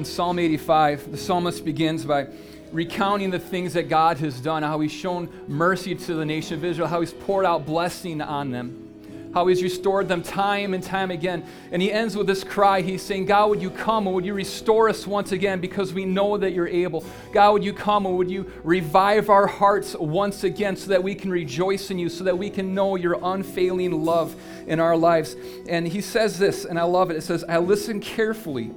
In 0.00 0.06
Psalm 0.06 0.38
85, 0.38 1.10
the 1.10 1.18
psalmist 1.18 1.62
begins 1.62 2.06
by 2.06 2.28
recounting 2.72 3.28
the 3.28 3.38
things 3.38 3.74
that 3.74 3.90
God 3.90 4.16
has 4.20 4.40
done, 4.40 4.62
how 4.62 4.80
he's 4.80 4.90
shown 4.90 5.28
mercy 5.46 5.94
to 5.94 6.14
the 6.14 6.24
nation 6.24 6.56
of 6.56 6.64
Israel, 6.64 6.88
how 6.88 7.00
he's 7.00 7.12
poured 7.12 7.44
out 7.44 7.66
blessing 7.66 8.22
on 8.22 8.50
them 8.50 8.86
how 9.34 9.46
he's 9.46 9.62
restored 9.62 10.08
them 10.08 10.22
time 10.22 10.74
and 10.74 10.82
time 10.82 11.12
again. 11.12 11.44
And 11.70 11.80
he 11.80 11.92
ends 11.92 12.16
with 12.16 12.26
this 12.26 12.42
cry. 12.42 12.80
He's 12.80 13.00
saying, 13.00 13.26
God, 13.26 13.50
would 13.50 13.62
you 13.62 13.70
come 13.70 14.08
and 14.08 14.16
would 14.16 14.24
you 14.24 14.34
restore 14.34 14.88
us 14.88 15.06
once 15.06 15.30
again 15.30 15.60
because 15.60 15.94
we 15.94 16.04
know 16.04 16.36
that 16.36 16.52
you're 16.52 16.66
able? 16.66 17.04
God, 17.32 17.52
would 17.52 17.64
you 17.64 17.72
come 17.72 18.06
and 18.06 18.16
would 18.16 18.28
you 18.28 18.50
revive 18.64 19.28
our 19.28 19.46
hearts 19.46 19.94
once 19.94 20.42
again 20.42 20.74
so 20.74 20.88
that 20.88 21.04
we 21.04 21.14
can 21.14 21.30
rejoice 21.30 21.92
in 21.92 21.98
you, 22.00 22.08
so 22.08 22.24
that 22.24 22.36
we 22.36 22.50
can 22.50 22.74
know 22.74 22.96
your 22.96 23.20
unfailing 23.22 24.04
love 24.04 24.34
in 24.66 24.80
our 24.80 24.96
lives? 24.96 25.36
And 25.68 25.86
he 25.86 26.00
says 26.00 26.36
this, 26.36 26.64
and 26.64 26.76
I 26.76 26.82
love 26.82 27.12
it. 27.12 27.16
It 27.16 27.22
says, 27.22 27.44
I 27.48 27.58
listen 27.58 28.00
carefully 28.00 28.72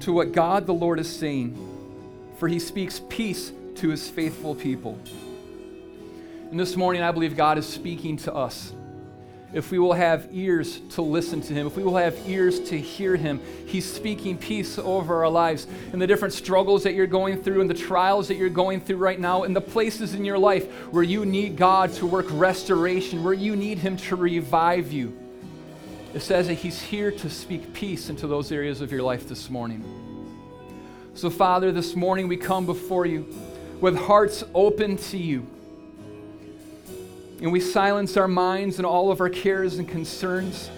to 0.00 0.12
what 0.12 0.32
God 0.32 0.66
the 0.66 0.74
Lord 0.74 0.98
is 0.98 1.14
saying, 1.14 1.56
for 2.38 2.48
he 2.48 2.58
speaks 2.58 3.00
peace 3.08 3.52
to 3.76 3.90
his 3.90 4.08
faithful 4.08 4.54
people. 4.54 4.98
And 6.50 6.60
this 6.60 6.76
morning, 6.76 7.02
I 7.02 7.10
believe 7.10 7.36
God 7.36 7.58
is 7.58 7.66
speaking 7.66 8.16
to 8.18 8.34
us 8.34 8.72
if 9.54 9.70
we 9.70 9.78
will 9.78 9.92
have 9.92 10.28
ears 10.32 10.80
to 10.90 11.02
listen 11.02 11.40
to 11.40 11.54
Him, 11.54 11.66
if 11.68 11.76
we 11.76 11.84
will 11.84 11.96
have 11.96 12.18
ears 12.28 12.58
to 12.70 12.78
hear 12.78 13.14
Him, 13.14 13.40
He's 13.66 13.90
speaking 13.90 14.36
peace 14.36 14.78
over 14.78 15.24
our 15.24 15.30
lives. 15.30 15.68
And 15.92 16.02
the 16.02 16.08
different 16.08 16.34
struggles 16.34 16.82
that 16.82 16.94
you're 16.94 17.06
going 17.06 17.40
through, 17.40 17.60
and 17.60 17.70
the 17.70 17.74
trials 17.74 18.26
that 18.28 18.34
you're 18.34 18.50
going 18.50 18.80
through 18.80 18.96
right 18.96 19.18
now, 19.18 19.44
and 19.44 19.54
the 19.54 19.60
places 19.60 20.14
in 20.14 20.24
your 20.24 20.38
life 20.38 20.68
where 20.92 21.04
you 21.04 21.24
need 21.24 21.56
God 21.56 21.92
to 21.94 22.06
work 22.06 22.26
restoration, 22.30 23.22
where 23.22 23.32
you 23.32 23.54
need 23.54 23.78
Him 23.78 23.96
to 23.98 24.16
revive 24.16 24.92
you. 24.92 25.16
It 26.14 26.22
says 26.22 26.46
that 26.46 26.54
He's 26.54 26.80
here 26.80 27.10
to 27.10 27.28
speak 27.28 27.74
peace 27.74 28.08
into 28.08 28.28
those 28.28 28.52
areas 28.52 28.80
of 28.80 28.92
your 28.92 29.02
life 29.02 29.28
this 29.28 29.50
morning. 29.50 29.84
So, 31.14 31.28
Father, 31.28 31.72
this 31.72 31.96
morning 31.96 32.28
we 32.28 32.36
come 32.36 32.66
before 32.66 33.04
you 33.04 33.26
with 33.80 33.96
hearts 33.96 34.44
open 34.54 34.96
to 34.96 35.18
you 35.18 35.44
and 37.40 37.50
we 37.52 37.58
silence 37.58 38.16
our 38.16 38.28
minds 38.28 38.78
and 38.78 38.86
all 38.86 39.10
of 39.10 39.20
our 39.20 39.28
cares 39.28 39.78
and 39.78 39.88
concerns, 39.88 40.70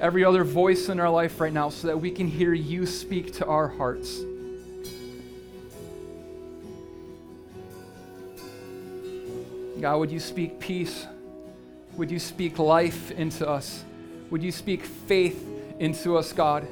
every 0.00 0.24
other 0.24 0.42
voice 0.42 0.88
in 0.88 0.98
our 0.98 1.08
life 1.08 1.40
right 1.40 1.52
now, 1.52 1.68
so 1.68 1.86
that 1.86 1.96
we 1.96 2.10
can 2.10 2.26
hear 2.26 2.52
you 2.52 2.84
speak 2.84 3.32
to 3.34 3.46
our 3.46 3.68
hearts. 3.68 4.20
God, 9.80 9.98
would 9.98 10.10
you 10.10 10.20
speak 10.20 10.58
peace? 10.58 11.06
Would 11.96 12.10
you 12.10 12.18
speak 12.18 12.58
life 12.58 13.12
into 13.12 13.48
us? 13.48 13.84
Would 14.32 14.42
you 14.42 14.50
speak 14.50 14.82
faith 14.86 15.46
into 15.78 16.16
us, 16.16 16.32
God? 16.32 16.66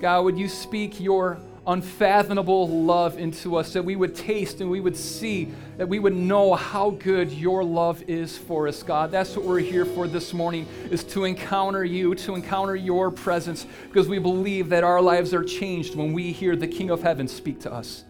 God, 0.00 0.24
would 0.24 0.38
you 0.38 0.48
speak 0.48 0.98
your 0.98 1.38
unfathomable 1.66 2.66
love 2.66 3.18
into 3.18 3.56
us, 3.56 3.74
that 3.74 3.84
we 3.84 3.96
would 3.96 4.16
taste 4.16 4.62
and 4.62 4.70
we 4.70 4.80
would 4.80 4.96
see, 4.96 5.52
that 5.76 5.86
we 5.86 5.98
would 5.98 6.16
know 6.16 6.54
how 6.54 6.88
good 6.88 7.30
your 7.30 7.62
love 7.62 8.02
is 8.08 8.38
for 8.38 8.66
us, 8.66 8.82
God. 8.82 9.10
That's 9.10 9.36
what 9.36 9.44
we're 9.44 9.58
here 9.58 9.84
for 9.84 10.08
this 10.08 10.32
morning, 10.32 10.66
is 10.90 11.04
to 11.04 11.24
encounter 11.24 11.84
you, 11.84 12.14
to 12.14 12.34
encounter 12.34 12.74
your 12.74 13.10
presence, 13.10 13.66
because 13.88 14.08
we 14.08 14.18
believe 14.18 14.70
that 14.70 14.82
our 14.82 15.02
lives 15.02 15.34
are 15.34 15.44
changed 15.44 15.94
when 15.94 16.14
we 16.14 16.32
hear 16.32 16.56
the 16.56 16.66
King 16.66 16.88
of 16.88 17.02
Heaven 17.02 17.28
speak 17.28 17.60
to 17.60 17.72
us. 17.72 18.04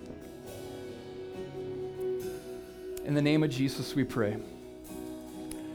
In 3.04 3.14
the 3.14 3.22
name 3.22 3.42
of 3.42 3.50
Jesus, 3.50 3.96
we 3.96 4.04
pray. 4.04 4.36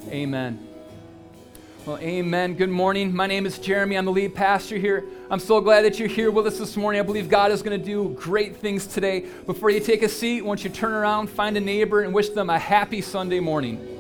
Amen. 0.08 0.67
Well, 1.88 2.00
amen. 2.00 2.56
Good 2.56 2.70
morning. 2.70 3.16
My 3.16 3.28
name 3.28 3.46
is 3.46 3.58
Jeremy. 3.58 3.98
I'm 3.98 4.04
the 4.04 4.12
lead 4.12 4.36
pastor 4.36 4.76
here. 4.76 5.06
I'm 5.32 5.40
so 5.40 5.62
glad 5.62 5.86
that 5.86 5.98
you're 5.98 6.10
here 6.10 6.30
with 6.30 6.46
us 6.46 6.58
this 6.58 6.76
morning. 6.76 7.00
I 7.00 7.04
believe 7.06 7.30
God 7.30 7.50
is 7.50 7.62
going 7.62 7.80
to 7.80 7.86
do 7.86 8.10
great 8.10 8.58
things 8.58 8.86
today. 8.86 9.22
Before 9.46 9.70
you 9.70 9.80
take 9.80 10.02
a 10.02 10.10
seat, 10.10 10.42
don't 10.42 10.62
you 10.62 10.70
turn 10.70 10.92
around, 10.92 11.30
find 11.30 11.56
a 11.56 11.62
neighbor, 11.62 12.02
and 12.02 12.14
wish 12.14 12.28
them 12.28 12.50
a 12.50 12.60
happy 12.60 13.00
Sunday 13.00 13.40
morning. 13.40 13.97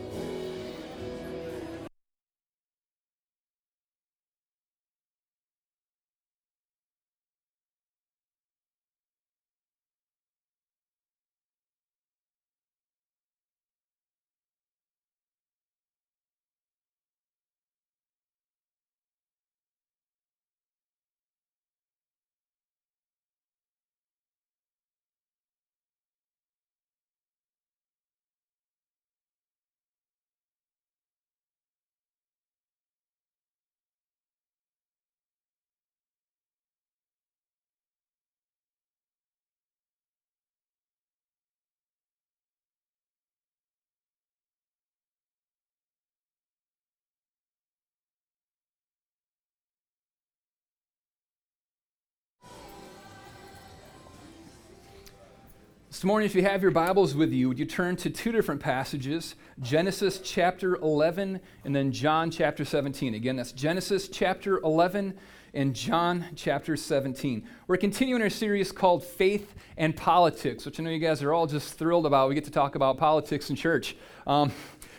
This 55.97 56.03
morning, 56.03 56.27
if 56.27 56.35
you 56.35 56.43
have 56.43 56.61
your 56.61 56.69
Bibles 56.69 57.15
with 57.15 57.33
you, 57.33 57.47
would 57.47 57.57
you 57.57 57.65
turn 57.65 57.95
to 57.95 58.11
two 58.11 58.31
different 58.31 58.61
passages 58.61 59.33
Genesis 59.59 60.19
chapter 60.23 60.75
11 60.75 61.39
and 61.65 61.75
then 61.75 61.91
John 61.91 62.29
chapter 62.29 62.63
17. 62.63 63.15
Again, 63.15 63.35
that's 63.35 63.51
Genesis 63.51 64.07
chapter 64.07 64.59
11 64.59 65.15
and 65.55 65.73
John 65.73 66.25
chapter 66.35 66.77
17. 66.77 67.47
We're 67.65 67.77
continuing 67.77 68.21
our 68.21 68.29
series 68.29 68.71
called 68.71 69.03
Faith 69.03 69.55
and 69.75 69.97
Politics, 69.97 70.67
which 70.67 70.79
I 70.79 70.83
know 70.83 70.91
you 70.91 70.99
guys 70.99 71.23
are 71.23 71.33
all 71.33 71.47
just 71.47 71.79
thrilled 71.79 72.05
about. 72.05 72.29
We 72.29 72.35
get 72.35 72.45
to 72.45 72.51
talk 72.51 72.75
about 72.75 72.99
politics 72.99 73.49
in 73.49 73.55
church. 73.55 73.97
Um, 74.27 74.51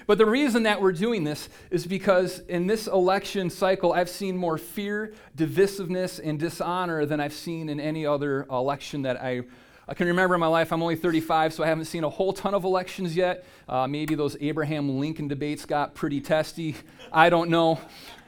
but 0.08 0.18
the 0.18 0.26
reason 0.26 0.64
that 0.64 0.82
we're 0.82 0.90
doing 0.90 1.22
this 1.22 1.48
is 1.70 1.86
because 1.86 2.40
in 2.48 2.66
this 2.66 2.88
election 2.88 3.50
cycle, 3.50 3.92
I've 3.92 4.10
seen 4.10 4.36
more 4.36 4.58
fear, 4.58 5.12
divisiveness, 5.36 6.18
and 6.20 6.40
dishonor 6.40 7.06
than 7.06 7.20
I've 7.20 7.34
seen 7.34 7.68
in 7.68 7.78
any 7.78 8.04
other 8.04 8.46
election 8.50 9.02
that 9.02 9.22
I 9.22 9.42
I 9.90 9.94
can 9.94 10.06
remember 10.06 10.34
in 10.34 10.40
my 10.40 10.48
life, 10.48 10.70
I'm 10.70 10.82
only 10.82 10.96
35, 10.96 11.54
so 11.54 11.64
I 11.64 11.66
haven't 11.66 11.86
seen 11.86 12.04
a 12.04 12.10
whole 12.10 12.34
ton 12.34 12.52
of 12.52 12.64
elections 12.64 13.16
yet. 13.16 13.46
Uh, 13.66 13.86
maybe 13.86 14.14
those 14.14 14.36
Abraham 14.38 14.98
Lincoln 15.00 15.28
debates 15.28 15.64
got 15.64 15.94
pretty 15.94 16.20
testy. 16.20 16.76
I 17.10 17.30
don't 17.30 17.48
know. 17.48 17.80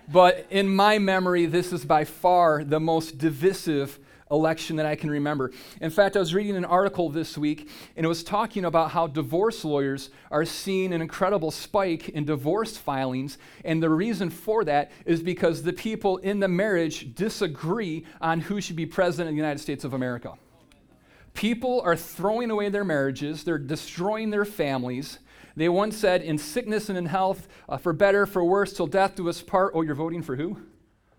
But 0.09 0.47
in 0.49 0.75
my 0.75 0.99
memory, 0.99 1.45
this 1.45 1.71
is 1.75 1.85
by 1.85 2.05
far 2.05 2.65
the 2.65 2.81
most 2.81 3.19
divisive 3.19 3.99
election 4.31 4.77
that 4.77 4.87
I 4.87 4.95
can 4.95 5.11
remember. 5.11 5.53
In 5.83 5.91
fact, 5.91 6.17
I 6.17 6.21
was 6.21 6.33
reading 6.33 6.57
an 6.57 6.65
article 6.65 7.11
this 7.11 7.37
week, 7.37 7.69
and 7.95 8.07
it 8.07 8.09
was 8.09 8.25
talking 8.25 8.65
about 8.65 8.93
how 8.93 9.07
divorce 9.07 9.63
lawyers 9.63 10.09
are 10.31 10.47
seeing 10.47 10.95
an 10.95 11.03
incredible 11.03 11.51
spike 11.51 12.09
in 12.09 12.25
divorce 12.25 12.79
filings. 12.79 13.37
And 13.67 13.83
the 13.83 13.91
reason 13.91 14.31
for 14.31 14.65
that 14.65 14.93
is 15.05 15.23
because 15.23 15.63
the 15.63 15.75
people 15.75 16.17
in 16.19 16.41
the 16.41 16.49
marriage 16.49 17.15
disagree 17.15 18.07
on 18.19 18.41
who 18.41 18.63
should 18.63 18.77
be 18.77 18.87
president 18.87 19.29
of 19.29 19.35
the 19.35 19.43
United 19.43 19.59
States 19.59 19.85
of 19.85 19.93
America. 19.93 20.39
People 21.35 21.81
are 21.83 21.97
throwing 21.97 22.51
away 22.51 22.69
their 22.69 22.85
marriages, 22.85 23.45
they're 23.45 23.59
destroying 23.59 24.31
their 24.31 24.45
families. 24.45 25.19
They 25.57 25.69
once 25.69 25.97
said, 25.97 26.23
in 26.23 26.39
sickness 26.39 26.89
and 26.89 26.97
in 26.97 27.07
health, 27.07 27.49
uh, 27.69 27.77
for 27.77 27.93
better, 27.93 28.25
for 28.25 28.45
worse, 28.45 28.73
till 28.73 28.87
death 28.87 29.17
do 29.17 29.29
us 29.29 29.43
part. 29.43 29.73
Oh, 29.75 29.83
you're 29.83 29.95
voting 29.95 30.23
for 30.23 30.37
who? 30.37 30.59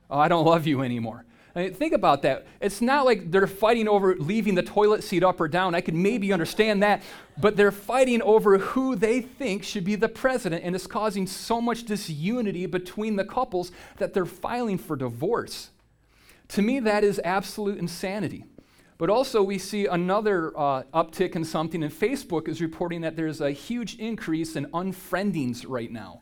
Oh, 0.09 0.17
I 0.17 0.27
don't 0.27 0.45
love 0.45 0.65
you 0.65 0.81
anymore. 0.81 1.25
I 1.53 1.63
mean, 1.63 1.73
think 1.73 1.93
about 1.93 2.21
that. 2.21 2.47
It's 2.61 2.81
not 2.81 3.05
like 3.05 3.29
they're 3.29 3.45
fighting 3.45 3.87
over 3.87 4.15
leaving 4.15 4.55
the 4.55 4.63
toilet 4.63 5.03
seat 5.03 5.23
up 5.23 5.41
or 5.41 5.49
down. 5.49 5.75
I 5.75 5.81
could 5.81 5.95
maybe 5.95 6.31
understand 6.31 6.81
that. 6.81 7.03
But 7.37 7.57
they're 7.57 7.71
fighting 7.71 8.21
over 8.21 8.57
who 8.57 8.95
they 8.95 9.21
think 9.21 9.63
should 9.63 9.83
be 9.83 9.95
the 9.95 10.07
president, 10.07 10.63
and 10.63 10.75
it's 10.75 10.87
causing 10.87 11.27
so 11.27 11.59
much 11.59 11.83
disunity 11.83 12.67
between 12.67 13.17
the 13.17 13.25
couples 13.25 13.71
that 13.97 14.13
they're 14.13 14.25
filing 14.25 14.77
for 14.77 14.95
divorce. 14.95 15.71
To 16.49 16.61
me, 16.61 16.79
that 16.81 17.03
is 17.03 17.19
absolute 17.23 17.77
insanity. 17.77 18.45
But 19.01 19.09
also, 19.09 19.41
we 19.41 19.57
see 19.57 19.87
another 19.87 20.55
uh, 20.55 20.83
uptick 20.93 21.35
in 21.35 21.43
something, 21.43 21.81
and 21.81 21.91
Facebook 21.91 22.47
is 22.47 22.61
reporting 22.61 23.01
that 23.01 23.15
there's 23.15 23.41
a 23.41 23.49
huge 23.49 23.95
increase 23.95 24.55
in 24.55 24.67
unfriendings 24.67 25.65
right 25.67 25.91
now. 25.91 26.21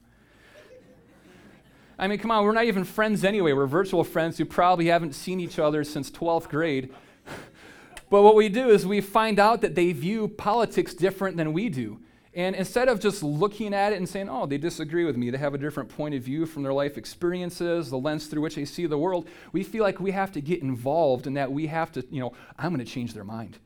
I 1.98 2.08
mean, 2.08 2.20
come 2.20 2.32
on, 2.32 2.46
we're 2.46 2.54
not 2.54 2.64
even 2.64 2.86
friends 2.86 3.26
anyway. 3.26 3.52
We're 3.52 3.68
virtual 3.68 4.06
friends 4.06 4.38
who 4.38 4.46
probably 4.46 4.86
haven't 4.86 5.14
seen 5.14 5.42
each 5.42 5.60
other 5.60 5.84
since 5.84 6.10
12th 6.10 6.48
grade. 6.48 6.94
but 8.10 8.22
what 8.22 8.36
we 8.36 8.48
do 8.48 8.70
is 8.70 8.88
we 8.88 9.02
find 9.02 9.40
out 9.40 9.60
that 9.60 9.76
they 9.76 9.92
view 9.92 10.30
politics 10.30 10.94
different 10.94 11.36
than 11.36 11.52
we 11.52 11.68
do. 11.68 12.00
And 12.40 12.56
instead 12.56 12.88
of 12.88 13.02
just 13.02 13.22
looking 13.22 13.74
at 13.74 13.92
it 13.92 13.98
and 13.98 14.08
saying, 14.08 14.30
oh, 14.30 14.46
they 14.46 14.58
disagree 14.58 15.04
with 15.04 15.18
me, 15.18 15.30
they 15.30 15.38
have 15.38 15.54
a 15.54 15.58
different 15.58 15.90
point 15.90 16.16
of 16.16 16.24
view 16.24 16.46
from 16.46 16.64
their 16.64 16.72
life 16.72 16.98
experiences, 16.98 17.90
the 17.90 17.98
lens 17.98 18.28
through 18.28 18.42
which 18.42 18.56
they 18.56 18.64
see 18.64 18.86
the 18.86 18.98
world, 18.98 19.28
we 19.52 19.62
feel 19.62 19.84
like 19.84 20.00
we 20.00 20.12
have 20.12 20.32
to 20.32 20.40
get 20.40 20.62
involved 20.62 21.28
and 21.28 21.36
that 21.36 21.52
we 21.52 21.68
have 21.68 21.92
to, 21.92 22.06
you 22.10 22.22
know, 22.22 22.32
I'm 22.58 22.74
going 22.74 22.80
to 22.80 22.90
change 22.90 23.14
their 23.14 23.26
mind. 23.26 23.60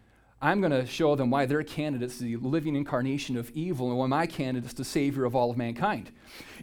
I'm 0.44 0.60
going 0.60 0.74
to 0.74 0.86
show 0.86 1.16
them 1.16 1.30
why 1.30 1.46
their 1.46 1.64
candidate's 1.64 2.16
is 2.16 2.20
the 2.20 2.36
living 2.36 2.76
incarnation 2.76 3.38
of 3.38 3.50
evil 3.52 3.88
and 3.92 3.98
why 3.98 4.08
my 4.08 4.28
candidate's 4.28 4.74
the 4.74 4.84
savior 4.84 5.24
of 5.24 5.38
all 5.38 5.50
of 5.50 5.56
mankind. 5.56 6.12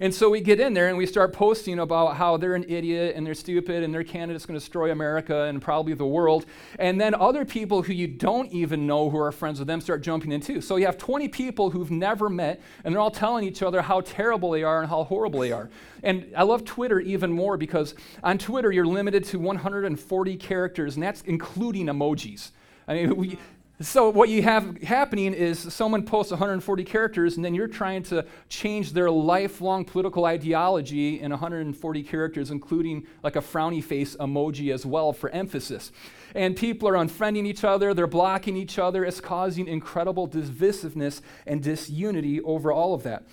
And 0.03 0.15
so 0.15 0.29
we 0.29 0.43
get 0.43 0.61
in 0.61 0.75
there 0.75 0.89
and 0.89 0.99
we 0.99 1.07
start 1.07 1.33
posting 1.33 1.79
about 1.79 2.19
how 2.19 2.37
they're 2.37 2.55
an 2.55 2.67
idiot 2.69 3.15
and 3.17 3.27
they're 3.27 3.33
stupid 3.33 3.83
and 3.83 3.95
their 3.95 4.05
candidate's 4.05 4.45
going 4.45 4.59
to 4.59 4.61
destroy 4.61 4.93
America 4.93 5.45
and 5.45 5.63
probably 5.63 5.95
the 5.95 6.05
world. 6.05 6.45
And 6.79 7.01
then 7.01 7.15
other 7.15 7.47
people 7.47 7.81
who 7.81 7.95
you 7.95 8.07
don't 8.07 8.53
even 8.53 8.87
know 8.87 9.09
who 9.09 9.17
are 9.17 9.33
friends 9.33 9.59
with 9.59 9.67
them 9.67 9.81
start 9.81 10.03
jumping 10.03 10.31
in 10.31 10.43
too. 10.43 10.61
So 10.61 10.77
you 10.77 10.85
have 10.85 10.99
20 10.99 11.29
people 11.29 11.71
who've 11.71 11.91
never 11.91 12.29
met 12.29 12.61
and 12.85 12.95
they're 12.95 13.01
all 13.01 13.11
telling 13.11 13.45
each 13.45 13.63
other 13.63 13.81
how 13.81 14.03
terrible 14.03 14.51
they 14.51 14.63
are 14.63 14.83
and 14.83 14.91
how 14.91 15.05
horrible 15.05 15.41
they 15.41 15.53
are. 15.53 15.71
And 16.03 16.31
I 16.37 16.43
love 16.43 16.67
Twitter 16.67 17.01
even 17.01 17.33
more 17.33 17.57
because 17.57 17.95
on 18.23 18.37
Twitter 18.37 18.71
you're 18.71 18.85
limited 18.85 19.25
to 19.25 19.39
140 19.39 20.37
characters 20.37 20.97
and 20.97 21.03
that's 21.03 21.23
including 21.23 21.87
emojis. 21.87 22.51
I 22.87 22.95
mean, 22.95 23.17
we, 23.17 23.39
so, 23.83 24.11
what 24.11 24.29
you 24.29 24.43
have 24.43 24.83
happening 24.83 25.33
is 25.33 25.59
someone 25.59 26.03
posts 26.05 26.33
140 26.33 26.85
characters, 26.85 27.37
and 27.37 27.45
then 27.45 27.55
you're 27.55 27.67
trying 27.67 28.03
to 28.05 28.27
change 28.51 28.93
their 28.93 29.11
lifelong 29.11 29.87
political 29.87 30.27
ideology 30.27 31.19
in 31.19 31.31
140 31.31 32.03
characters, 32.03 32.51
including 32.51 33.07
like 33.23 33.37
a 33.37 33.41
frowny 33.41 33.83
face 33.83 34.17
emoji 34.17 34.71
as 34.71 34.85
well 34.85 35.15
for 35.15 35.31
emphasis. 35.31 35.93
And 36.35 36.55
people 36.55 36.89
are 36.91 36.93
unfriending 36.93 37.47
each 37.47 37.65
other, 37.65 37.95
they're 37.95 38.07
blocking 38.07 38.55
each 38.55 38.79
other. 38.79 39.03
It's 39.03 39.21
causing 39.21 39.67
incredible 39.67 40.29
divisiveness 40.29 41.23
and 41.47 41.63
disunity 41.63 42.43
over 42.43 42.71
all 42.71 42.93
of 42.93 43.03
that. 43.05 43.25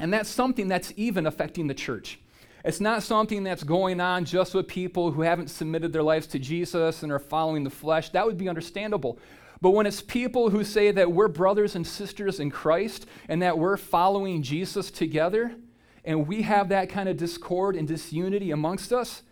And 0.00 0.12
that's 0.12 0.28
something 0.28 0.66
that's 0.66 0.92
even 0.96 1.26
affecting 1.26 1.68
the 1.68 1.74
church. 1.74 2.18
It's 2.64 2.80
not 2.80 3.04
something 3.04 3.44
that's 3.44 3.62
going 3.62 4.00
on 4.00 4.24
just 4.24 4.52
with 4.52 4.66
people 4.66 5.12
who 5.12 5.22
haven't 5.22 5.48
submitted 5.48 5.92
their 5.92 6.02
lives 6.02 6.26
to 6.28 6.40
Jesus 6.40 7.04
and 7.04 7.12
are 7.12 7.20
following 7.20 7.62
the 7.62 7.70
flesh. 7.70 8.10
That 8.10 8.26
would 8.26 8.36
be 8.36 8.48
understandable. 8.48 9.20
But 9.60 9.70
when 9.70 9.86
it's 9.86 10.02
people 10.02 10.50
who 10.50 10.64
say 10.64 10.90
that 10.90 11.12
we're 11.12 11.28
brothers 11.28 11.76
and 11.76 11.86
sisters 11.86 12.40
in 12.40 12.50
Christ 12.50 13.06
and 13.28 13.40
that 13.42 13.58
we're 13.58 13.76
following 13.76 14.42
Jesus 14.42 14.90
together, 14.90 15.54
and 16.04 16.26
we 16.26 16.42
have 16.42 16.68
that 16.68 16.88
kind 16.88 17.08
of 17.08 17.16
discord 17.16 17.74
and 17.74 17.88
disunity 17.88 18.50
amongst 18.50 18.92
us, 18.92 19.22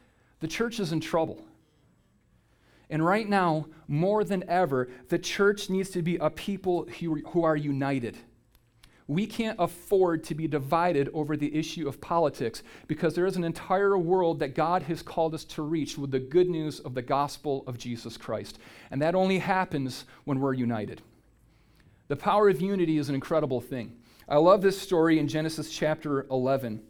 the 0.40 0.48
church 0.48 0.80
is 0.80 0.92
in 0.92 1.00
trouble. 1.00 1.44
And 2.90 3.04
right 3.04 3.28
now, 3.28 3.66
more 3.88 4.24
than 4.24 4.48
ever, 4.48 4.88
the 5.08 5.18
church 5.18 5.70
needs 5.70 5.90
to 5.90 6.02
be 6.02 6.16
a 6.16 6.30
people 6.30 6.86
who, 7.00 7.44
are 7.44 7.56
united. 7.56 8.16
We 9.06 9.26
can't 9.26 9.58
afford 9.58 10.24
to 10.24 10.34
be 10.34 10.48
divided 10.48 11.10
over 11.12 11.36
the 11.36 11.54
issue 11.54 11.86
of 11.86 12.00
politics 12.00 12.62
because 12.86 13.14
there 13.14 13.26
is 13.26 13.36
an 13.36 13.44
entire 13.44 13.98
world 13.98 14.38
that 14.38 14.54
God 14.54 14.82
has 14.84 15.02
called 15.02 15.34
us 15.34 15.44
to 15.44 15.62
reach 15.62 15.98
with 15.98 16.10
the 16.10 16.20
good 16.20 16.48
news 16.48 16.80
of 16.80 16.94
the 16.94 17.02
gospel 17.02 17.64
of 17.66 17.76
Jesus 17.76 18.16
Christ. 18.16 18.58
And 18.90 19.02
that 19.02 19.14
only 19.14 19.38
happens 19.38 20.06
when 20.24 20.40
we're 20.40 20.54
united. 20.54 21.02
The 22.08 22.16
power 22.16 22.48
of 22.48 22.62
unity 22.62 22.96
is 22.96 23.10
an 23.10 23.14
incredible 23.14 23.60
thing. 23.60 23.96
I 24.26 24.36
love 24.38 24.62
this 24.62 24.80
story 24.80 25.18
in 25.18 25.28
Genesis 25.28 25.70
chapter 25.70 26.26
11, 26.30 26.82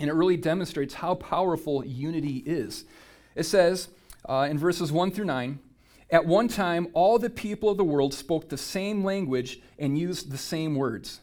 and 0.00 0.10
it 0.10 0.12
really 0.12 0.36
demonstrates 0.36 0.94
how 0.94 1.14
powerful 1.14 1.84
unity 1.84 2.42
is. 2.44 2.84
It 3.36 3.44
says 3.44 3.88
uh, 4.28 4.48
in 4.50 4.58
verses 4.58 4.90
1 4.90 5.12
through 5.12 5.26
9, 5.26 5.60
at 6.10 6.26
one 6.26 6.48
time, 6.48 6.88
all 6.94 7.18
the 7.18 7.30
people 7.30 7.70
of 7.70 7.76
the 7.76 7.84
world 7.84 8.12
spoke 8.12 8.48
the 8.48 8.56
same 8.56 9.04
language 9.04 9.60
and 9.78 9.96
used 9.96 10.30
the 10.30 10.38
same 10.38 10.74
words. 10.74 11.20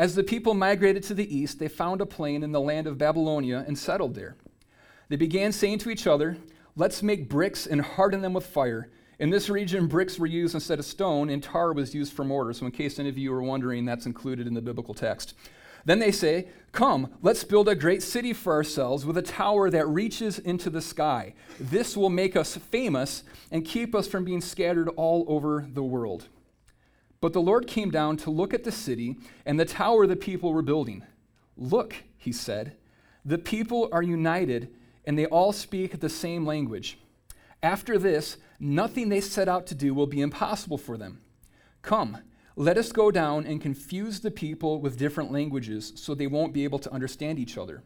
As 0.00 0.14
the 0.14 0.24
people 0.24 0.54
migrated 0.54 1.02
to 1.02 1.14
the 1.14 1.36
east, 1.36 1.58
they 1.58 1.68
found 1.68 2.00
a 2.00 2.06
plain 2.06 2.42
in 2.42 2.52
the 2.52 2.60
land 2.60 2.86
of 2.86 2.96
Babylonia 2.96 3.66
and 3.66 3.78
settled 3.78 4.14
there. 4.14 4.34
They 5.10 5.16
began 5.16 5.52
saying 5.52 5.76
to 5.80 5.90
each 5.90 6.06
other, 6.06 6.38
Let's 6.74 7.02
make 7.02 7.28
bricks 7.28 7.66
and 7.66 7.82
harden 7.82 8.22
them 8.22 8.32
with 8.32 8.46
fire. 8.46 8.88
In 9.18 9.28
this 9.28 9.50
region, 9.50 9.88
bricks 9.88 10.18
were 10.18 10.26
used 10.26 10.54
instead 10.54 10.78
of 10.78 10.86
stone, 10.86 11.28
and 11.28 11.42
tar 11.42 11.74
was 11.74 11.94
used 11.94 12.14
for 12.14 12.24
mortar. 12.24 12.54
So, 12.54 12.64
in 12.64 12.72
case 12.72 12.98
any 12.98 13.10
of 13.10 13.18
you 13.18 13.30
are 13.34 13.42
wondering, 13.42 13.84
that's 13.84 14.06
included 14.06 14.46
in 14.46 14.54
the 14.54 14.62
biblical 14.62 14.94
text. 14.94 15.34
Then 15.84 15.98
they 15.98 16.12
say, 16.12 16.48
Come, 16.72 17.12
let's 17.20 17.44
build 17.44 17.68
a 17.68 17.74
great 17.74 18.02
city 18.02 18.32
for 18.32 18.54
ourselves 18.54 19.04
with 19.04 19.18
a 19.18 19.22
tower 19.22 19.68
that 19.68 19.86
reaches 19.86 20.38
into 20.38 20.70
the 20.70 20.80
sky. 20.80 21.34
This 21.58 21.94
will 21.94 22.08
make 22.08 22.36
us 22.36 22.56
famous 22.56 23.22
and 23.50 23.66
keep 23.66 23.94
us 23.94 24.08
from 24.08 24.24
being 24.24 24.40
scattered 24.40 24.88
all 24.96 25.26
over 25.28 25.68
the 25.70 25.84
world. 25.84 26.28
But 27.20 27.32
the 27.32 27.40
Lord 27.40 27.66
came 27.66 27.90
down 27.90 28.16
to 28.18 28.30
look 28.30 28.54
at 28.54 28.64
the 28.64 28.72
city 28.72 29.16
and 29.44 29.60
the 29.60 29.64
tower 29.64 30.06
the 30.06 30.16
people 30.16 30.52
were 30.52 30.62
building. 30.62 31.04
Look, 31.56 31.94
he 32.16 32.32
said, 32.32 32.76
the 33.24 33.38
people 33.38 33.88
are 33.92 34.02
united 34.02 34.74
and 35.04 35.18
they 35.18 35.26
all 35.26 35.52
speak 35.52 36.00
the 36.00 36.08
same 36.08 36.46
language. 36.46 36.98
After 37.62 37.98
this, 37.98 38.38
nothing 38.58 39.08
they 39.08 39.20
set 39.20 39.48
out 39.48 39.66
to 39.66 39.74
do 39.74 39.92
will 39.92 40.06
be 40.06 40.22
impossible 40.22 40.78
for 40.78 40.96
them. 40.96 41.20
Come, 41.82 42.18
let 42.56 42.78
us 42.78 42.92
go 42.92 43.10
down 43.10 43.46
and 43.46 43.60
confuse 43.60 44.20
the 44.20 44.30
people 44.30 44.80
with 44.80 44.98
different 44.98 45.32
languages 45.32 45.92
so 45.96 46.14
they 46.14 46.26
won't 46.26 46.54
be 46.54 46.64
able 46.64 46.78
to 46.78 46.92
understand 46.92 47.38
each 47.38 47.58
other. 47.58 47.82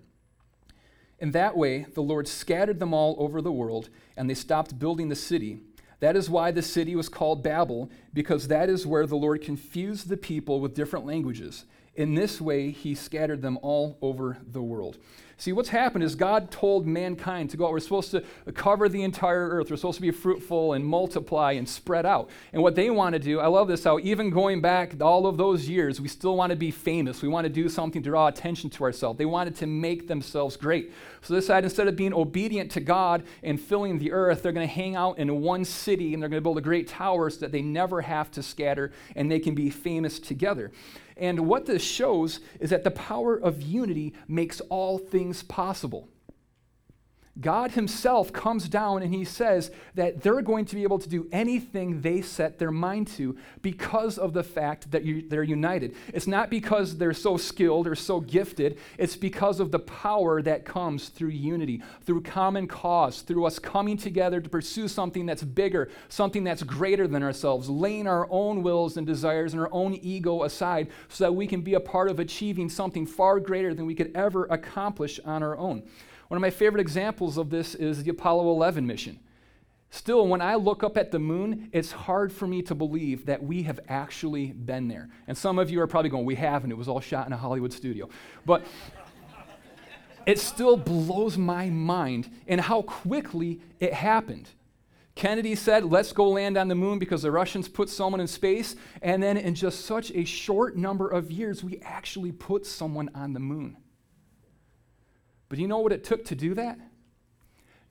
In 1.19 1.31
that 1.31 1.57
way, 1.57 1.87
the 1.95 2.03
Lord 2.03 2.27
scattered 2.27 2.81
them 2.81 2.93
all 2.93 3.15
over 3.19 3.41
the 3.41 3.53
world, 3.53 3.89
and 4.17 4.29
they 4.29 4.35
stopped 4.35 4.79
building 4.79 5.09
the 5.09 5.15
city. 5.15 5.61
That 6.05 6.17
is 6.17 6.29
why 6.29 6.51
the 6.51 6.61
city 6.61 6.95
was 6.95 7.09
called 7.09 7.43
Babel, 7.43 7.89
because 8.13 8.49
that 8.49 8.69
is 8.69 8.87
where 8.87 9.07
the 9.07 9.17
Lord 9.17 9.41
confused 9.41 10.11
the 10.11 10.19
people 10.19 10.61
with 10.61 10.75
different 10.75 11.07
languages. 11.07 11.65
In 11.97 12.15
this 12.15 12.41
way, 12.41 12.71
he 12.71 12.95
scattered 12.95 13.41
them 13.41 13.59
all 13.63 13.99
over 14.03 14.39
the 14.51 14.63
world. 14.63 14.99
See, 15.37 15.53
what's 15.53 15.69
happened 15.69 16.05
is 16.05 16.15
God 16.15 16.51
told 16.51 16.87
mankind 16.87 17.51
to 17.51 17.57
go 17.57 17.67
out. 17.67 17.73
We're 17.73 17.81
supposed 17.81 18.13
to 18.13 18.23
cover 18.53 18.89
the 18.89 19.03
entire 19.03 19.49
earth. 19.49 19.69
We're 19.69 19.77
supposed 19.77 19.97
to 19.97 20.03
be 20.03 20.13
fruitful 20.13 20.75
and 20.75 20.85
multiply 20.85 21.53
and 21.53 21.69
spread 21.69 22.07
out. 22.07 22.31
And 22.53 22.63
what 22.63 22.77
they 22.77 22.89
want 22.89 23.15
to 23.15 23.19
do, 23.19 23.41
I 23.41 23.49
love 23.49 23.67
this 23.67 23.83
how 23.83 23.99
even 23.99 24.31
going 24.31 24.61
back 24.61 25.01
all 25.01 25.27
of 25.27 25.37
those 25.37 25.69
years, 25.69 26.01
we 26.01 26.07
still 26.07 26.37
want 26.37 26.51
to 26.51 26.57
be 26.57 26.71
famous. 26.71 27.21
We 27.21 27.29
want 27.29 27.47
to 27.47 27.53
do 27.53 27.69
something 27.69 28.03
to 28.03 28.11
draw 28.11 28.29
attention 28.29 28.71
to 28.71 28.85
ourselves. 28.85 29.19
They 29.19 29.25
wanted 29.25 29.57
to 29.57 29.67
make 29.67 30.07
themselves 30.07 30.57
great. 30.57 30.93
So 31.23 31.35
they 31.35 31.41
decided 31.41 31.65
instead 31.65 31.89
of 31.89 31.97
being 31.97 32.15
obedient 32.15 32.71
to 32.73 32.81
God 32.81 33.25
and 33.43 33.61
filling 33.61 33.99
the 33.99 34.13
earth, 34.13 34.43
they're 34.43 34.53
going 34.53 34.69
to 34.69 34.73
hang 34.73 34.95
out 34.95 35.19
in 35.19 35.41
one 35.41 35.65
city 35.65 36.15
and 36.15 36.23
they're 36.23 36.31
going 36.31 36.41
to 36.41 36.45
build 36.45 36.59
a 36.59 36.63
great 36.63 36.87
tower 36.87 37.29
so 37.29 37.41
that 37.41 37.51
they 37.51 37.63
never 37.63 38.03
have 38.03 38.31
to 38.33 38.43
scatter 38.43 38.93
and 39.17 39.31
they 39.31 39.41
can 39.41 39.55
be 39.55 39.69
famous 39.69 40.21
together. 40.21 40.71
And 41.17 41.47
what 41.47 41.67
this 41.67 41.83
shows 41.83 42.41
is 42.61 42.71
that 42.71 42.85
the 42.85 42.91
power 42.91 43.37
of 43.37 43.63
unity 43.63 44.15
makes 44.27 44.61
all 44.63 44.99
things 44.99 45.43
possible. 45.43 46.09
God 47.41 47.73
Himself 47.73 48.33
comes 48.33 48.69
down 48.69 49.03
and 49.03 49.13
He 49.13 49.25
says 49.25 49.73
that 49.95 50.23
they're 50.23 50.43
going 50.43 50.67
to 50.67 50.77
be 50.77 50.85
able 50.85 51.01
to 51.01 51.09
do 51.09 51.29
anything 51.33 52.01
they 52.01 52.21
set 52.21 52.59
their 52.59 52.71
mind 52.71 53.09
to 53.09 53.37
because 53.61 54.19
of 54.19 54.33
the 54.33 54.45
fact 54.45 54.93
that 54.93 55.05
you, 55.05 55.29
they're 55.29 55.43
united. 55.43 55.97
It's 56.13 56.29
not 56.29 56.49
because 56.49 56.97
they're 56.97 57.13
so 57.13 57.37
skilled 57.37 57.89
or 57.89 57.97
so 57.97 58.21
gifted, 58.21 58.79
it's 58.99 59.17
because 59.17 59.59
of 59.59 59.73
the 59.73 59.81
power 59.81 60.43
that 60.43 60.65
comes 60.65 61.09
through 61.09 61.31
unity, 61.31 61.83
through 62.03 62.23
common 62.23 62.69
cause, 62.69 63.23
through 63.23 63.47
us 63.47 63.59
coming 63.59 63.97
together 63.97 64.41
to 64.41 64.49
pursue 64.49 64.87
something 64.87 65.27
that's 65.27 65.43
bigger, 65.43 65.91
something 66.09 66.45
that's 66.45 66.63
greater 66.63 67.09
than 67.09 67.25
ourselves, 67.25 67.69
laying 67.69 68.07
our 68.07 68.29
own 68.31 68.63
wills 68.63 68.97
and 68.97 69.07
desires 69.07 69.55
and 69.55 69.61
our 69.61 69.73
own 69.73 69.95
ego 70.03 70.45
aside 70.45 70.89
so 71.09 71.25
that 71.25 71.33
we 71.33 71.49
can 71.49 71.63
be 71.63 71.75
a 71.75 71.81
part 71.81 72.09
of 72.09 72.21
achieving 72.21 72.69
something 72.69 73.07
far 73.07 73.41
greater 73.41 73.75
than 73.75 73.87
we 73.87 73.95
could 73.95 74.13
ever 74.15 74.45
accomplish 74.47 75.19
on 75.25 75.43
our 75.43 75.57
own. 75.57 75.83
One 76.35 76.39
of 76.39 76.43
my 76.43 76.51
favorite 76.51 76.81
examples 76.81 77.39
of 77.39 77.49
this 77.49 77.77
is 77.77 78.03
the 78.03 78.11
Apollo 78.11 78.51
11 78.51 78.85
mission. 78.85 79.21
Still, 79.91 80.27
when 80.27 80.41
I 80.41 80.57
look 80.57 80.83
up 80.83 80.97
at 80.97 81.13
the 81.13 81.21
moon, 81.21 81.69
it's 81.71 81.93
hard 81.93 82.33
for 82.33 82.49
me 82.49 82.61
to 82.63 82.75
believe 82.75 83.27
that 83.27 83.41
we 83.41 83.63
have 83.63 83.79
actually 83.89 84.47
been 84.47 84.89
there. 84.89 85.11
And 85.29 85.39
some 85.39 85.61
of 85.61 85.71
you 85.71 85.81
are 85.81 85.87
probably 85.87 86.11
going, 86.11 86.25
We 86.25 86.35
haven't. 86.35 86.73
It 86.73 86.77
was 86.77 86.89
all 86.89 86.99
shot 86.99 87.29
in 87.29 87.33
a 87.33 87.37
Hollywood 87.37 87.73
studio. 87.73 88.09
But 88.45 88.65
it 90.27 90.41
still 90.41 90.77
blows 90.77 91.39
my 91.39 91.71
mind 91.71 92.29
in 92.49 92.59
how 92.59 92.83
quickly 92.83 93.61
it 93.79 93.93
happened. 93.93 94.49
Kennedy 95.15 95.55
said, 95.55 95.85
Let's 95.85 96.11
go 96.11 96.31
land 96.31 96.59
on 96.59 96.67
the 96.67 96.75
moon 96.75 96.99
because 96.99 97.23
the 97.23 97.31
Russians 97.31 97.69
put 97.69 97.89
someone 97.89 98.21
in 98.21 98.27
space. 98.27 98.75
And 99.03 99.23
then, 99.23 99.37
in 99.37 99.55
just 99.55 99.85
such 99.85 100.11
a 100.11 100.25
short 100.25 100.77
number 100.77 101.09
of 101.09 101.31
years, 101.31 101.63
we 101.63 101.79
actually 101.85 102.33
put 102.33 102.67
someone 102.67 103.09
on 103.15 103.35
the 103.35 103.41
moon. 103.41 103.77
But 105.49 105.59
you 105.59 105.69
know 105.69 105.79
what 105.79 105.93
it 105.93 106.05
took 106.05 106.25
to 106.27 106.35
do 106.35 106.55
that? 106.55 106.79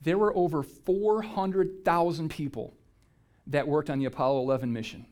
There 0.01 0.17
were 0.17 0.36
over 0.36 0.63
400,000 0.63 2.29
people 2.29 2.74
that 3.48 3.67
worked 3.67 3.89
on 3.89 4.00
the 4.00 4.05
Apollo 4.05 4.41
11 4.41 4.72
mission. 4.74 5.05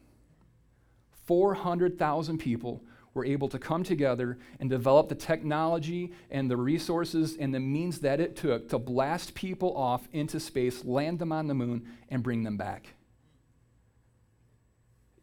400,000 1.26 2.38
people 2.38 2.84
were 3.14 3.26
able 3.26 3.50
to 3.50 3.60
come 3.60 3.84
together 3.84 4.38
and 4.60 4.70
develop 4.70 5.10
the 5.10 5.16
technology 5.16 6.14
and 6.30 6.50
the 6.50 6.58
resources 6.58 7.36
and 7.38 7.54
the 7.54 7.60
means 7.60 8.00
that 8.00 8.20
it 8.20 8.36
took 8.36 8.70
to 8.70 8.80
blast 8.80 9.34
people 9.34 9.76
off 9.76 10.08
into 10.14 10.40
space, 10.40 10.86
land 10.86 11.20
them 11.20 11.32
on 11.32 11.48
the 11.48 11.54
moon, 11.54 11.86
and 12.10 12.24
bring 12.24 12.44
them 12.44 12.58
back. 12.58 12.94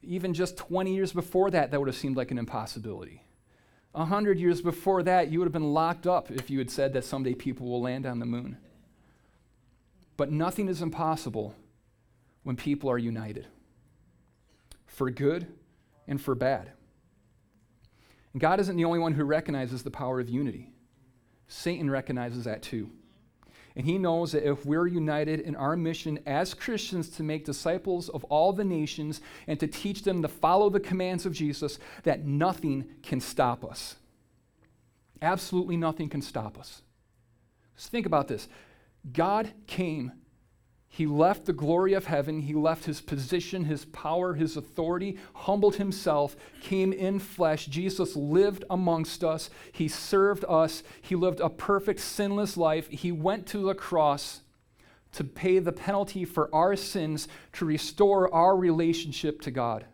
Even 0.03 0.35
just 0.35 0.57
20 0.57 0.95
years 0.95 1.13
before 1.13 1.51
that, 1.51 1.71
that 1.71 1.81
would 1.81 1.89
have 1.89 1.97
seemed 1.97 2.17
like 2.17 2.31
an 2.31 2.39
impossibility. 2.39 3.23
A 3.99 4.05
hundred 4.05 4.39
years 4.39 4.63
before 4.63 5.03
that, 5.03 5.33
you 5.33 5.41
would 5.41 5.47
have 5.47 5.53
been 5.53 5.75
locked 5.75 6.07
up 6.07 6.31
if 6.31 6.51
you 6.51 6.59
had 6.59 6.71
said 6.71 6.93
that 6.93 7.05
someday 7.05 7.35
people 7.35 7.67
will 7.67 7.83
land 7.83 8.07
on 8.07 8.21
the 8.21 8.27
moon. 8.27 8.57
But 10.17 10.31
nothing 10.31 10.69
is 10.69 10.81
impossible 10.81 11.57
when 12.45 12.55
people 12.55 12.89
are 12.89 12.97
united 12.97 13.49
for 14.87 15.11
good 15.11 15.49
and 16.07 16.21
for 16.21 16.37
bad. 16.37 16.71
And 18.33 18.41
God 18.41 18.61
isn't 18.61 18.77
the 18.77 18.85
only 18.85 19.01
one 19.01 19.15
who 19.15 19.25
recognizes 19.25 19.83
the 19.83 19.91
power 19.91 20.21
of 20.21 20.29
unity, 20.29 20.71
Satan 21.49 21.91
recognizes 21.91 22.45
that 22.45 22.63
too. 22.63 22.93
And 23.79 23.87
he 23.87 23.97
knows 23.97 24.33
that 24.33 24.45
if 24.45 24.67
we're 24.67 24.89
united 24.89 25.39
in 25.39 25.55
our 25.55 25.77
mission 25.77 26.19
as 26.27 26.53
Christians 26.53 27.09
to 27.11 27.23
make 27.23 27.45
disciples 27.45 28.09
of 28.09 28.25
all 28.25 28.53
the 28.53 28.65
nations 28.65 29.21
and 29.47 29.59
to 29.61 29.69
teach 29.69 30.03
them 30.03 30.21
to 30.23 30.27
follow 30.27 30.69
the 30.69 30.81
commands 30.81 31.25
of 31.25 31.33
Jesus, 31.33 31.79
that 32.03 32.27
nothing 32.27 32.87
can 33.05 33.21
stop 33.21 33.65
us. 33.65 33.95
Absolutely 35.23 35.77
nothing 35.77 36.09
can 36.09 36.21
stop 36.21 36.59
us. 36.59 36.83
Just 37.77 37.91
think 37.91 38.05
about 38.05 38.27
this 38.27 38.49
God 39.13 39.53
came 39.69 40.11
he 40.99 41.07
left 41.07 41.45
the 41.45 41.53
glory 41.53 41.93
of 41.93 42.07
heaven. 42.07 42.41
He 42.41 42.55
left 42.55 42.85
his 42.85 43.01
position, 43.01 43.67
his 43.67 43.85
power, 43.85 44.35
his 44.35 44.57
authority, 44.57 45.17
humbled 45.33 45.77
himself, 45.77 46.35
came 46.61 46.93
in 46.93 47.21
flesh. 47.21 47.67
Jesus 47.67 48.17
lived 48.17 48.65
amongst 48.69 49.23
us. 49.23 49.49
He 49.71 49.87
served 49.87 50.45
us. 50.49 50.83
He 51.01 51.15
lived 51.15 51.39
a 51.39 51.51
perfect, 51.51 52.01
sinless 52.01 52.57
life. 52.57 52.89
He 52.89 53.13
went 53.13 53.47
to 53.47 53.59
the 53.59 53.77
cross 53.77 54.41
to 55.13 55.23
pay 55.23 55.61
the 55.61 55.71
penalty 55.71 56.25
for 56.25 56.53
our 56.53 56.75
sins, 56.75 57.29
to 57.53 57.65
restore 57.65 58.35
our 58.35 58.57
relationship 58.57 59.41
to 59.43 59.53
God. 59.53 59.87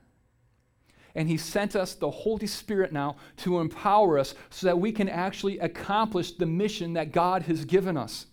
And 1.15 1.29
He 1.29 1.37
sent 1.37 1.77
us 1.77 1.95
the 1.95 2.11
Holy 2.11 2.47
Spirit 2.47 2.95
now 2.95 3.17
to 3.37 3.61
empower 3.61 4.19
us 4.19 4.35
so 4.49 4.69
that 4.69 4.81
we 4.81 4.91
can 4.91 5.11
actually 5.11 5.59
accomplish 5.59 6.33
the 6.33 6.47
mission 6.47 6.95
that 6.95 7.13
God 7.13 7.43
has 7.43 7.67
given 7.67 7.99
us. 7.99 8.25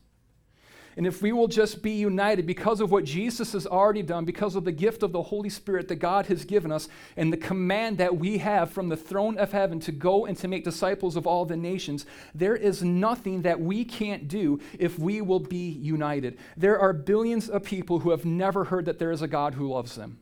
And 0.98 1.08
if 1.08 1.22
we 1.22 1.32
will 1.32 1.48
just 1.48 1.82
be 1.82 1.92
united 1.92 2.46
because 2.46 2.82
of 2.82 2.92
what 2.92 3.04
Jesus 3.04 3.54
has 3.54 3.66
already 3.66 4.02
done, 4.02 4.26
because 4.26 4.56
of 4.56 4.66
the 4.66 4.72
gift 4.72 5.04
of 5.04 5.12
the 5.12 5.22
Holy 5.22 5.50
Spirit 5.50 5.88
that 5.88 5.96
God 5.96 6.26
has 6.28 6.44
given 6.46 6.72
us, 6.72 6.88
and 7.16 7.32
the 7.32 7.38
command 7.38 7.98
that 8.00 8.18
we 8.18 8.40
have 8.40 8.72
from 8.72 8.90
the 8.90 8.98
throne 8.98 9.38
of 9.38 9.52
heaven 9.52 9.80
to 9.82 9.92
go 9.92 10.26
and 10.26 10.38
to 10.38 10.48
make 10.48 10.64
disciples 10.64 11.16
of 11.16 11.26
all 11.26 11.46
the 11.46 11.58
nations, 11.58 12.06
there 12.36 12.56
is 12.56 12.84
nothing 12.84 13.42
that 13.44 13.60
we 13.60 13.86
can't 13.86 14.28
do 14.28 14.60
if 14.78 15.00
we 15.00 15.22
will 15.22 15.40
be 15.40 15.70
united. 15.70 16.38
There 16.58 16.80
are 16.80 16.94
billions 16.94 17.50
of 17.50 17.64
people 17.64 18.00
who 18.00 18.12
have 18.12 18.26
never 18.26 18.66
heard 18.66 18.86
that 18.86 19.00
there 19.00 19.12
is 19.12 19.22
a 19.22 19.28
God 19.28 19.54
who 19.54 19.70
loves 19.70 19.96
them. 19.96 20.20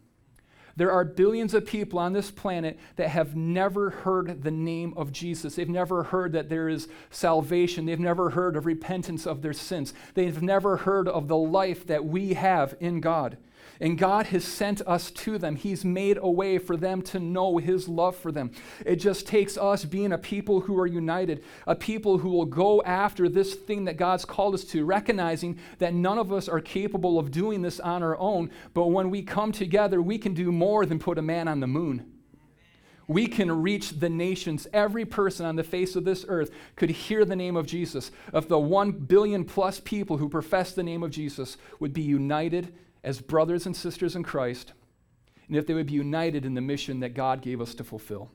There 0.80 0.94
are 0.94 1.04
billions 1.04 1.54
of 1.54 1.66
people 1.66 2.00
on 2.00 2.14
this 2.14 2.32
planet 2.32 2.80
that 2.96 3.10
have 3.10 3.36
never 3.36 3.90
heard 3.90 4.44
the 4.44 4.50
name 4.50 4.94
of 4.96 5.12
Jesus. 5.12 5.56
They've 5.56 5.68
never 5.68 6.04
heard 6.04 6.32
that 6.32 6.48
there 6.48 6.70
is 6.70 6.88
salvation. 7.10 7.86
They've 7.86 8.00
never 8.00 8.30
heard 8.30 8.56
of 8.56 8.66
repentance 8.66 9.28
of 9.28 9.42
their 9.42 9.52
sins. 9.52 9.94
They've 10.14 10.42
never 10.42 10.78
heard 10.78 11.10
of 11.10 11.28
the 11.28 11.36
life 11.36 11.86
that 11.88 12.06
we 12.06 12.34
have 12.36 12.76
in 12.80 13.02
God. 13.02 13.36
And 13.82 13.98
God 13.98 14.28
has 14.28 14.44
sent 14.44 14.82
us 14.86 15.10
to 15.12 15.38
them. 15.38 15.56
He's 15.56 15.86
made 15.86 16.18
a 16.22 16.30
way 16.30 16.58
for 16.58 16.76
them 16.76 17.02
to 17.04 17.20
know 17.20 17.58
His 17.58 17.88
love 17.88 18.16
for 18.16 18.32
them. 18.32 18.52
It 18.86 18.98
just 18.98 19.26
takes 19.26 19.58
us 19.58 19.86
being 19.86 20.12
a 20.12 20.18
people 20.18 20.62
who 20.62 20.78
are 20.78 20.88
united, 20.88 21.44
a 21.66 21.76
people 21.76 22.18
who 22.18 22.30
will 22.30 22.46
go 22.46 22.82
after 22.84 23.30
this 23.30 23.56
thing 23.56 23.86
that 23.86 23.96
God's 23.96 24.26
called 24.26 24.54
us 24.54 24.66
to, 24.66 24.84
recognizing 24.84 25.60
that 25.78 25.94
none 25.94 26.18
of 26.18 26.34
us 26.34 26.50
are 26.50 26.60
capable 26.60 27.18
of 27.18 27.32
doing 27.32 27.62
this 27.62 27.80
on 27.80 28.04
our 28.04 28.18
own. 28.18 28.52
But 28.74 28.88
when 28.88 29.10
we 29.10 29.22
come 29.22 29.54
together, 29.54 30.02
we 30.02 30.18
can 30.18 30.34
do 30.34 30.52
more 30.52 30.86
than 30.86 31.00
put 31.00 31.18
a 31.18 31.22
man 31.22 31.48
on 31.48 31.62
the 31.62 31.68
moon 31.68 32.06
we 33.10 33.26
can 33.26 33.64
reach 33.64 34.00
the 34.00 34.08
nations. 34.08 34.68
Every 34.72 35.04
person 35.04 35.44
on 35.44 35.56
the 35.56 35.64
face 35.64 35.96
of 35.96 36.06
this 36.06 36.26
earth 36.28 36.52
could 36.76 36.92
hear 36.92 37.26
the 37.26 37.36
name 37.36 37.56
of 37.56 37.66
Jesus. 37.66 38.12
If 38.32 38.48
the 38.48 38.60
one 38.60 38.92
billion 38.92 39.46
plus 39.46 39.80
people 39.80 40.18
who 40.18 40.30
profess 40.30 40.74
the 40.74 40.84
name 40.84 41.02
of 41.02 41.10
Jesus 41.10 41.58
would 41.80 41.92
be 41.92 42.04
united 42.04 42.72
as 43.04 43.22
brothers 43.22 43.66
and 43.66 43.76
sisters 43.76 44.16
in 44.16 44.24
Christ, 44.24 44.74
and 45.48 45.58
if 45.58 45.66
they 45.66 45.74
would 45.74 45.88
be 45.88 45.94
united 45.94 46.46
in 46.46 46.54
the 46.54 46.62
mission 46.62 47.00
that 47.00 47.14
God 47.14 47.42
gave 47.42 47.62
us 47.62 47.74
to 47.76 47.84
fulfill. 47.84 48.30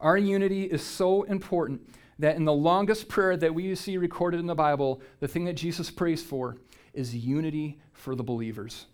Our 0.00 0.18
unity 0.18 0.64
is 0.64 0.82
so 0.82 1.22
important 1.24 1.88
that 2.18 2.36
in 2.36 2.44
the 2.44 2.52
longest 2.52 3.08
prayer 3.08 3.36
that 3.36 3.54
we 3.54 3.74
see 3.74 3.96
recorded 3.98 4.40
in 4.40 4.46
the 4.46 4.54
Bible, 4.54 5.00
the 5.20 5.28
thing 5.28 5.44
that 5.44 5.54
Jesus 5.54 5.90
prays 5.90 6.22
for 6.22 6.56
is 6.92 7.14
unity 7.14 7.78
for 7.92 8.14
the 8.14 8.22
believers. 8.22 8.86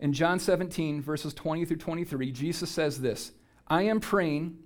In 0.00 0.12
John 0.12 0.38
17, 0.38 1.00
verses 1.00 1.32
20 1.34 1.64
through 1.64 1.76
23, 1.76 2.32
Jesus 2.32 2.70
says 2.70 3.00
this 3.00 3.32
I 3.68 3.82
am 3.82 4.00
praying 4.00 4.58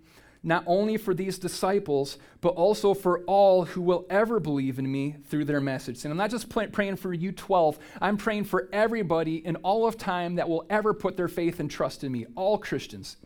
not 0.42 0.64
only 0.66 0.96
for 0.96 1.12
these 1.12 1.38
disciples, 1.38 2.16
but 2.40 2.50
also 2.50 2.94
for 2.94 3.20
all 3.24 3.64
who 3.66 3.82
will 3.82 4.06
ever 4.08 4.40
believe 4.40 4.78
in 4.78 4.90
me 4.90 5.16
through 5.26 5.44
their 5.44 5.60
message. 5.60 6.04
And 6.04 6.12
I'm 6.12 6.18
not 6.18 6.30
just 6.30 6.48
praying 6.48 6.96
for 6.96 7.12
you 7.12 7.32
12, 7.32 7.78
I'm 8.00 8.16
praying 8.16 8.44
for 8.44 8.68
everybody 8.72 9.44
in 9.44 9.56
all 9.56 9.86
of 9.86 9.98
time 9.98 10.36
that 10.36 10.48
will 10.48 10.64
ever 10.70 10.94
put 10.94 11.16
their 11.16 11.28
faith 11.28 11.60
and 11.60 11.70
trust 11.70 12.04
in 12.04 12.12
me, 12.12 12.26
all 12.36 12.56
Christians. 12.56 13.16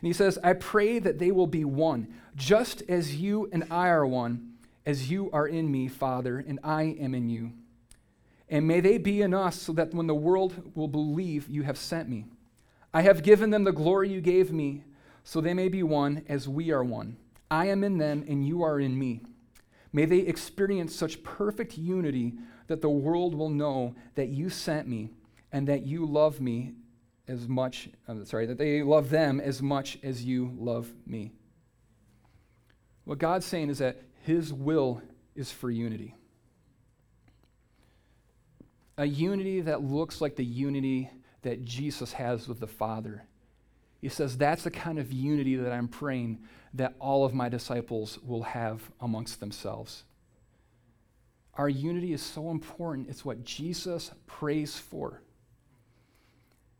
And 0.00 0.06
he 0.06 0.12
says, 0.12 0.38
I 0.44 0.52
pray 0.52 0.98
that 1.00 1.18
they 1.18 1.32
will 1.32 1.48
be 1.48 1.64
one, 1.64 2.14
just 2.36 2.82
as 2.88 3.16
you 3.16 3.48
and 3.52 3.64
I 3.70 3.88
are 3.88 4.06
one, 4.06 4.54
as 4.86 5.10
you 5.10 5.30
are 5.32 5.46
in 5.46 5.70
me, 5.70 5.88
Father, 5.88 6.38
and 6.38 6.60
I 6.62 6.96
am 7.00 7.14
in 7.14 7.28
you. 7.28 7.52
And 8.48 8.66
may 8.66 8.80
they 8.80 8.98
be 8.98 9.22
in 9.22 9.34
us 9.34 9.60
so 9.60 9.72
that 9.72 9.92
when 9.92 10.06
the 10.06 10.14
world 10.14 10.72
will 10.74 10.88
believe 10.88 11.48
you 11.48 11.62
have 11.64 11.78
sent 11.78 12.08
me. 12.08 12.26
I 12.92 13.02
have 13.02 13.22
given 13.22 13.50
them 13.50 13.64
the 13.64 13.72
glory 13.72 14.08
you 14.10 14.20
gave 14.20 14.52
me 14.52 14.84
so 15.24 15.40
they 15.40 15.54
may 15.54 15.68
be 15.68 15.82
one 15.82 16.24
as 16.28 16.48
we 16.48 16.70
are 16.70 16.84
one. 16.84 17.16
I 17.50 17.66
am 17.66 17.82
in 17.84 17.98
them, 17.98 18.24
and 18.28 18.46
you 18.46 18.62
are 18.62 18.78
in 18.78 18.98
me. 18.98 19.22
May 19.92 20.04
they 20.04 20.18
experience 20.18 20.94
such 20.94 21.22
perfect 21.22 21.76
unity 21.76 22.34
that 22.68 22.80
the 22.80 22.88
world 22.88 23.34
will 23.34 23.50
know 23.50 23.96
that 24.14 24.28
you 24.28 24.48
sent 24.48 24.86
me 24.86 25.10
and 25.50 25.66
that 25.66 25.84
you 25.84 26.06
love 26.06 26.40
me 26.40 26.74
as 27.26 27.48
much, 27.48 27.88
I'm 28.06 28.24
sorry, 28.24 28.46
that 28.46 28.58
they 28.58 28.82
love 28.82 29.10
them 29.10 29.40
as 29.40 29.60
much 29.60 29.98
as 30.02 30.24
you 30.24 30.54
love 30.56 30.92
me. 31.06 31.32
What 33.04 33.18
God's 33.18 33.46
saying 33.46 33.70
is 33.70 33.78
that 33.78 34.02
His 34.22 34.52
will 34.52 35.02
is 35.34 35.50
for 35.50 35.70
unity. 35.70 36.14
A 38.98 39.06
unity 39.06 39.60
that 39.62 39.82
looks 39.82 40.20
like 40.20 40.36
the 40.36 40.44
unity 40.44 41.10
that 41.42 41.64
Jesus 41.64 42.12
has 42.12 42.46
with 42.46 42.60
the 42.60 42.66
Father 42.66 43.24
he 44.00 44.08
says, 44.08 44.36
That's 44.36 44.64
the 44.64 44.70
kind 44.70 44.98
of 44.98 45.12
unity 45.12 45.56
that 45.56 45.72
I'm 45.72 45.88
praying 45.88 46.40
that 46.74 46.94
all 46.98 47.24
of 47.24 47.34
my 47.34 47.48
disciples 47.48 48.18
will 48.24 48.42
have 48.42 48.82
amongst 49.00 49.40
themselves. 49.40 50.04
Our 51.54 51.68
unity 51.68 52.12
is 52.12 52.22
so 52.22 52.50
important. 52.50 53.08
It's 53.08 53.24
what 53.24 53.44
Jesus 53.44 54.10
prays 54.26 54.76
for. 54.76 55.20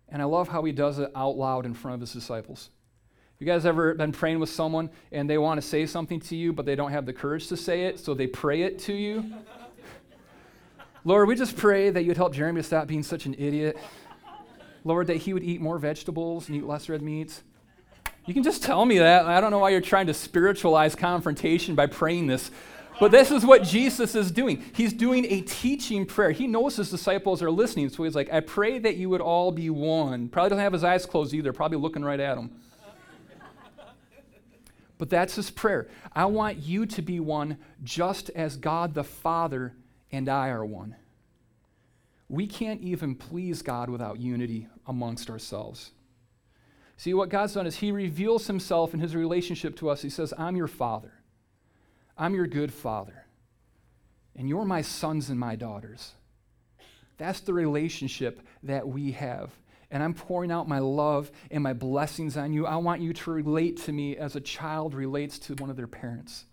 And 0.09 0.23
I 0.23 0.25
love 0.25 0.49
how 0.49 0.65
he 0.65 0.73
does 0.73 0.99
it 0.99 1.11
out 1.15 1.37
loud 1.37 1.67
in 1.67 1.75
front 1.75 1.97
of 1.97 2.01
his 2.01 2.13
disciples. 2.13 2.71
You 3.39 3.47
guys 3.47 3.65
ever 3.65 3.95
been 3.95 4.13
praying 4.13 4.39
with 4.39 4.51
someone 4.51 4.91
and 5.13 5.29
they 5.29 5.39
want 5.39 5.61
to 5.61 5.67
say 5.67 5.87
something 5.87 6.21
to 6.21 6.37
you, 6.37 6.53
but 6.53 6.67
they 6.67 6.75
don't 6.75 6.91
have 6.91 7.07
the 7.07 7.13
courage 7.13 7.49
to 7.49 7.57
say 7.57 7.85
it, 7.85 7.99
so 7.99 8.13
they 8.15 8.27
pray 8.27 8.63
it 8.63 8.79
to 8.81 8.93
you? 8.93 9.25
Lord, 11.05 11.27
we 11.27 11.35
just 11.35 11.57
pray 11.57 11.91
that 11.91 12.05
you'd 12.05 12.19
help 12.19 12.35
Jeremy 12.35 12.61
to 12.61 12.67
stop 12.67 12.87
being 12.87 13.03
such 13.03 13.25
an 13.27 13.35
idiot. 13.39 13.79
Lord, 14.85 15.07
that 15.09 15.19
he 15.19 15.33
would 15.33 15.45
eat 15.45 15.61
more 15.61 15.79
vegetables 15.79 16.49
and 16.49 16.57
eat 16.57 16.65
less 16.65 16.89
red 16.89 17.03
meats? 17.03 17.43
You 18.27 18.35
can 18.35 18.43
just 18.43 18.63
tell 18.63 18.85
me 18.85 18.99
that. 18.99 19.27
I 19.27 19.41
don't 19.41 19.51
know 19.51 19.59
why 19.59 19.71
you're 19.71 19.81
trying 19.81 20.07
to 20.07 20.15
spiritualize 20.15 20.95
confrontation 20.95 21.75
by 21.75 21.87
praying 21.87 22.27
this. 22.27 22.51
But 22.99 23.13
this 23.13 23.31
is 23.31 23.47
what 23.47 23.63
Jesus 23.63 24.15
is 24.15 24.31
doing. 24.31 24.63
He's 24.75 24.93
doing 24.93 25.25
a 25.25 25.41
teaching 25.41 26.05
prayer. 26.05 26.33
He 26.33 26.47
knows 26.47 26.77
his 26.77 26.91
disciples 26.91 27.43
are 27.43 27.51
listening, 27.51 27.89
so 27.89 28.05
he's 28.05 28.15
like, 28.15 28.31
I 28.31 28.41
pray 28.41 28.79
that 28.79 28.97
you 28.97 29.09
would 29.09 29.23
all 29.23 29.53
be 29.53 29.71
one. 29.71 30.29
Probably 30.29 30.51
doesn't 30.51 30.63
have 30.63 30.75
his 30.75 30.85
eyes 30.85 31.07
closed 31.07 31.33
either, 31.33 31.53
probably 31.53 31.79
looking 31.79 32.05
right 32.05 32.21
at 32.21 32.37
him. 32.37 32.51
but 34.99 35.09
that's 35.09 35.35
his 35.37 35.51
prayer. 35.51 35.89
I 36.13 36.27
want 36.27 36.59
you 36.59 36.85
to 36.85 37.01
be 37.01 37.21
one 37.21 37.57
just 37.83 38.29
as 38.31 38.59
God 38.59 38.93
the 38.93 39.05
Father 39.05 39.75
and 40.13 40.29
I 40.29 40.49
are 40.49 40.65
one 40.65 40.95
we 42.31 42.47
can't 42.47 42.81
even 42.81 43.17
please 43.17 43.61
God 43.61 43.91
without 43.91 44.21
unity 44.21 44.69
amongst 44.87 45.29
ourselves. 45.29 45.91
See, 46.97 47.13
what 47.13 47.29
God's 47.29 47.55
done 47.55 47.67
is 47.67 47.77
He 47.77 47.91
reveals 47.91 48.47
Himself 48.47 48.95
in 48.95 49.01
His 49.01 49.17
relationship 49.17 49.75
to 49.77 49.91
us. 49.91 50.01
He 50.01 50.11
says, 50.11 50.33
I'm 50.39 50.55
your 50.55 50.69
Father, 50.69 51.13
I'm 52.17 52.35
your 52.35 52.47
good 52.47 52.73
Father, 52.73 53.27
and 54.37 54.49
you're 54.49 54.65
my 54.65 54.81
sons 54.81 55.29
and 55.29 55.41
my 55.41 55.57
daughters. 55.57 56.13
That's 57.19 57.41
the 57.41 57.53
relationship 57.53 58.41
that 58.63 58.87
we 58.87 59.11
have. 59.13 59.51
And 59.91 60.01
I'm 60.01 60.15
pouring 60.15 60.53
out 60.53 60.69
my 60.69 60.79
love 60.79 61.33
and 61.51 61.65
my 61.65 61.73
blessings 61.73 62.37
on 62.37 62.53
you. 62.53 62.65
I 62.65 62.77
want 62.77 63.01
you 63.01 63.13
to 63.13 63.31
relate 63.33 63.77
to 63.83 63.93
me 63.93 64.17
as 64.17 64.37
a 64.37 64.41
child 64.41 64.95
relates 64.95 65.37
to 65.41 65.55
one 65.57 65.69
of 65.69 65.77
their 65.77 65.89
parents. 65.89 66.45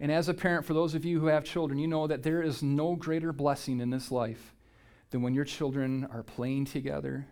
And 0.00 0.12
as 0.12 0.28
a 0.28 0.34
parent, 0.34 0.64
for 0.64 0.74
those 0.74 0.94
of 0.94 1.04
you 1.04 1.20
who 1.20 1.26
have 1.26 1.44
children, 1.44 1.78
you 1.78 1.88
know 1.88 2.06
that 2.06 2.22
there 2.22 2.42
is 2.42 2.62
no 2.62 2.94
greater 2.94 3.32
blessing 3.32 3.80
in 3.80 3.90
this 3.90 4.10
life 4.10 4.54
than 5.10 5.22
when 5.22 5.34
your 5.34 5.44
children 5.44 6.06
are 6.12 6.22
playing 6.22 6.66
together, 6.66 7.26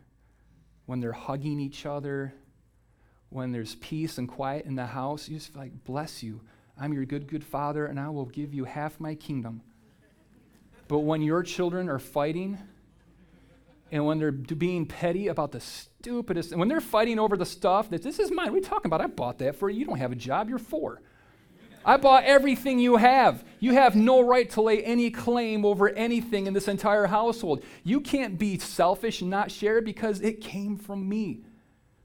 when 0.87 1.01
they're 1.01 1.13
hugging 1.13 1.61
each 1.61 1.87
other, 1.87 2.35
when 3.29 3.53
there's 3.53 3.75
peace 3.77 4.19
and 4.19 4.29
quiet 4.29 4.67
in 4.67 4.75
the 4.75 4.87
house, 4.87 5.29
you 5.29 5.39
just 5.39 5.55
like, 5.55 5.85
bless 5.85 6.23
you. 6.23 6.41
I'm 6.79 6.93
your 6.93 7.05
good, 7.05 7.29
good 7.29 7.45
father, 7.45 7.87
and 7.87 7.99
I 7.99 8.09
will 8.11 8.27
give 8.27 8.53
you 8.53 8.65
half 8.65 8.99
my 9.01 9.15
kingdom. 9.15 9.63
But 10.89 11.01
when 11.01 11.23
your 11.23 11.43
children 11.43 11.89
are 11.89 11.99
fighting, 11.99 12.59
and 13.93 14.05
when 14.05 14.19
they're 14.19 14.33
being 14.33 14.87
petty 14.87 15.29
about 15.29 15.53
the 15.53 15.61
stupidest, 15.61 16.51
and 16.51 16.59
when 16.59 16.69
they're 16.69 16.81
fighting 16.81 17.19
over 17.19 17.37
the 17.37 17.47
stuff 17.47 17.91
that 17.91 18.03
this 18.03 18.19
is 18.19 18.31
mine, 18.31 18.55
you 18.55 18.61
talking 18.61 18.89
about? 18.89 19.01
I 19.01 19.07
bought 19.07 19.39
that 19.39 19.57
for 19.57 19.71
you. 19.71 19.81
You 19.81 19.87
don't 19.87 19.99
have 19.99 20.13
a 20.13 20.17
job, 20.17 20.49
you're 20.49 20.59
four. 20.59 21.03
I 21.87 21.97
bought 21.97 22.25
everything 22.25 22.81
you 22.81 22.97
have. 22.97 23.45
You 23.61 23.75
have 23.75 23.95
no 23.95 24.21
right 24.21 24.51
to 24.51 24.61
lay 24.61 24.83
any 24.83 25.11
claim 25.11 25.65
over 25.65 25.89
anything 25.89 26.49
in 26.49 26.53
this 26.53 26.67
entire 26.67 27.07
household. 27.07 27.63
You 27.85 28.01
can't 28.01 28.37
be 28.37 28.59
selfish 28.59 29.21
and 29.21 29.31
not 29.31 29.53
share 29.53 29.81
because 29.81 30.21
it 30.21 30.41
came 30.41 30.77
from 30.77 31.09
me. 31.09 31.43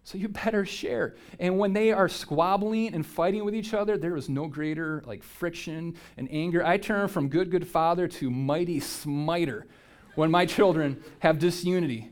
So 0.04 0.20
you 0.20 0.30
better 0.30 0.66
share. 0.66 1.16
And 1.40 1.58
when 1.58 1.74
they 1.74 1.92
are 1.92 2.08
squabbling 2.08 2.94
and 2.94 3.06
fighting 3.06 3.44
with 3.44 3.56
each 3.56 3.74
other, 3.74 3.98
there 3.98 4.16
is 4.16 4.30
no 4.30 4.48
greater 4.48 5.04
like 5.08 5.24
friction 5.24 5.96
and 6.16 6.28
anger. 6.32 6.64
I 6.64 6.78
turn 6.78 7.08
from 7.08 7.28
good, 7.28 7.50
good 7.50 7.68
father 7.68 8.08
to 8.08 8.30
mighty 8.30 8.80
smiter 8.80 9.66
when 10.14 10.30
my 10.30 10.46
children 10.46 11.04
have 11.20 11.40
disunity. 11.40 12.12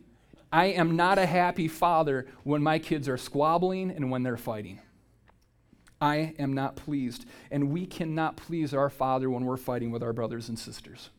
I 0.51 0.65
am 0.65 0.95
not 0.95 1.19
a 1.19 1.25
happy 1.27 1.67
father 1.67 2.25
when 2.43 2.63
my 2.63 2.79
kids 2.79 3.07
are 3.07 3.17
squabbling 3.17 3.91
and 3.91 4.09
when 4.09 4.23
they're 4.23 4.37
fighting. 4.37 4.79
I 6.01 6.33
am 6.39 6.53
not 6.53 6.75
pleased. 6.75 7.25
And 7.51 7.71
we 7.71 7.85
cannot 7.85 8.37
please 8.37 8.73
our 8.73 8.89
Father 8.89 9.29
when 9.29 9.45
we're 9.45 9.57
fighting 9.57 9.91
with 9.91 10.03
our 10.03 10.13
brothers 10.13 10.49
and 10.49 10.57
sisters. 10.57 11.09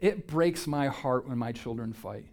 It 0.00 0.26
breaks 0.26 0.66
my 0.66 0.86
heart 0.86 1.28
when 1.28 1.38
my 1.38 1.52
children 1.52 1.92
fight. 1.92 2.26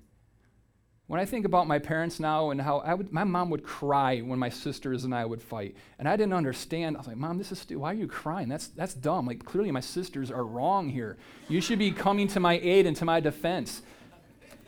When 1.07 1.19
I 1.19 1.25
think 1.25 1.45
about 1.45 1.67
my 1.67 1.77
parents 1.77 2.19
now 2.19 2.49
and 2.49 2.59
how 2.59 2.79
I 2.79 2.95
would, 2.95 3.13
my 3.13 3.23
mom 3.23 3.51
would 3.51 3.63
cry 3.63 4.21
when 4.21 4.39
my 4.39 4.49
sisters 4.49 5.03
and 5.03 5.13
I 5.13 5.23
would 5.23 5.41
fight. 5.41 5.75
And 5.99 6.09
I 6.09 6.15
didn't 6.15 6.33
understand. 6.33 6.95
I 6.95 6.99
was 6.99 7.07
like, 7.07 7.17
Mom, 7.17 7.37
this 7.37 7.51
is 7.51 7.59
stupid. 7.59 7.79
Why 7.79 7.91
are 7.91 7.95
you 7.95 8.07
crying? 8.07 8.49
That's, 8.49 8.67
that's 8.67 8.95
dumb. 8.95 9.27
Like, 9.27 9.45
clearly 9.45 9.69
my 9.69 9.81
sisters 9.81 10.31
are 10.31 10.43
wrong 10.43 10.89
here. 10.89 11.17
You 11.47 11.61
should 11.61 11.77
be 11.77 11.91
coming 11.91 12.27
to 12.29 12.39
my 12.39 12.59
aid 12.59 12.87
and 12.87 12.97
to 12.97 13.05
my 13.05 13.19
defense 13.19 13.83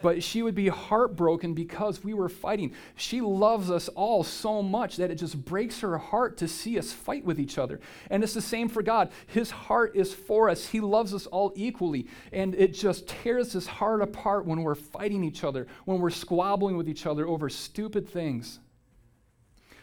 but 0.02 0.24
she 0.24 0.42
would 0.42 0.56
be 0.56 0.68
heartbroken 0.68 1.54
because 1.54 2.04
we 2.04 2.14
were 2.14 2.30
fighting. 2.30 2.74
She 2.96 3.22
loves 3.22 3.72
us 3.72 3.88
all 3.90 4.24
so 4.24 4.62
much 4.62 4.98
that 4.98 5.12
it 5.12 5.16
just 5.16 5.44
breaks 5.44 5.80
her 5.82 5.98
heart 5.98 6.38
to 6.38 6.48
see 6.48 6.78
us 6.78 6.92
fight 6.92 7.26
with 7.26 7.40
each 7.40 7.58
other. 7.58 7.80
And 8.10 8.24
it's 8.24 8.34
the 8.34 8.42
same 8.42 8.70
for 8.70 8.84
God. 8.84 9.12
His 9.28 9.50
heart 9.50 9.96
is 9.96 10.14
for 10.14 10.50
us, 10.50 10.68
He 10.68 10.80
loves 10.80 11.14
us 11.14 11.26
all 11.28 11.52
equally. 11.56 12.08
And 12.32 12.54
it 12.56 12.74
just 12.74 13.08
tears 13.08 13.54
His 13.54 13.68
heart 13.68 14.02
apart 14.02 14.46
when 14.46 14.64
we're 14.64 14.76
fighting 14.76 15.24
each 15.24 15.44
other, 15.44 15.68
when 15.86 16.00
we're 16.00 16.10
squabbling 16.10 16.78
with 16.78 16.88
each 16.88 17.06
other 17.06 17.28
over 17.28 17.50
stupid 17.50 18.08
things. 18.08 18.60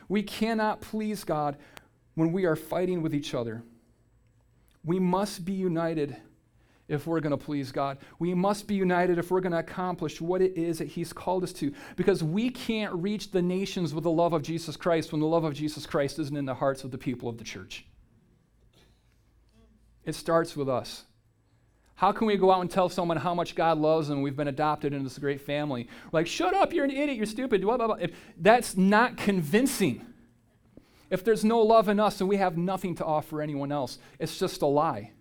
We 0.09 0.23
cannot 0.23 0.81
please 0.81 1.25
God 1.25 1.57
when 2.15 2.33
we 2.33 2.45
are 2.45 2.57
fighting 2.57 3.03
with 3.03 3.15
each 3.15 3.35
other. 3.35 3.63
We 4.85 5.01
must 5.01 5.45
be 5.45 5.53
united 5.55 6.17
if 6.89 7.07
we're 7.07 7.21
going 7.21 7.37
to 7.37 7.43
please 7.43 7.73
God. 7.73 7.99
We 8.19 8.35
must 8.35 8.67
be 8.67 8.75
united 8.75 9.19
if 9.19 9.31
we're 9.31 9.41
going 9.41 9.53
to 9.53 9.59
accomplish 9.59 10.21
what 10.21 10.43
it 10.43 10.57
is 10.57 10.79
that 10.79 10.89
He's 10.89 11.13
called 11.13 11.43
us 11.43 11.53
to. 11.55 11.73
Because 11.97 12.23
we 12.23 12.51
can't 12.51 12.93
reach 12.95 13.31
the 13.31 13.43
nations 13.43 13.95
with 13.95 14.05
the 14.05 14.11
love 14.11 14.33
of 14.33 14.43
Jesus 14.43 14.77
Christ 14.77 15.13
when 15.13 15.21
the 15.21 15.27
love 15.27 15.45
of 15.45 15.55
Jesus 15.55 15.87
Christ 15.87 16.19
isn't 16.19 16.37
in 16.37 16.45
the 16.45 16.55
hearts 16.55 16.85
of 16.85 16.91
the 16.91 16.99
people 16.99 17.29
of 17.29 17.39
the 17.39 17.45
church. 17.45 17.87
It 20.05 20.15
starts 20.15 20.55
with 20.57 20.69
us. 20.69 21.05
How 21.97 22.13
can 22.13 22.27
we 22.27 22.37
go 22.37 22.51
out 22.51 22.61
and 22.61 22.71
tell 22.71 22.89
someone 22.89 23.17
how 23.17 23.35
much 23.35 23.55
God 23.55 23.79
loves 23.79 24.09
them? 24.09 24.21
We've 24.21 24.37
been 24.37 24.49
adopted 24.49 24.93
into 24.93 25.05
this 25.05 25.19
great 25.19 25.41
family. 25.41 25.89
Like, 26.13 26.27
shut 26.27 26.53
up, 26.53 26.73
you're 26.73 26.85
an 26.85 26.91
idiot, 26.91 27.17
you're 27.17 27.25
stupid. 27.25 27.63
Blah, 27.63 27.77
blah, 27.77 27.87
blah. 27.87 27.97
If 27.97 28.11
that's 28.37 28.77
not 28.77 29.17
convincing. 29.17 30.05
If 31.09 31.25
there's 31.25 31.45
no 31.45 31.61
love 31.61 31.89
in 31.89 32.01
us 32.01 32.21
and 32.21 32.29
we 32.29 32.37
have 32.37 32.59
nothing 32.59 32.97
to 32.97 33.05
offer 33.05 33.41
anyone 33.41 33.71
else, 33.71 33.99
it's 34.19 34.37
just 34.37 34.61
a 34.63 34.67
lie. 34.67 35.13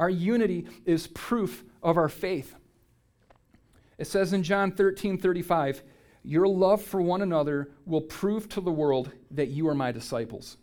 Our 0.00 0.10
unity 0.10 0.66
is 0.86 1.06
proof 1.08 1.62
of 1.82 1.98
our 1.98 2.08
faith. 2.08 2.56
It 3.98 4.06
says 4.06 4.32
in 4.32 4.42
John 4.42 4.72
13 4.72 5.18
35, 5.18 5.82
Your 6.24 6.48
love 6.48 6.82
for 6.82 7.02
one 7.02 7.20
another 7.20 7.70
will 7.84 8.00
prove 8.00 8.48
to 8.48 8.62
the 8.62 8.72
world 8.72 9.12
that 9.30 9.48
you 9.48 9.68
are 9.68 9.74
my 9.74 9.92
disciples. 9.92 10.56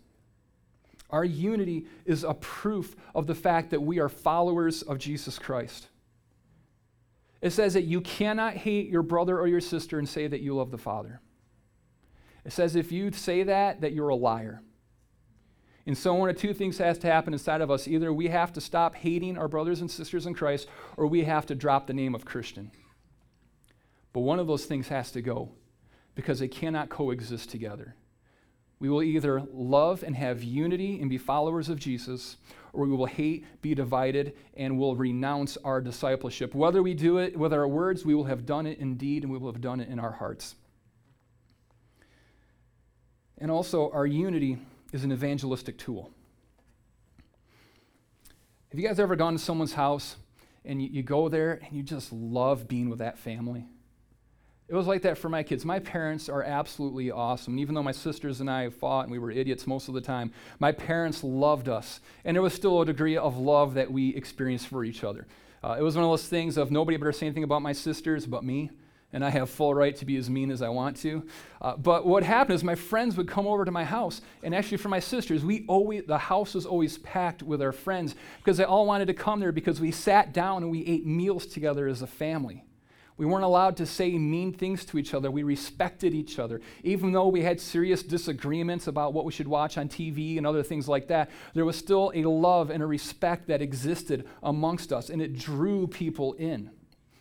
Our 1.10 1.24
unity 1.24 1.86
is 2.04 2.24
a 2.24 2.34
proof 2.34 2.96
of 3.14 3.28
the 3.28 3.34
fact 3.34 3.70
that 3.70 3.80
we 3.80 4.00
are 4.00 4.08
followers 4.08 4.82
of 4.82 4.98
Jesus 4.98 5.38
Christ. 5.38 5.86
It 7.40 7.50
says 7.50 7.74
that 7.74 7.84
you 7.84 8.00
cannot 8.00 8.54
hate 8.54 8.90
your 8.90 9.02
brother 9.02 9.38
or 9.38 9.46
your 9.46 9.60
sister 9.60 10.00
and 10.00 10.08
say 10.08 10.26
that 10.26 10.40
you 10.40 10.56
love 10.56 10.72
the 10.72 10.78
Father. 10.78 11.20
It 12.44 12.52
says 12.52 12.74
if 12.74 12.90
you 12.90 13.12
say 13.12 13.44
that, 13.44 13.82
that 13.82 13.92
you're 13.92 14.08
a 14.08 14.16
liar. 14.16 14.62
And 15.88 15.96
so, 15.96 16.12
one 16.12 16.28
of 16.28 16.36
two 16.36 16.52
things 16.52 16.76
has 16.76 16.98
to 16.98 17.06
happen 17.06 17.32
inside 17.32 17.62
of 17.62 17.70
us. 17.70 17.88
Either 17.88 18.12
we 18.12 18.28
have 18.28 18.52
to 18.52 18.60
stop 18.60 18.94
hating 18.94 19.38
our 19.38 19.48
brothers 19.48 19.80
and 19.80 19.90
sisters 19.90 20.26
in 20.26 20.34
Christ, 20.34 20.68
or 20.98 21.06
we 21.06 21.24
have 21.24 21.46
to 21.46 21.54
drop 21.54 21.86
the 21.86 21.94
name 21.94 22.14
of 22.14 22.26
Christian. 22.26 22.70
But 24.12 24.20
one 24.20 24.38
of 24.38 24.46
those 24.46 24.66
things 24.66 24.88
has 24.88 25.10
to 25.12 25.22
go 25.22 25.50
because 26.14 26.40
they 26.40 26.46
cannot 26.46 26.90
coexist 26.90 27.48
together. 27.48 27.94
We 28.78 28.90
will 28.90 29.02
either 29.02 29.42
love 29.50 30.02
and 30.02 30.14
have 30.14 30.44
unity 30.44 31.00
and 31.00 31.08
be 31.08 31.16
followers 31.16 31.70
of 31.70 31.78
Jesus, 31.78 32.36
or 32.74 32.84
we 32.84 32.94
will 32.94 33.06
hate, 33.06 33.46
be 33.62 33.74
divided, 33.74 34.34
and 34.58 34.78
will 34.78 34.94
renounce 34.94 35.56
our 35.64 35.80
discipleship. 35.80 36.54
Whether 36.54 36.82
we 36.82 36.92
do 36.92 37.16
it 37.16 37.34
with 37.34 37.54
our 37.54 37.66
words, 37.66 38.04
we 38.04 38.14
will 38.14 38.24
have 38.24 38.44
done 38.44 38.66
it 38.66 38.78
in 38.78 38.96
deed, 38.98 39.22
and 39.22 39.32
we 39.32 39.38
will 39.38 39.50
have 39.52 39.62
done 39.62 39.80
it 39.80 39.88
in 39.88 39.98
our 39.98 40.12
hearts. 40.12 40.54
And 43.38 43.50
also, 43.50 43.90
our 43.92 44.06
unity 44.06 44.58
is 44.92 45.04
an 45.04 45.12
evangelistic 45.12 45.78
tool. 45.78 46.10
Have 48.70 48.78
you 48.78 48.86
guys 48.86 49.00
ever 49.00 49.16
gone 49.16 49.32
to 49.32 49.38
someone's 49.38 49.74
house 49.74 50.16
and 50.64 50.82
you, 50.82 50.88
you, 50.88 51.02
go 51.02 51.28
there 51.28 51.60
and 51.64 51.72
you 51.72 51.82
just 51.82 52.12
love 52.12 52.68
being 52.68 52.90
with 52.90 52.98
that 52.98 53.18
family? 53.18 53.66
It 54.68 54.74
was 54.74 54.86
like 54.86 55.00
that 55.02 55.16
for 55.16 55.30
my 55.30 55.42
kids. 55.42 55.64
My 55.64 55.78
parents 55.78 56.28
are 56.28 56.42
absolutely 56.42 57.10
awesome. 57.10 57.54
And 57.54 57.60
even 57.60 57.74
though 57.74 57.82
my 57.82 57.92
sisters 57.92 58.42
and 58.42 58.50
I 58.50 58.68
fought 58.68 59.04
and 59.04 59.12
we 59.12 59.18
were 59.18 59.30
idiots 59.30 59.66
most 59.66 59.88
of 59.88 59.94
the 59.94 60.02
time, 60.02 60.32
my 60.58 60.72
parents 60.72 61.24
loved 61.24 61.70
us. 61.70 62.00
And 62.24 62.34
there 62.34 62.42
was 62.42 62.52
still 62.52 62.82
a 62.82 62.86
degree 62.86 63.16
of 63.16 63.38
love 63.38 63.72
that 63.74 63.90
we 63.90 64.14
experienced 64.14 64.68
for 64.68 64.84
each 64.84 65.02
other. 65.02 65.26
Uh, 65.64 65.76
it 65.78 65.82
was 65.82 65.96
one 65.96 66.04
of 66.04 66.10
those 66.10 66.28
things 66.28 66.58
of 66.58 66.70
nobody 66.70 66.98
better 66.98 67.12
say 67.12 67.26
anything 67.26 67.44
about 67.44 67.62
my 67.62 67.72
sisters 67.72 68.26
but 68.26 68.44
me 68.44 68.70
and 69.12 69.24
I 69.24 69.30
have 69.30 69.48
full 69.48 69.74
right 69.74 69.96
to 69.96 70.04
be 70.04 70.16
as 70.16 70.28
mean 70.28 70.50
as 70.50 70.60
I 70.60 70.68
want 70.68 70.96
to. 70.98 71.26
Uh, 71.62 71.76
but 71.76 72.06
what 72.06 72.22
happened 72.22 72.54
is 72.54 72.62
my 72.62 72.74
friends 72.74 73.16
would 73.16 73.28
come 73.28 73.46
over 73.46 73.64
to 73.64 73.70
my 73.70 73.84
house, 73.84 74.20
and 74.42 74.54
actually 74.54 74.76
for 74.76 74.88
my 74.88 75.00
sisters, 75.00 75.44
we 75.44 75.64
always 75.66 76.04
the 76.06 76.18
house 76.18 76.54
was 76.54 76.66
always 76.66 76.98
packed 76.98 77.42
with 77.42 77.62
our 77.62 77.72
friends 77.72 78.14
because 78.38 78.58
they 78.58 78.64
all 78.64 78.86
wanted 78.86 79.06
to 79.06 79.14
come 79.14 79.40
there 79.40 79.52
because 79.52 79.80
we 79.80 79.90
sat 79.90 80.32
down 80.32 80.62
and 80.62 80.70
we 80.70 80.84
ate 80.86 81.06
meals 81.06 81.46
together 81.46 81.88
as 81.88 82.02
a 82.02 82.06
family. 82.06 82.64
We 83.16 83.26
weren't 83.26 83.44
allowed 83.44 83.76
to 83.78 83.86
say 83.86 84.16
mean 84.16 84.52
things 84.52 84.84
to 84.86 84.98
each 84.98 85.12
other. 85.12 85.28
We 85.28 85.42
respected 85.42 86.14
each 86.14 86.38
other. 86.38 86.60
Even 86.84 87.10
though 87.10 87.26
we 87.26 87.42
had 87.42 87.60
serious 87.60 88.04
disagreements 88.04 88.86
about 88.86 89.12
what 89.12 89.24
we 89.24 89.32
should 89.32 89.48
watch 89.48 89.76
on 89.76 89.88
TV 89.88 90.38
and 90.38 90.46
other 90.46 90.62
things 90.62 90.86
like 90.86 91.08
that, 91.08 91.28
there 91.52 91.64
was 91.64 91.76
still 91.76 92.12
a 92.14 92.22
love 92.22 92.70
and 92.70 92.80
a 92.80 92.86
respect 92.86 93.48
that 93.48 93.60
existed 93.60 94.24
amongst 94.40 94.92
us, 94.92 95.10
and 95.10 95.20
it 95.20 95.36
drew 95.36 95.88
people 95.88 96.34
in. 96.34 96.70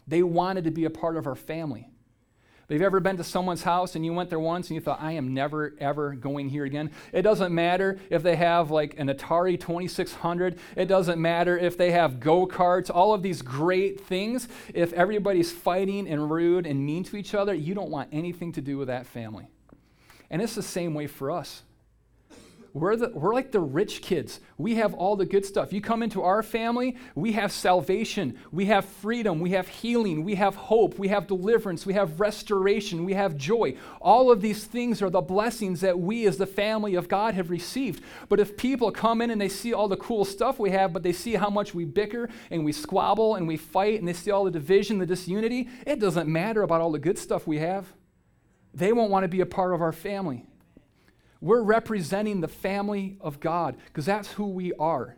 They 0.07 0.23
wanted 0.23 0.63
to 0.63 0.71
be 0.71 0.85
a 0.85 0.89
part 0.89 1.17
of 1.17 1.27
our 1.27 1.35
family. 1.35 1.89
But 2.67 2.73
have 2.73 2.81
you 2.81 2.85
ever 2.85 2.99
been 2.99 3.15
to 3.15 3.23
someone's 3.23 3.63
house 3.63 3.95
and 3.95 4.05
you 4.05 4.11
went 4.11 4.29
there 4.29 4.41
once 4.41 4.67
and 4.67 4.75
you 4.75 4.81
thought, 4.81 5.01
I 5.01 5.13
am 5.13 5.33
never, 5.33 5.73
ever 5.79 6.11
going 6.13 6.49
here 6.49 6.65
again? 6.65 6.91
It 7.13 7.21
doesn't 7.21 7.55
matter 7.55 7.97
if 8.09 8.23
they 8.23 8.35
have 8.35 8.71
like 8.71 8.99
an 8.99 9.07
Atari 9.07 9.57
2600. 9.57 10.59
It 10.75 10.85
doesn't 10.85 11.21
matter 11.21 11.57
if 11.57 11.77
they 11.77 11.91
have 11.91 12.19
go 12.19 12.45
karts, 12.45 12.91
all 12.93 13.13
of 13.13 13.23
these 13.23 13.41
great 13.41 14.01
things. 14.01 14.49
If 14.73 14.91
everybody's 14.91 15.49
fighting 15.49 16.09
and 16.09 16.29
rude 16.29 16.65
and 16.65 16.85
mean 16.85 17.05
to 17.05 17.15
each 17.15 17.33
other, 17.33 17.53
you 17.53 17.73
don't 17.73 17.89
want 17.89 18.09
anything 18.11 18.51
to 18.53 18.61
do 18.61 18.77
with 18.77 18.89
that 18.89 19.05
family. 19.05 19.47
And 20.29 20.41
it's 20.41 20.55
the 20.55 20.61
same 20.63 20.93
way 20.93 21.07
for 21.07 21.31
us. 21.31 21.63
We're, 22.79 22.95
the, 22.95 23.09
we're 23.09 23.33
like 23.33 23.51
the 23.51 23.59
rich 23.59 24.01
kids. 24.01 24.39
We 24.57 24.75
have 24.75 24.93
all 24.93 25.15
the 25.15 25.25
good 25.25 25.45
stuff. 25.45 25.73
You 25.73 25.81
come 25.81 26.03
into 26.03 26.21
our 26.21 26.43
family, 26.43 26.95
we 27.15 27.31
have 27.33 27.51
salvation, 27.51 28.37
we 28.51 28.65
have 28.65 28.85
freedom, 28.85 29.39
we 29.39 29.51
have 29.51 29.67
healing, 29.67 30.23
we 30.23 30.35
have 30.35 30.55
hope, 30.55 30.99
we 30.99 31.07
have 31.07 31.27
deliverance, 31.27 31.85
we 31.85 31.93
have 31.93 32.19
restoration, 32.19 33.03
we 33.05 33.13
have 33.13 33.35
joy. 33.35 33.75
All 33.99 34.31
of 34.31 34.41
these 34.41 34.63
things 34.63 35.01
are 35.01 35.09
the 35.09 35.21
blessings 35.21 35.81
that 35.81 35.99
we 35.99 36.27
as 36.27 36.37
the 36.37 36.45
family 36.45 36.95
of 36.95 37.07
God 37.07 37.33
have 37.33 37.49
received. 37.49 38.03
But 38.29 38.39
if 38.39 38.57
people 38.57 38.91
come 38.91 39.21
in 39.21 39.31
and 39.31 39.41
they 39.41 39.49
see 39.49 39.73
all 39.73 39.87
the 39.87 39.97
cool 39.97 40.25
stuff 40.25 40.59
we 40.59 40.71
have, 40.71 40.93
but 40.93 41.03
they 41.03 41.13
see 41.13 41.33
how 41.33 41.49
much 41.49 41.73
we 41.73 41.85
bicker 41.85 42.29
and 42.51 42.63
we 42.63 42.71
squabble 42.71 43.35
and 43.35 43.47
we 43.47 43.57
fight 43.57 43.99
and 43.99 44.07
they 44.07 44.13
see 44.13 44.31
all 44.31 44.43
the 44.43 44.51
division, 44.51 44.99
the 44.99 45.05
disunity, 45.05 45.67
it 45.85 45.99
doesn't 45.99 46.29
matter 46.29 46.61
about 46.61 46.81
all 46.81 46.91
the 46.91 46.99
good 46.99 47.17
stuff 47.17 47.47
we 47.47 47.57
have. 47.59 47.87
They 48.73 48.93
won't 48.93 49.09
want 49.09 49.23
to 49.23 49.27
be 49.27 49.41
a 49.41 49.45
part 49.45 49.73
of 49.73 49.81
our 49.81 49.91
family. 49.91 50.45
We're 51.41 51.61
representing 51.61 52.41
the 52.41 52.47
family 52.47 53.17
of 53.21 53.39
God 53.39 53.77
because 53.85 54.05
that's 54.05 54.31
who 54.33 54.47
we 54.47 54.73
are. 54.73 55.17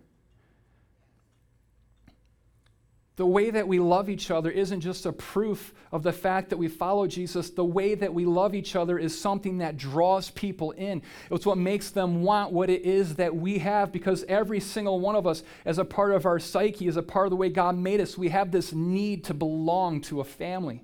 The 3.20 3.26
way 3.26 3.50
that 3.50 3.68
we 3.68 3.82
love 3.82 4.10
each 4.10 4.32
other 4.32 4.50
isn't 4.50 4.80
just 4.80 5.06
a 5.06 5.12
proof 5.12 5.74
of 5.92 6.04
the 6.04 6.14
fact 6.14 6.50
that 6.52 6.58
we 6.58 6.70
follow 6.70 7.06
Jesus. 7.06 7.50
The 7.50 7.66
way 7.66 7.94
that 7.96 8.14
we 8.14 8.26
love 8.26 8.56
each 8.56 8.78
other 8.78 8.98
is 8.98 9.20
something 9.20 9.58
that 9.58 9.76
draws 9.76 10.32
people 10.32 10.72
in. 10.72 11.02
It's 11.30 11.46
what 11.46 11.58
makes 11.58 11.90
them 11.90 12.24
want 12.24 12.54
what 12.54 12.70
it 12.70 12.84
is 12.84 13.16
that 13.16 13.36
we 13.36 13.58
have 13.58 13.92
because 13.92 14.24
every 14.30 14.62
single 14.62 15.02
one 15.02 15.18
of 15.18 15.28
us, 15.28 15.44
as 15.66 15.80
a 15.80 15.84
part 15.84 16.14
of 16.14 16.26
our 16.26 16.40
psyche, 16.40 16.88
as 16.88 16.96
a 16.96 17.04
part 17.04 17.26
of 17.26 17.32
the 17.32 17.36
way 17.36 17.50
God 17.50 17.78
made 17.78 18.00
us, 18.00 18.18
we 18.18 18.30
have 18.30 18.52
this 18.52 18.72
need 18.72 19.26
to 19.26 19.34
belong 19.34 20.00
to 20.04 20.22
a 20.22 20.24
family. 20.24 20.82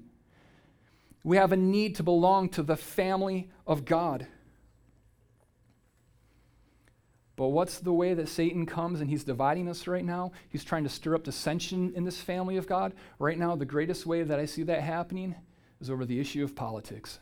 We 1.23 1.37
have 1.37 1.53
a 1.53 1.57
need 1.57 1.95
to 1.95 2.03
belong 2.03 2.49
to 2.49 2.63
the 2.63 2.75
family 2.75 3.49
of 3.65 3.85
God. 3.85 4.27
But 7.35 7.49
what's 7.49 7.79
the 7.79 7.91
way 7.91 8.13
that 8.13 8.29
Satan 8.29 8.65
comes 8.65 9.01
and 9.01 9.09
he's 9.09 9.25
dividing 9.25 9.67
us 9.67 9.87
right 9.87 10.05
now? 10.05 10.31
He's 10.47 10.63
trying 10.63 10.83
to 10.83 10.89
stir 10.89 11.15
up 11.15 11.23
dissension 11.23 11.93
in 11.93 12.05
this 12.05 12.21
family 12.21 12.55
of 12.57 12.67
God. 12.67 12.93
Right 13.19 13.37
now, 13.37 13.55
the 13.55 13.65
greatest 13.65 14.05
way 14.05 14.23
that 14.23 14.39
I 14.39 14.45
see 14.45 14.63
that 14.63 14.81
happening 14.81 15.35
is 15.81 15.89
over 15.89 16.05
the 16.05 16.19
issue 16.19 16.43
of 16.43 16.55
politics. 16.55 17.19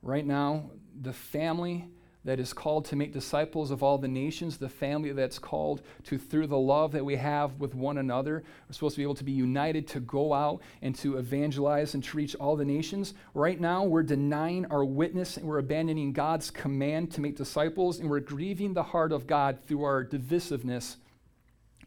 Right 0.00 0.26
now, 0.26 0.70
the 0.98 1.12
family 1.12 1.88
that 2.24 2.38
is 2.38 2.52
called 2.52 2.84
to 2.84 2.96
make 2.96 3.12
disciples 3.12 3.70
of 3.70 3.82
all 3.82 3.98
the 3.98 4.08
nations, 4.08 4.56
the 4.56 4.68
family 4.68 5.12
that's 5.12 5.38
called 5.38 5.82
to, 6.04 6.18
through 6.18 6.46
the 6.46 6.58
love 6.58 6.92
that 6.92 7.04
we 7.04 7.16
have 7.16 7.58
with 7.58 7.74
one 7.74 7.98
another, 7.98 8.44
we're 8.68 8.72
supposed 8.72 8.94
to 8.94 9.00
be 9.00 9.02
able 9.02 9.14
to 9.16 9.24
be 9.24 9.32
united 9.32 9.88
to 9.88 10.00
go 10.00 10.32
out 10.32 10.62
and 10.82 10.94
to 10.94 11.16
evangelize 11.16 11.94
and 11.94 12.04
to 12.04 12.16
reach 12.16 12.36
all 12.36 12.54
the 12.54 12.64
nations. 12.64 13.14
Right 13.34 13.60
now, 13.60 13.82
we're 13.82 14.04
denying 14.04 14.66
our 14.66 14.84
witness 14.84 15.36
and 15.36 15.46
we're 15.46 15.58
abandoning 15.58 16.12
God's 16.12 16.50
command 16.50 17.10
to 17.12 17.20
make 17.20 17.36
disciples, 17.36 17.98
and 17.98 18.08
we're 18.08 18.20
grieving 18.20 18.74
the 18.74 18.84
heart 18.84 19.10
of 19.10 19.26
God 19.26 19.58
through 19.66 19.82
our 19.82 20.04
divisiveness 20.04 20.96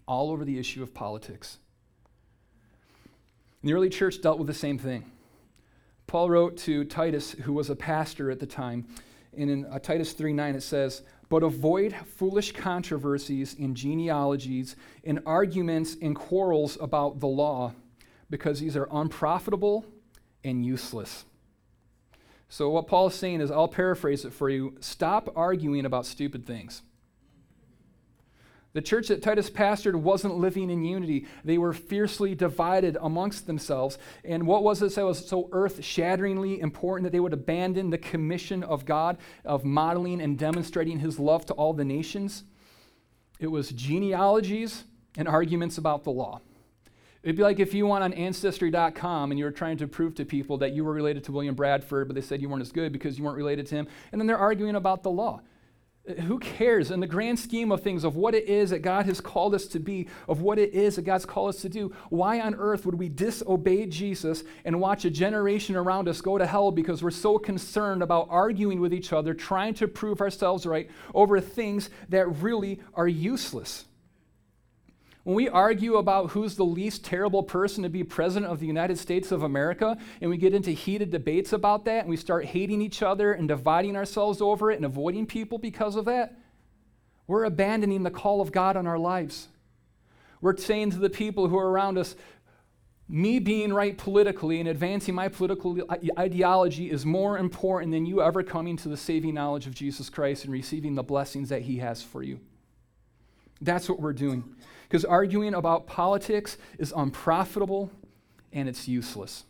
all 0.07 0.31
over 0.31 0.43
the 0.43 0.59
issue 0.59 0.83
of 0.83 0.93
politics. 0.93 1.57
And 3.61 3.69
the 3.69 3.73
early 3.73 3.89
church 3.89 4.21
dealt 4.21 4.37
with 4.37 4.47
the 4.47 4.53
same 4.53 4.77
thing. 4.77 5.11
Paul 6.07 6.29
wrote 6.29 6.57
to 6.57 6.83
Titus, 6.83 7.31
who 7.31 7.53
was 7.53 7.69
a 7.69 7.75
pastor 7.75 8.29
at 8.29 8.39
the 8.39 8.45
time, 8.45 8.85
in 9.37 9.65
uh, 9.65 9.79
Titus 9.79 10.13
3 10.13 10.33
9, 10.33 10.55
it 10.55 10.61
says, 10.61 11.03
But 11.29 11.43
avoid 11.43 11.95
foolish 12.17 12.51
controversies 12.51 13.55
and 13.59 13.75
genealogies 13.75 14.75
and 15.03 15.19
arguments 15.25 15.97
and 16.01 16.15
quarrels 16.15 16.77
about 16.79 17.19
the 17.19 17.27
law, 17.27 17.73
because 18.29 18.59
these 18.59 18.75
are 18.75 18.87
unprofitable 18.91 19.85
and 20.43 20.65
useless. 20.65 21.25
So, 22.47 22.69
what 22.69 22.87
Paul 22.87 23.07
is 23.07 23.15
saying 23.15 23.41
is, 23.41 23.51
I'll 23.51 23.67
paraphrase 23.67 24.25
it 24.25 24.33
for 24.33 24.49
you 24.49 24.75
stop 24.79 25.29
arguing 25.35 25.85
about 25.85 26.05
stupid 26.05 26.45
things. 26.45 26.81
The 28.75 28.81
church 28.81 29.07
that 29.07 29.23
Titus 29.23 29.49
pastored 29.49 29.95
wasn't 29.95 30.37
living 30.37 30.69
in 30.69 30.83
unity. 30.83 31.27
They 31.45 31.57
were 31.57 31.71
fiercely 31.71 32.35
divided 32.35 32.97
amongst 32.99 33.47
themselves. 33.47 33.97
And 34.25 34.45
what 34.45 34.63
was 34.63 34.81
it 34.81 34.93
that 34.95 35.05
was 35.05 35.25
so 35.25 35.47
earth 35.53 35.81
shatteringly 35.81 36.59
important 36.59 37.05
that 37.05 37.11
they 37.11 37.21
would 37.21 37.31
abandon 37.31 37.89
the 37.89 37.97
commission 37.97 38.63
of 38.63 38.85
God 38.85 39.17
of 39.45 39.63
modeling 39.63 40.19
and 40.19 40.37
demonstrating 40.37 40.99
his 40.99 41.17
love 41.17 41.45
to 41.45 41.53
all 41.53 41.71
the 41.71 41.85
nations? 41.85 42.43
It 43.39 43.47
was 43.47 43.69
genealogies 43.69 44.83
and 45.17 45.25
arguments 45.25 45.77
about 45.77 46.03
the 46.03 46.11
law. 46.11 46.41
It'd 47.23 47.37
be 47.37 47.43
like 47.43 47.61
if 47.61 47.73
you 47.73 47.87
went 47.87 48.03
on 48.03 48.11
Ancestry.com 48.11 49.31
and 49.31 49.39
you 49.39 49.45
were 49.45 49.51
trying 49.51 49.77
to 49.77 49.87
prove 49.87 50.15
to 50.15 50.25
people 50.25 50.57
that 50.57 50.73
you 50.73 50.83
were 50.83 50.93
related 50.93 51.23
to 51.23 51.31
William 51.31 51.55
Bradford, 51.55 52.09
but 52.09 52.15
they 52.15 52.21
said 52.21 52.41
you 52.41 52.49
weren't 52.49 52.61
as 52.61 52.73
good 52.73 52.91
because 52.91 53.17
you 53.17 53.23
weren't 53.23 53.37
related 53.37 53.67
to 53.67 53.75
him, 53.75 53.87
and 54.11 54.19
then 54.19 54.27
they're 54.27 54.37
arguing 54.37 54.75
about 54.75 55.01
the 55.01 55.11
law. 55.11 55.39
Who 56.27 56.37
cares 56.37 56.91
in 56.91 56.99
the 56.99 57.07
grand 57.07 57.39
scheme 57.39 57.71
of 57.71 57.81
things, 57.81 58.03
of 58.03 58.15
what 58.15 58.35
it 58.35 58.47
is 58.47 58.69
that 58.69 58.83
God 58.83 59.07
has 59.07 59.19
called 59.19 59.55
us 59.55 59.65
to 59.67 59.79
be, 59.79 60.07
of 60.27 60.41
what 60.41 60.59
it 60.59 60.73
is 60.73 60.97
that 60.97 61.01
God's 61.01 61.25
called 61.25 61.49
us 61.49 61.61
to 61.61 61.69
do? 61.69 61.95
Why 62.09 62.41
on 62.41 62.53
earth 62.55 62.85
would 62.85 62.93
we 62.93 63.09
disobey 63.09 63.87
Jesus 63.87 64.43
and 64.65 64.79
watch 64.79 65.05
a 65.05 65.09
generation 65.09 65.75
around 65.75 66.07
us 66.07 66.21
go 66.21 66.37
to 66.37 66.45
hell 66.45 66.71
because 66.71 67.01
we're 67.01 67.09
so 67.09 67.39
concerned 67.39 68.03
about 68.03 68.27
arguing 68.29 68.79
with 68.79 68.93
each 68.93 69.13
other, 69.13 69.33
trying 69.33 69.73
to 69.75 69.87
prove 69.87 70.21
ourselves 70.21 70.67
right 70.67 70.91
over 71.15 71.41
things 71.41 71.89
that 72.09 72.27
really 72.41 72.79
are 72.93 73.07
useless? 73.07 73.85
When 75.25 75.35
we 75.35 75.49
argue 75.49 75.95
about 75.95 76.29
who's 76.29 76.55
the 76.55 76.63
least 76.63 77.03
terrible 77.03 77.41
person 77.41 77.81
to 77.81 77.89
be 77.89 78.03
president 78.03 78.51
of 78.51 78.59
the 78.59 78.67
United 78.67 78.99
States 78.99 79.31
of 79.31 79.41
America, 79.41 79.97
and 80.21 80.29
we 80.29 80.37
get 80.37 80.53
into 80.53 80.69
heated 80.69 81.09
debates 81.09 81.51
about 81.51 81.85
that, 81.85 82.01
and 82.01 82.09
we 82.09 82.15
start 82.15 82.45
hating 82.45 82.79
each 82.79 83.01
other 83.01 83.33
and 83.33 83.47
dividing 83.47 83.95
ourselves 83.95 84.39
over 84.39 84.69
it 84.69 84.75
and 84.75 84.85
avoiding 84.85 85.25
people 85.25 85.57
because 85.57 85.95
of 85.95 86.05
that, 86.05 86.37
we're 87.25 87.43
abandoning 87.43 88.03
the 88.03 88.11
call 88.11 88.39
of 88.39 88.51
God 88.51 88.77
on 88.77 88.85
our 88.85 88.99
lives. 88.99 89.47
We're 90.41 90.57
saying 90.57 90.91
to 90.91 90.99
the 90.99 91.09
people 91.09 91.47
who 91.47 91.57
are 91.57 91.71
around 91.71 91.97
us, 91.97 92.15
me 93.09 93.39
being 93.39 93.73
right 93.73 93.97
politically 93.97 94.59
and 94.59 94.69
advancing 94.69 95.15
my 95.15 95.27
political 95.27 95.75
ideology 96.19 96.91
is 96.91 97.03
more 97.03 97.39
important 97.39 97.91
than 97.91 98.05
you 98.05 98.21
ever 98.21 98.43
coming 98.43 98.77
to 98.77 98.89
the 98.89 98.97
saving 98.97 99.33
knowledge 99.33 99.65
of 99.65 99.73
Jesus 99.73 100.07
Christ 100.07 100.43
and 100.43 100.53
receiving 100.53 100.93
the 100.93 101.01
blessings 101.01 101.49
that 101.49 101.63
He 101.63 101.77
has 101.77 102.03
for 102.03 102.21
you. 102.21 102.39
That's 103.59 103.89
what 103.89 103.99
we're 103.99 104.13
doing. 104.13 104.55
Because 104.87 105.05
arguing 105.05 105.53
about 105.53 105.87
politics 105.87 106.57
is 106.79 106.93
unprofitable 106.95 107.91
and 108.53 108.69
it's 108.69 108.87
useless. 108.87 109.43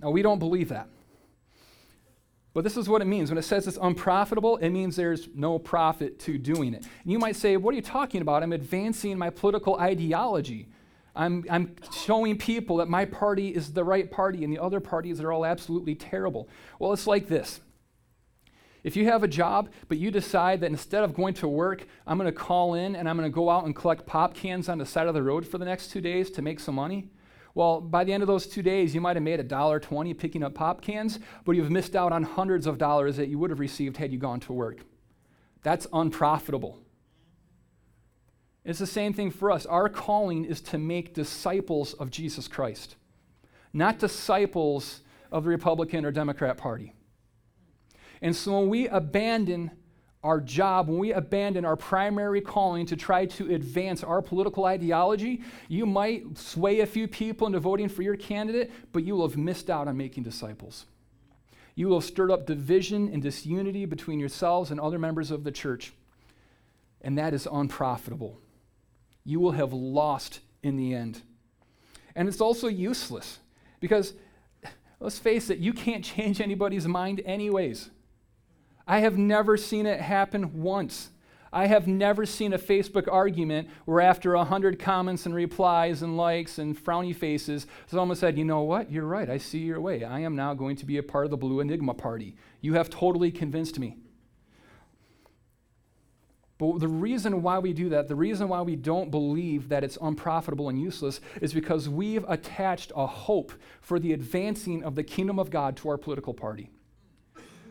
Now, 0.00 0.10
we 0.10 0.22
don't 0.22 0.38
believe 0.38 0.70
that. 0.70 0.88
But 2.52 2.64
this 2.64 2.76
is 2.76 2.88
what 2.88 3.00
it 3.00 3.04
means. 3.04 3.30
When 3.30 3.38
it 3.38 3.42
says 3.42 3.68
it's 3.68 3.78
unprofitable, 3.80 4.56
it 4.56 4.70
means 4.70 4.96
there's 4.96 5.28
no 5.34 5.58
profit 5.58 6.18
to 6.20 6.36
doing 6.36 6.74
it. 6.74 6.84
And 7.02 7.12
you 7.12 7.18
might 7.18 7.36
say, 7.36 7.56
What 7.56 7.72
are 7.72 7.76
you 7.76 7.82
talking 7.82 8.22
about? 8.22 8.42
I'm 8.42 8.52
advancing 8.52 9.16
my 9.16 9.30
political 9.30 9.76
ideology. 9.76 10.68
I'm, 11.14 11.44
I'm 11.50 11.76
showing 11.92 12.38
people 12.38 12.76
that 12.78 12.88
my 12.88 13.04
party 13.04 13.48
is 13.48 13.72
the 13.72 13.84
right 13.84 14.10
party 14.10 14.44
and 14.44 14.52
the 14.52 14.60
other 14.60 14.80
parties 14.80 15.20
are 15.20 15.32
all 15.32 15.44
absolutely 15.44 15.94
terrible. 15.94 16.48
Well, 16.78 16.92
it's 16.92 17.06
like 17.06 17.28
this 17.28 17.60
if 18.82 18.96
you 18.96 19.04
have 19.06 19.22
a 19.22 19.28
job, 19.28 19.70
but 19.88 19.98
you 19.98 20.10
decide 20.10 20.60
that 20.60 20.70
instead 20.70 21.04
of 21.04 21.14
going 21.14 21.34
to 21.34 21.48
work, 21.48 21.86
I'm 22.06 22.18
going 22.18 22.32
to 22.32 22.38
call 22.38 22.74
in 22.74 22.96
and 22.96 23.08
I'm 23.08 23.16
going 23.16 23.30
to 23.30 23.34
go 23.34 23.50
out 23.50 23.64
and 23.64 23.76
collect 23.76 24.06
pop 24.06 24.34
cans 24.34 24.68
on 24.68 24.78
the 24.78 24.86
side 24.86 25.06
of 25.06 25.14
the 25.14 25.22
road 25.22 25.46
for 25.46 25.58
the 25.58 25.64
next 25.64 25.90
two 25.90 26.00
days 26.00 26.30
to 26.30 26.42
make 26.42 26.60
some 26.60 26.74
money, 26.74 27.10
well, 27.54 27.80
by 27.80 28.04
the 28.04 28.12
end 28.12 28.22
of 28.22 28.26
those 28.28 28.46
two 28.46 28.62
days, 28.62 28.94
you 28.94 29.00
might 29.00 29.16
have 29.16 29.22
made 29.22 29.40
a 29.40 29.44
dollar 29.44 29.80
twenty 29.80 30.14
picking 30.14 30.42
up 30.42 30.54
pop 30.54 30.80
cans, 30.80 31.18
but 31.44 31.52
you've 31.52 31.70
missed 31.70 31.96
out 31.96 32.12
on 32.12 32.22
hundreds 32.22 32.66
of 32.66 32.78
dollars 32.78 33.16
that 33.16 33.28
you 33.28 33.38
would 33.38 33.50
have 33.50 33.60
received 33.60 33.96
had 33.96 34.12
you 34.12 34.18
gone 34.18 34.40
to 34.40 34.52
work. 34.52 34.78
That's 35.62 35.86
unprofitable. 35.92 36.78
It's 38.64 38.78
the 38.78 38.86
same 38.86 39.12
thing 39.12 39.30
for 39.30 39.50
us. 39.50 39.66
Our 39.66 39.88
calling 39.88 40.44
is 40.44 40.60
to 40.62 40.78
make 40.78 41.14
disciples 41.14 41.94
of 41.94 42.10
Jesus 42.10 42.46
Christ, 42.46 42.96
not 43.72 43.98
disciples 43.98 45.00
of 45.32 45.44
the 45.44 45.50
Republican 45.50 46.04
or 46.04 46.12
Democrat 46.12 46.56
Party. 46.56 46.94
And 48.22 48.34
so 48.34 48.58
when 48.60 48.68
we 48.68 48.88
abandon 48.88 49.70
our 50.22 50.40
job, 50.40 50.88
when 50.88 50.98
we 50.98 51.12
abandon 51.12 51.64
our 51.64 51.76
primary 51.76 52.42
calling 52.42 52.84
to 52.86 52.96
try 52.96 53.24
to 53.24 53.54
advance 53.54 54.04
our 54.04 54.20
political 54.20 54.66
ideology, 54.66 55.42
you 55.68 55.86
might 55.86 56.36
sway 56.36 56.80
a 56.80 56.86
few 56.86 57.08
people 57.08 57.46
into 57.46 57.58
voting 57.58 57.88
for 57.88 58.02
your 58.02 58.16
candidate, 58.16 58.70
but 58.92 59.02
you 59.02 59.16
will 59.16 59.26
have 59.26 59.38
missed 59.38 59.70
out 59.70 59.88
on 59.88 59.96
making 59.96 60.22
disciples. 60.22 60.84
You 61.74 61.88
will 61.88 62.00
have 62.00 62.08
stirred 62.08 62.30
up 62.30 62.44
division 62.44 63.08
and 63.10 63.22
disunity 63.22 63.86
between 63.86 64.20
yourselves 64.20 64.70
and 64.70 64.78
other 64.78 64.98
members 64.98 65.30
of 65.30 65.44
the 65.44 65.52
church, 65.52 65.94
and 67.00 67.16
that 67.16 67.32
is 67.32 67.48
unprofitable. 67.50 68.38
You 69.24 69.40
will 69.40 69.52
have 69.52 69.72
lost 69.72 70.40
in 70.62 70.76
the 70.76 70.92
end. 70.92 71.22
And 72.14 72.28
it's 72.28 72.42
also 72.42 72.66
useless 72.66 73.38
because, 73.78 74.12
let's 74.98 75.18
face 75.18 75.48
it, 75.48 75.58
you 75.58 75.72
can't 75.72 76.04
change 76.04 76.42
anybody's 76.42 76.86
mind, 76.86 77.22
anyways. 77.24 77.88
I 78.90 78.98
have 78.98 79.16
never 79.16 79.56
seen 79.56 79.86
it 79.86 80.00
happen 80.00 80.62
once. 80.62 81.10
I 81.52 81.68
have 81.68 81.86
never 81.86 82.26
seen 82.26 82.52
a 82.52 82.58
Facebook 82.58 83.06
argument 83.06 83.68
where 83.84 84.00
after 84.00 84.36
100 84.36 84.80
comments 84.80 85.26
and 85.26 85.34
replies 85.34 86.02
and 86.02 86.16
likes 86.16 86.58
and 86.58 86.76
frowny 86.76 87.14
faces, 87.14 87.68
someone 87.86 88.16
said, 88.16 88.36
You 88.36 88.44
know 88.44 88.62
what? 88.62 88.90
You're 88.90 89.06
right. 89.06 89.30
I 89.30 89.38
see 89.38 89.58
your 89.58 89.80
way. 89.80 90.02
I 90.02 90.18
am 90.18 90.34
now 90.34 90.54
going 90.54 90.74
to 90.74 90.86
be 90.86 90.98
a 90.98 91.04
part 91.04 91.24
of 91.24 91.30
the 91.30 91.36
Blue 91.36 91.60
Enigma 91.60 91.94
party. 91.94 92.34
You 92.60 92.74
have 92.74 92.90
totally 92.90 93.30
convinced 93.30 93.78
me. 93.78 93.96
But 96.58 96.80
the 96.80 96.88
reason 96.88 97.42
why 97.42 97.60
we 97.60 97.72
do 97.72 97.90
that, 97.90 98.08
the 98.08 98.16
reason 98.16 98.48
why 98.48 98.62
we 98.62 98.74
don't 98.74 99.12
believe 99.12 99.68
that 99.68 99.84
it's 99.84 99.98
unprofitable 100.02 100.68
and 100.68 100.80
useless, 100.80 101.20
is 101.40 101.52
because 101.52 101.88
we've 101.88 102.24
attached 102.26 102.90
a 102.96 103.06
hope 103.06 103.52
for 103.80 104.00
the 104.00 104.12
advancing 104.12 104.82
of 104.82 104.96
the 104.96 105.04
kingdom 105.04 105.38
of 105.38 105.48
God 105.48 105.76
to 105.76 105.90
our 105.90 105.96
political 105.96 106.34
party 106.34 106.70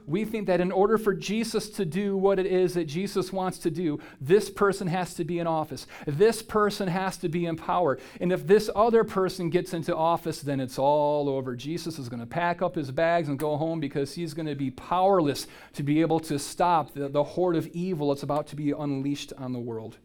we 0.10 0.26
think 0.26 0.48
that 0.48 0.60
in 0.60 0.72
order 0.72 0.98
for 0.98 1.14
Jesus 1.14 1.70
to 1.72 1.86
do 1.86 2.18
what 2.18 2.40
it 2.40 2.48
is 2.48 2.74
that 2.74 2.86
Jesus 2.86 3.32
wants 3.32 3.60
to 3.60 3.70
do, 3.70 4.00
this 4.20 4.50
person 4.50 4.88
has 4.88 5.14
to 5.16 5.24
be 5.24 5.40
in 5.40 5.48
office. 5.48 5.86
This 6.08 6.42
person 6.42 6.88
has 6.88 7.18
to 7.18 7.30
be 7.30 7.46
in 7.46 7.56
power. 7.56 8.00
And 8.20 8.32
if 8.32 8.48
this 8.48 8.70
other 8.76 9.04
person 9.04 9.50
gets 9.50 9.74
into 9.74 9.96
office, 9.96 10.42
then 10.42 10.60
it's 10.60 10.80
all 10.80 11.30
over. 11.30 11.56
Jesus 11.56 12.00
is 12.00 12.10
going 12.10 12.22
to 12.22 12.26
pack 12.26 12.62
up 12.62 12.76
his 12.76 12.90
bags 12.92 13.30
and 13.30 13.38
go 13.38 13.56
home 13.56 13.80
because 13.80 14.14
he's 14.14 14.34
going 14.34 14.48
to 14.48 14.56
be 14.56 14.72
powerless 14.72 15.46
to 15.74 15.84
be 15.84 16.02
able 16.02 16.20
to 16.22 16.40
stop 16.40 16.94
the, 16.94 17.08
the 17.08 17.24
horde 17.24 17.56
of 17.56 17.68
evil 17.68 18.10
that's 18.10 18.24
about 18.24 18.48
to 18.48 18.56
be 18.56 18.72
unleashed 18.72 19.32
on 19.38 19.54
the 19.54 19.60
world. 19.60 19.98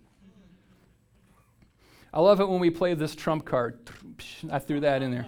I 2.12 2.20
love 2.20 2.40
it 2.40 2.48
when 2.48 2.60
we 2.60 2.70
play 2.70 2.94
this 2.94 3.14
trump 3.14 3.44
card. 3.44 3.78
I 4.50 4.58
threw 4.58 4.80
that 4.80 5.02
in 5.02 5.10
there. 5.10 5.26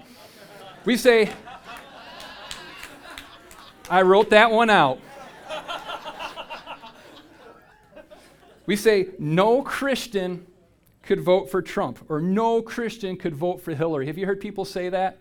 We 0.85 0.97
say, 0.97 1.31
I 3.89 4.03
wrote 4.03 4.31
that 4.31 4.51
one 4.51 4.71
out. 4.71 4.99
We 8.67 8.75
say, 8.75 9.09
no 9.19 9.63
Christian 9.63 10.45
could 11.03 11.21
vote 11.21 11.51
for 11.51 11.63
Trump, 11.63 12.05
or 12.09 12.21
no 12.21 12.61
Christian 12.61 13.17
could 13.17 13.35
vote 13.35 13.61
for 13.61 13.73
Hillary. 13.75 14.07
Have 14.07 14.19
you 14.19 14.27
heard 14.27 14.41
people 14.41 14.65
say 14.65 14.89
that? 14.89 15.19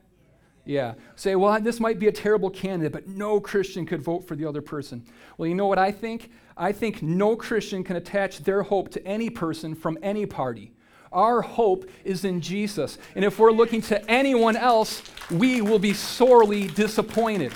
Yeah. 0.65 0.95
Say, 1.15 1.35
well, 1.35 1.61
this 1.61 1.79
might 1.79 1.99
be 1.99 2.07
a 2.07 2.11
terrible 2.11 2.49
candidate, 2.49 2.91
but 2.91 3.07
no 3.07 3.39
Christian 3.39 3.85
could 3.85 4.01
vote 4.01 4.27
for 4.27 4.35
the 4.35 4.45
other 4.45 4.63
person. 4.63 5.05
Well, 5.37 5.47
you 5.47 5.53
know 5.53 5.67
what 5.67 5.77
I 5.77 5.91
think? 5.91 6.31
I 6.57 6.71
think 6.71 7.03
no 7.03 7.35
Christian 7.35 7.83
can 7.83 7.97
attach 7.97 8.39
their 8.39 8.63
hope 8.63 8.89
to 8.93 9.07
any 9.07 9.29
person 9.29 9.75
from 9.75 9.99
any 10.01 10.25
party. 10.25 10.71
Our 11.11 11.41
hope 11.41 11.87
is 12.03 12.25
in 12.25 12.41
Jesus. 12.41 12.97
And 13.13 13.23
if 13.23 13.37
we're 13.37 13.51
looking 13.51 13.81
to 13.83 14.09
anyone 14.09 14.57
else, 14.57 15.03
we 15.29 15.61
will 15.61 15.77
be 15.77 15.93
sorely 15.93 16.67
disappointed. 16.67 17.53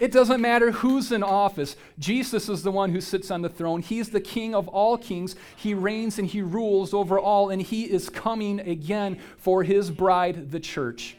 It 0.00 0.10
doesn't 0.10 0.40
matter 0.40 0.72
who's 0.72 1.12
in 1.12 1.22
office. 1.22 1.76
Jesus 1.98 2.48
is 2.48 2.64
the 2.64 2.72
one 2.72 2.90
who 2.90 3.00
sits 3.00 3.30
on 3.30 3.42
the 3.42 3.48
throne. 3.48 3.80
He's 3.80 4.10
the 4.10 4.20
king 4.20 4.54
of 4.54 4.66
all 4.66 4.98
kings. 4.98 5.36
He 5.54 5.72
reigns 5.72 6.18
and 6.18 6.26
he 6.26 6.42
rules 6.42 6.92
over 6.92 7.18
all, 7.18 7.50
and 7.50 7.62
he 7.62 7.84
is 7.84 8.08
coming 8.08 8.58
again 8.60 9.20
for 9.36 9.62
his 9.62 9.90
bride, 9.90 10.50
the 10.50 10.58
church. 10.58 11.16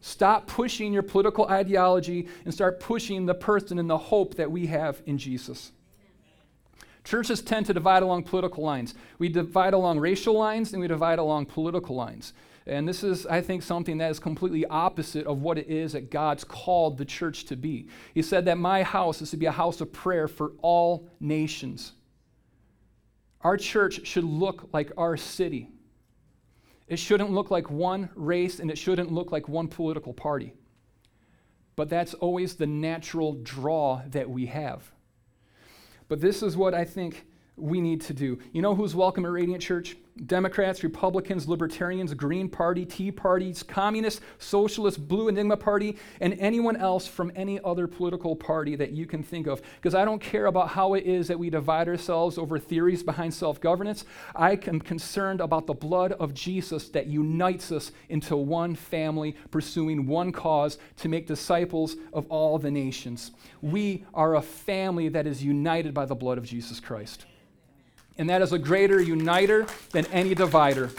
Stop 0.00 0.46
pushing 0.46 0.92
your 0.92 1.02
political 1.02 1.46
ideology 1.48 2.28
and 2.44 2.54
start 2.54 2.78
pushing 2.78 3.26
the 3.26 3.34
person 3.34 3.80
and 3.80 3.90
the 3.90 3.98
hope 3.98 4.36
that 4.36 4.50
we 4.50 4.66
have 4.66 5.02
in 5.06 5.18
Jesus. 5.18 5.72
Churches 7.02 7.42
tend 7.42 7.66
to 7.66 7.74
divide 7.74 8.02
along 8.02 8.24
political 8.24 8.62
lines. 8.62 8.94
We 9.18 9.28
divide 9.28 9.74
along 9.74 9.98
racial 9.98 10.34
lines 10.34 10.72
and 10.72 10.80
we 10.80 10.86
divide 10.86 11.18
along 11.18 11.46
political 11.46 11.96
lines. 11.96 12.32
And 12.68 12.86
this 12.86 13.02
is, 13.02 13.26
I 13.26 13.40
think, 13.40 13.62
something 13.62 13.98
that 13.98 14.10
is 14.10 14.20
completely 14.20 14.66
opposite 14.66 15.26
of 15.26 15.40
what 15.40 15.56
it 15.56 15.68
is 15.68 15.92
that 15.92 16.10
God's 16.10 16.44
called 16.44 16.98
the 16.98 17.04
church 17.06 17.46
to 17.46 17.56
be. 17.56 17.88
He 18.12 18.20
said 18.20 18.44
that 18.44 18.58
my 18.58 18.82
house 18.82 19.22
is 19.22 19.30
to 19.30 19.38
be 19.38 19.46
a 19.46 19.52
house 19.52 19.80
of 19.80 19.90
prayer 19.90 20.28
for 20.28 20.52
all 20.60 21.08
nations. 21.18 21.92
Our 23.40 23.56
church 23.56 24.06
should 24.06 24.24
look 24.24 24.68
like 24.72 24.92
our 24.98 25.16
city. 25.16 25.70
It 26.88 26.98
shouldn't 26.98 27.30
look 27.30 27.50
like 27.50 27.70
one 27.70 28.10
race 28.14 28.60
and 28.60 28.70
it 28.70 28.76
shouldn't 28.76 29.12
look 29.12 29.32
like 29.32 29.48
one 29.48 29.68
political 29.68 30.12
party. 30.12 30.52
But 31.74 31.88
that's 31.88 32.12
always 32.14 32.56
the 32.56 32.66
natural 32.66 33.34
draw 33.42 34.02
that 34.08 34.28
we 34.28 34.46
have. 34.46 34.90
But 36.08 36.20
this 36.20 36.42
is 36.42 36.56
what 36.56 36.74
I 36.74 36.84
think 36.84 37.26
we 37.56 37.80
need 37.80 38.00
to 38.02 38.14
do. 38.14 38.38
You 38.52 38.62
know 38.62 38.74
who's 38.74 38.94
welcome 38.94 39.24
at 39.24 39.30
Radiant 39.30 39.62
Church? 39.62 39.96
Democrats, 40.26 40.82
Republicans, 40.82 41.48
Libertarians, 41.48 42.12
Green 42.14 42.48
Party, 42.48 42.84
Tea 42.84 43.12
Parties, 43.12 43.62
Communists, 43.62 44.20
Socialists, 44.38 44.98
Blue 44.98 45.28
Enigma 45.28 45.56
Party, 45.56 45.96
and 46.20 46.34
anyone 46.38 46.76
else 46.76 47.06
from 47.06 47.32
any 47.36 47.60
other 47.64 47.86
political 47.86 48.34
party 48.34 48.76
that 48.76 48.92
you 48.92 49.06
can 49.06 49.22
think 49.22 49.46
of. 49.46 49.62
Because 49.76 49.94
I 49.94 50.04
don't 50.04 50.20
care 50.20 50.46
about 50.46 50.68
how 50.68 50.94
it 50.94 51.04
is 51.04 51.28
that 51.28 51.38
we 51.38 51.50
divide 51.50 51.88
ourselves 51.88 52.38
over 52.38 52.58
theories 52.58 53.02
behind 53.02 53.32
self 53.32 53.60
governance. 53.60 54.04
I 54.34 54.52
am 54.66 54.80
concerned 54.80 55.40
about 55.40 55.66
the 55.66 55.74
blood 55.74 56.12
of 56.12 56.34
Jesus 56.34 56.88
that 56.90 57.06
unites 57.06 57.72
us 57.72 57.92
into 58.08 58.36
one 58.36 58.74
family, 58.74 59.36
pursuing 59.50 60.06
one 60.06 60.32
cause 60.32 60.78
to 60.98 61.08
make 61.08 61.26
disciples 61.26 61.96
of 62.12 62.26
all 62.28 62.58
the 62.58 62.70
nations. 62.70 63.30
We 63.62 64.04
are 64.14 64.34
a 64.34 64.42
family 64.42 65.08
that 65.10 65.26
is 65.26 65.42
united 65.42 65.94
by 65.94 66.06
the 66.06 66.14
blood 66.14 66.38
of 66.38 66.44
Jesus 66.44 66.80
Christ 66.80 67.26
and 68.18 68.28
that 68.28 68.42
is 68.42 68.52
a 68.52 68.58
greater 68.58 69.00
uniter 69.00 69.66
than 69.90 70.04
any 70.06 70.34
divider. 70.34 70.90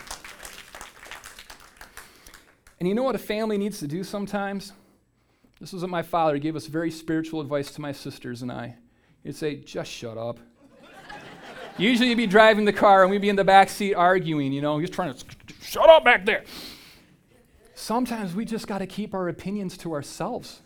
And 2.79 2.87
you 2.87 2.95
know 2.95 3.03
what 3.03 3.15
a 3.15 3.19
family 3.19 3.57
needs 3.57 3.79
to 3.79 3.87
do 3.87 4.03
sometimes? 4.03 4.71
This 5.59 5.73
was 5.73 5.81
what 5.81 5.91
my 5.91 6.01
father 6.01 6.37
gave 6.37 6.55
us 6.55 6.65
very 6.65 6.89
spiritual 6.89 7.41
advice 7.41 7.71
to 7.71 7.81
my 7.81 7.91
sisters 7.91 8.41
and 8.41 8.51
I. 8.51 8.77
He'd 9.23 9.35
say, 9.35 9.57
just 9.57 9.91
shut 9.91 10.17
up. 10.17 10.39
Usually 11.77 12.09
you'd 12.09 12.17
be 12.17 12.27
driving 12.27 12.65
the 12.65 12.73
car 12.73 13.03
and 13.03 13.11
we'd 13.11 13.21
be 13.21 13.29
in 13.29 13.35
the 13.35 13.43
back 13.43 13.69
seat 13.69 13.93
arguing, 13.93 14.53
you 14.53 14.61
know, 14.61 14.79
he's 14.79 14.89
trying 14.89 15.13
to 15.13 15.25
shut 15.61 15.89
up 15.89 16.05
back 16.05 16.25
there. 16.25 16.43
Sometimes 17.73 18.33
we 18.33 18.45
just 18.45 18.67
got 18.67 18.79
to 18.79 18.87
keep 18.87 19.13
our 19.13 19.27
opinions 19.29 19.77
to 19.79 19.93
ourselves. 19.93 20.61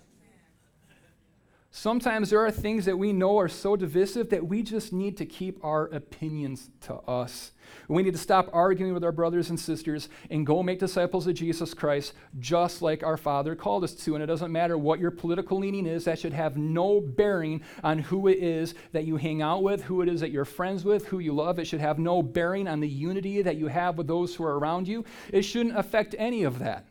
Sometimes 1.76 2.30
there 2.30 2.46
are 2.46 2.52
things 2.52 2.86
that 2.86 3.00
we 3.00 3.12
know 3.12 3.40
are 3.40 3.48
so 3.48 3.76
divisive 3.76 4.30
that 4.30 4.46
we 4.46 4.62
just 4.62 4.94
need 4.94 5.18
to 5.18 5.26
keep 5.26 5.58
our 5.66 5.86
opinions 5.88 6.70
to 6.82 6.94
us. 6.94 7.52
We 7.88 8.04
need 8.04 8.12
to 8.14 8.20
stop 8.20 8.48
arguing 8.54 8.94
with 8.94 9.04
our 9.04 9.12
brothers 9.12 9.50
and 9.50 9.60
sisters 9.60 10.08
and 10.30 10.46
go 10.46 10.62
make 10.62 10.78
disciples 10.78 11.26
of 11.26 11.34
Jesus 11.34 11.74
Christ 11.74 12.14
just 12.38 12.84
like 12.84 13.02
our 13.02 13.18
Father 13.18 13.56
called 13.56 13.84
us 13.84 13.96
to. 13.96 14.14
And 14.14 14.24
it 14.24 14.28
doesn't 14.28 14.52
matter 14.52 14.78
what 14.78 15.00
your 15.00 15.10
political 15.10 15.58
leaning 15.58 15.88
is, 15.88 16.06
that 16.06 16.20
should 16.20 16.32
have 16.32 16.58
no 16.58 17.02
bearing 17.02 17.64
on 17.84 17.98
who 17.98 18.28
it 18.28 18.38
is 18.38 18.76
that 18.92 19.06
you 19.06 19.18
hang 19.18 19.42
out 19.42 19.64
with, 19.64 19.82
who 19.82 20.04
it 20.04 20.10
is 20.10 20.22
that 20.22 20.30
you're 20.30 20.46
friends 20.46 20.86
with, 20.86 21.08
who 21.08 21.18
you 21.18 21.34
love. 21.34 21.58
It 21.58 21.66
should 21.66 21.82
have 21.82 21.98
no 21.98 22.22
bearing 22.22 22.68
on 22.68 22.82
the 22.82 22.88
unity 22.88 23.42
that 23.42 23.58
you 23.58 23.66
have 23.66 23.98
with 23.98 24.06
those 24.06 24.36
who 24.36 24.44
are 24.44 24.60
around 24.60 24.88
you. 24.88 25.06
It 25.32 25.42
shouldn't 25.42 25.76
affect 25.76 26.14
any 26.20 26.44
of 26.44 26.60
that. 26.60 26.86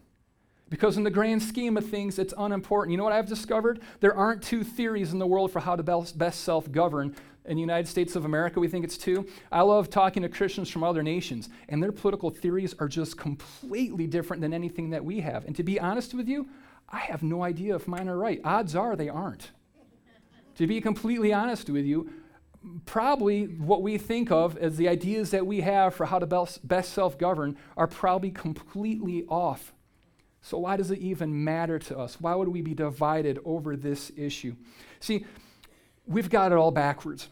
Because, 0.72 0.96
in 0.96 1.04
the 1.04 1.10
grand 1.10 1.42
scheme 1.42 1.76
of 1.76 1.86
things, 1.86 2.18
it's 2.18 2.32
unimportant. 2.38 2.92
You 2.92 2.96
know 2.96 3.04
what 3.04 3.12
I've 3.12 3.28
discovered? 3.28 3.82
There 4.00 4.16
aren't 4.16 4.40
two 4.40 4.64
theories 4.64 5.12
in 5.12 5.18
the 5.18 5.26
world 5.26 5.52
for 5.52 5.60
how 5.60 5.76
to 5.76 5.82
best 5.82 6.40
self 6.40 6.72
govern. 6.72 7.14
In 7.44 7.56
the 7.56 7.60
United 7.60 7.86
States 7.88 8.16
of 8.16 8.24
America, 8.24 8.58
we 8.58 8.68
think 8.68 8.82
it's 8.82 8.96
two. 8.96 9.28
I 9.50 9.60
love 9.60 9.90
talking 9.90 10.22
to 10.22 10.30
Christians 10.30 10.70
from 10.70 10.82
other 10.82 11.02
nations, 11.02 11.50
and 11.68 11.82
their 11.82 11.92
political 11.92 12.30
theories 12.30 12.74
are 12.78 12.88
just 12.88 13.18
completely 13.18 14.06
different 14.06 14.40
than 14.40 14.54
anything 14.54 14.88
that 14.90 15.04
we 15.04 15.20
have. 15.20 15.44
And 15.44 15.54
to 15.56 15.62
be 15.62 15.78
honest 15.78 16.14
with 16.14 16.26
you, 16.26 16.48
I 16.88 17.00
have 17.00 17.22
no 17.22 17.42
idea 17.42 17.76
if 17.76 17.86
mine 17.86 18.08
are 18.08 18.16
right. 18.16 18.40
Odds 18.42 18.74
are 18.74 18.96
they 18.96 19.10
aren't. 19.10 19.50
to 20.54 20.66
be 20.66 20.80
completely 20.80 21.34
honest 21.34 21.68
with 21.68 21.84
you, 21.84 22.10
probably 22.86 23.44
what 23.44 23.82
we 23.82 23.98
think 23.98 24.30
of 24.30 24.56
as 24.56 24.78
the 24.78 24.88
ideas 24.88 25.32
that 25.32 25.46
we 25.46 25.60
have 25.60 25.94
for 25.94 26.06
how 26.06 26.18
to 26.18 26.48
best 26.64 26.94
self 26.94 27.18
govern 27.18 27.58
are 27.76 27.86
probably 27.86 28.30
completely 28.30 29.26
off 29.28 29.74
so, 30.44 30.58
why 30.58 30.76
does 30.76 30.90
it 30.90 30.98
even 30.98 31.44
matter 31.44 31.78
to 31.78 31.98
us? 31.98 32.20
Why 32.20 32.34
would 32.34 32.48
we 32.48 32.62
be 32.62 32.74
divided 32.74 33.38
over 33.44 33.76
this 33.76 34.10
issue? 34.16 34.56
See, 34.98 35.24
we've 36.04 36.28
got 36.28 36.50
it 36.50 36.58
all 36.58 36.72
backwards. 36.72 37.28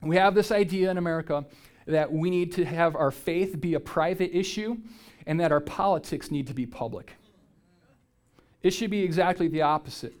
We 0.00 0.16
have 0.16 0.34
this 0.34 0.50
idea 0.50 0.90
in 0.90 0.96
America 0.96 1.44
that 1.86 2.10
we 2.10 2.30
need 2.30 2.52
to 2.52 2.64
have 2.64 2.96
our 2.96 3.10
faith 3.10 3.60
be 3.60 3.74
a 3.74 3.80
private 3.80 4.36
issue 4.36 4.78
and 5.26 5.38
that 5.40 5.52
our 5.52 5.60
politics 5.60 6.30
need 6.30 6.46
to 6.46 6.54
be 6.54 6.64
public. 6.64 7.12
It 8.62 8.70
should 8.70 8.90
be 8.90 9.02
exactly 9.02 9.48
the 9.48 9.62
opposite. 9.62 10.14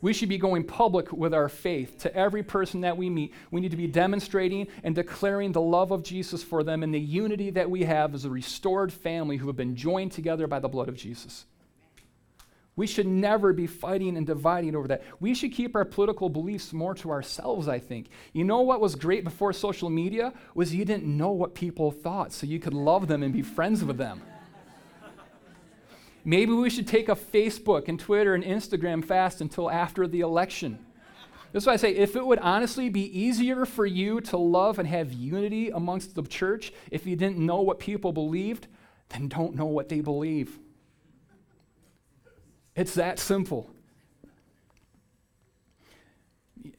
We 0.00 0.12
should 0.12 0.28
be 0.28 0.38
going 0.38 0.64
public 0.64 1.12
with 1.12 1.32
our 1.32 1.48
faith 1.48 1.98
to 1.98 2.14
every 2.14 2.42
person 2.42 2.80
that 2.80 2.96
we 2.96 3.08
meet. 3.08 3.32
We 3.52 3.60
need 3.60 3.70
to 3.70 3.76
be 3.76 3.86
demonstrating 3.86 4.66
and 4.82 4.96
declaring 4.96 5.52
the 5.52 5.60
love 5.60 5.92
of 5.92 6.02
Jesus 6.02 6.42
for 6.42 6.64
them 6.64 6.82
and 6.82 6.92
the 6.92 6.98
unity 6.98 7.50
that 7.50 7.70
we 7.70 7.84
have 7.84 8.14
as 8.14 8.24
a 8.24 8.30
restored 8.30 8.92
family 8.92 9.36
who 9.36 9.46
have 9.46 9.56
been 9.56 9.76
joined 9.76 10.10
together 10.10 10.48
by 10.48 10.58
the 10.58 10.68
blood 10.68 10.88
of 10.88 10.96
Jesus. 10.96 11.46
We 12.74 12.86
should 12.86 13.06
never 13.06 13.52
be 13.52 13.66
fighting 13.66 14.16
and 14.16 14.26
dividing 14.26 14.74
over 14.74 14.88
that. 14.88 15.02
We 15.20 15.34
should 15.34 15.52
keep 15.52 15.76
our 15.76 15.84
political 15.84 16.30
beliefs 16.30 16.72
more 16.72 16.94
to 16.94 17.10
ourselves, 17.10 17.68
I 17.68 17.78
think. 17.78 18.08
You 18.32 18.44
know 18.44 18.62
what 18.62 18.80
was 18.80 18.94
great 18.94 19.24
before 19.24 19.52
social 19.52 19.90
media 19.90 20.32
was 20.54 20.74
you 20.74 20.86
didn't 20.86 21.04
know 21.04 21.32
what 21.32 21.54
people 21.54 21.90
thought, 21.90 22.32
so 22.32 22.46
you 22.46 22.58
could 22.58 22.72
love 22.72 23.08
them 23.08 23.22
and 23.22 23.32
be 23.32 23.42
friends 23.42 23.84
with 23.84 23.98
them. 23.98 24.22
Maybe 26.24 26.52
we 26.52 26.70
should 26.70 26.88
take 26.88 27.10
a 27.10 27.14
Facebook 27.14 27.88
and 27.88 28.00
Twitter 28.00 28.34
and 28.34 28.42
Instagram 28.42 29.04
fast 29.04 29.42
until 29.42 29.70
after 29.70 30.06
the 30.06 30.20
election. 30.20 30.78
That's 31.52 31.66
why 31.66 31.74
I 31.74 31.76
say 31.76 31.94
if 31.94 32.16
it 32.16 32.24
would 32.24 32.38
honestly 32.38 32.88
be 32.88 33.18
easier 33.18 33.66
for 33.66 33.84
you 33.84 34.22
to 34.22 34.38
love 34.38 34.78
and 34.78 34.88
have 34.88 35.12
unity 35.12 35.68
amongst 35.68 36.14
the 36.14 36.22
church 36.22 36.72
if 36.90 37.06
you 37.06 37.16
didn't 37.16 37.36
know 37.36 37.60
what 37.60 37.78
people 37.78 38.14
believed, 38.14 38.68
then 39.10 39.28
don't 39.28 39.54
know 39.54 39.66
what 39.66 39.90
they 39.90 40.00
believe. 40.00 40.58
It's 42.74 42.94
that 42.94 43.18
simple. 43.18 43.70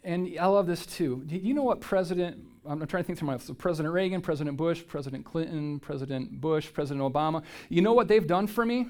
And 0.03 0.37
I 0.39 0.47
love 0.47 0.67
this 0.67 0.85
too. 0.85 1.23
You 1.29 1.53
know 1.53 1.63
what 1.63 1.81
President, 1.81 2.43
I'm 2.65 2.85
trying 2.87 3.03
to 3.03 3.07
think 3.07 3.19
through 3.19 3.27
my, 3.27 3.37
so 3.37 3.53
President 3.53 3.93
Reagan, 3.93 4.21
President 4.21 4.57
Bush, 4.57 4.83
President 4.85 5.23
Clinton, 5.25 5.79
President 5.79 6.41
Bush, 6.41 6.71
President 6.73 7.01
Obama, 7.01 7.43
you 7.69 7.81
know 7.81 7.93
what 7.93 8.07
they've 8.07 8.25
done 8.25 8.47
for 8.47 8.65
me? 8.65 8.87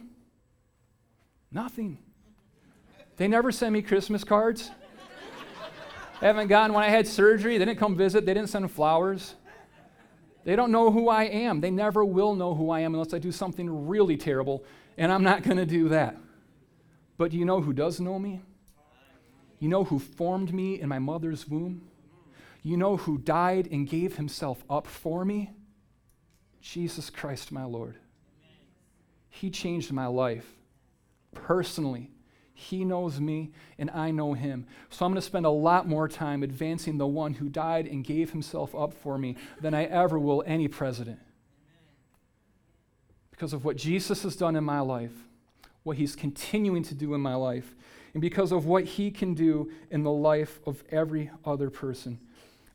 Nothing. 1.51 1.99
They 3.17 3.27
never 3.27 3.51
send 3.51 3.73
me 3.73 3.81
Christmas 3.81 4.23
cards. 4.23 4.71
I 6.21 6.25
haven't 6.25 6.47
gotten 6.47 6.73
when 6.73 6.83
I 6.83 6.89
had 6.89 7.07
surgery. 7.07 7.57
They 7.57 7.65
didn't 7.65 7.79
come 7.79 7.95
visit. 7.95 8.25
They 8.25 8.33
didn't 8.33 8.49
send 8.49 8.69
flowers. 8.71 9.35
They 10.45 10.55
don't 10.55 10.71
know 10.71 10.91
who 10.91 11.09
I 11.09 11.23
am. 11.25 11.61
They 11.61 11.71
never 11.71 12.03
will 12.03 12.35
know 12.35 12.55
who 12.55 12.69
I 12.69 12.81
am 12.81 12.93
unless 12.93 13.13
I 13.13 13.19
do 13.19 13.31
something 13.31 13.87
really 13.87 14.17
terrible, 14.17 14.63
and 14.97 15.11
I'm 15.11 15.23
not 15.23 15.43
going 15.43 15.57
to 15.57 15.65
do 15.65 15.89
that. 15.89 16.17
But 17.17 17.31
do 17.31 17.37
you 17.37 17.45
know 17.45 17.61
who 17.61 17.73
does 17.73 17.99
know 17.99 18.19
me? 18.19 18.41
You 19.59 19.69
know 19.69 19.83
who 19.83 19.99
formed 19.99 20.53
me 20.53 20.79
in 20.79 20.89
my 20.89 20.99
mother's 20.99 21.47
womb? 21.47 21.87
You 22.63 22.77
know 22.77 22.97
who 22.97 23.17
died 23.17 23.67
and 23.71 23.87
gave 23.87 24.15
himself 24.15 24.63
up 24.69 24.87
for 24.87 25.23
me? 25.23 25.51
Jesus 26.61 27.09
Christ, 27.09 27.51
my 27.51 27.65
Lord. 27.65 27.95
He 29.29 29.49
changed 29.49 29.91
my 29.91 30.07
life 30.07 30.45
personally. 31.33 32.11
He 32.53 32.85
knows 32.85 33.19
me, 33.19 33.51
and 33.77 33.89
I 33.91 34.11
know 34.11 34.33
him. 34.33 34.67
So 34.89 35.05
I'm 35.05 35.11
going 35.11 35.21
to 35.21 35.25
spend 35.25 35.45
a 35.45 35.49
lot 35.49 35.87
more 35.87 36.07
time 36.07 36.43
advancing 36.43 36.97
the 36.97 37.07
one 37.07 37.33
who 37.33 37.49
died 37.49 37.87
and 37.87 38.03
gave 38.03 38.31
himself 38.31 38.75
up 38.75 38.93
for 38.93 39.17
me 39.17 39.35
than 39.59 39.73
I 39.73 39.85
ever 39.85 40.19
will 40.19 40.43
any 40.45 40.67
president. 40.67 41.19
Because 43.31 43.53
of 43.53 43.65
what 43.65 43.75
Jesus 43.75 44.23
has 44.23 44.35
done 44.35 44.55
in 44.55 44.63
my 44.63 44.79
life, 44.79 45.13
what 45.83 45.97
he's 45.97 46.15
continuing 46.15 46.83
to 46.83 46.95
do 46.95 47.13
in 47.13 47.21
my 47.21 47.35
life, 47.35 47.75
and 48.13 48.21
because 48.21 48.51
of 48.51 48.65
what 48.65 48.85
he 48.85 49.11
can 49.11 49.33
do 49.33 49.71
in 49.91 50.03
the 50.03 50.11
life 50.11 50.59
of 50.65 50.83
every 50.89 51.29
other 51.45 51.69
person. 51.69 52.19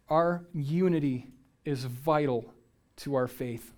Our 0.08 0.44
unity 0.54 1.28
is 1.64 1.84
vital 1.84 2.52
to 2.96 3.14
our 3.14 3.28
faith. 3.28 3.72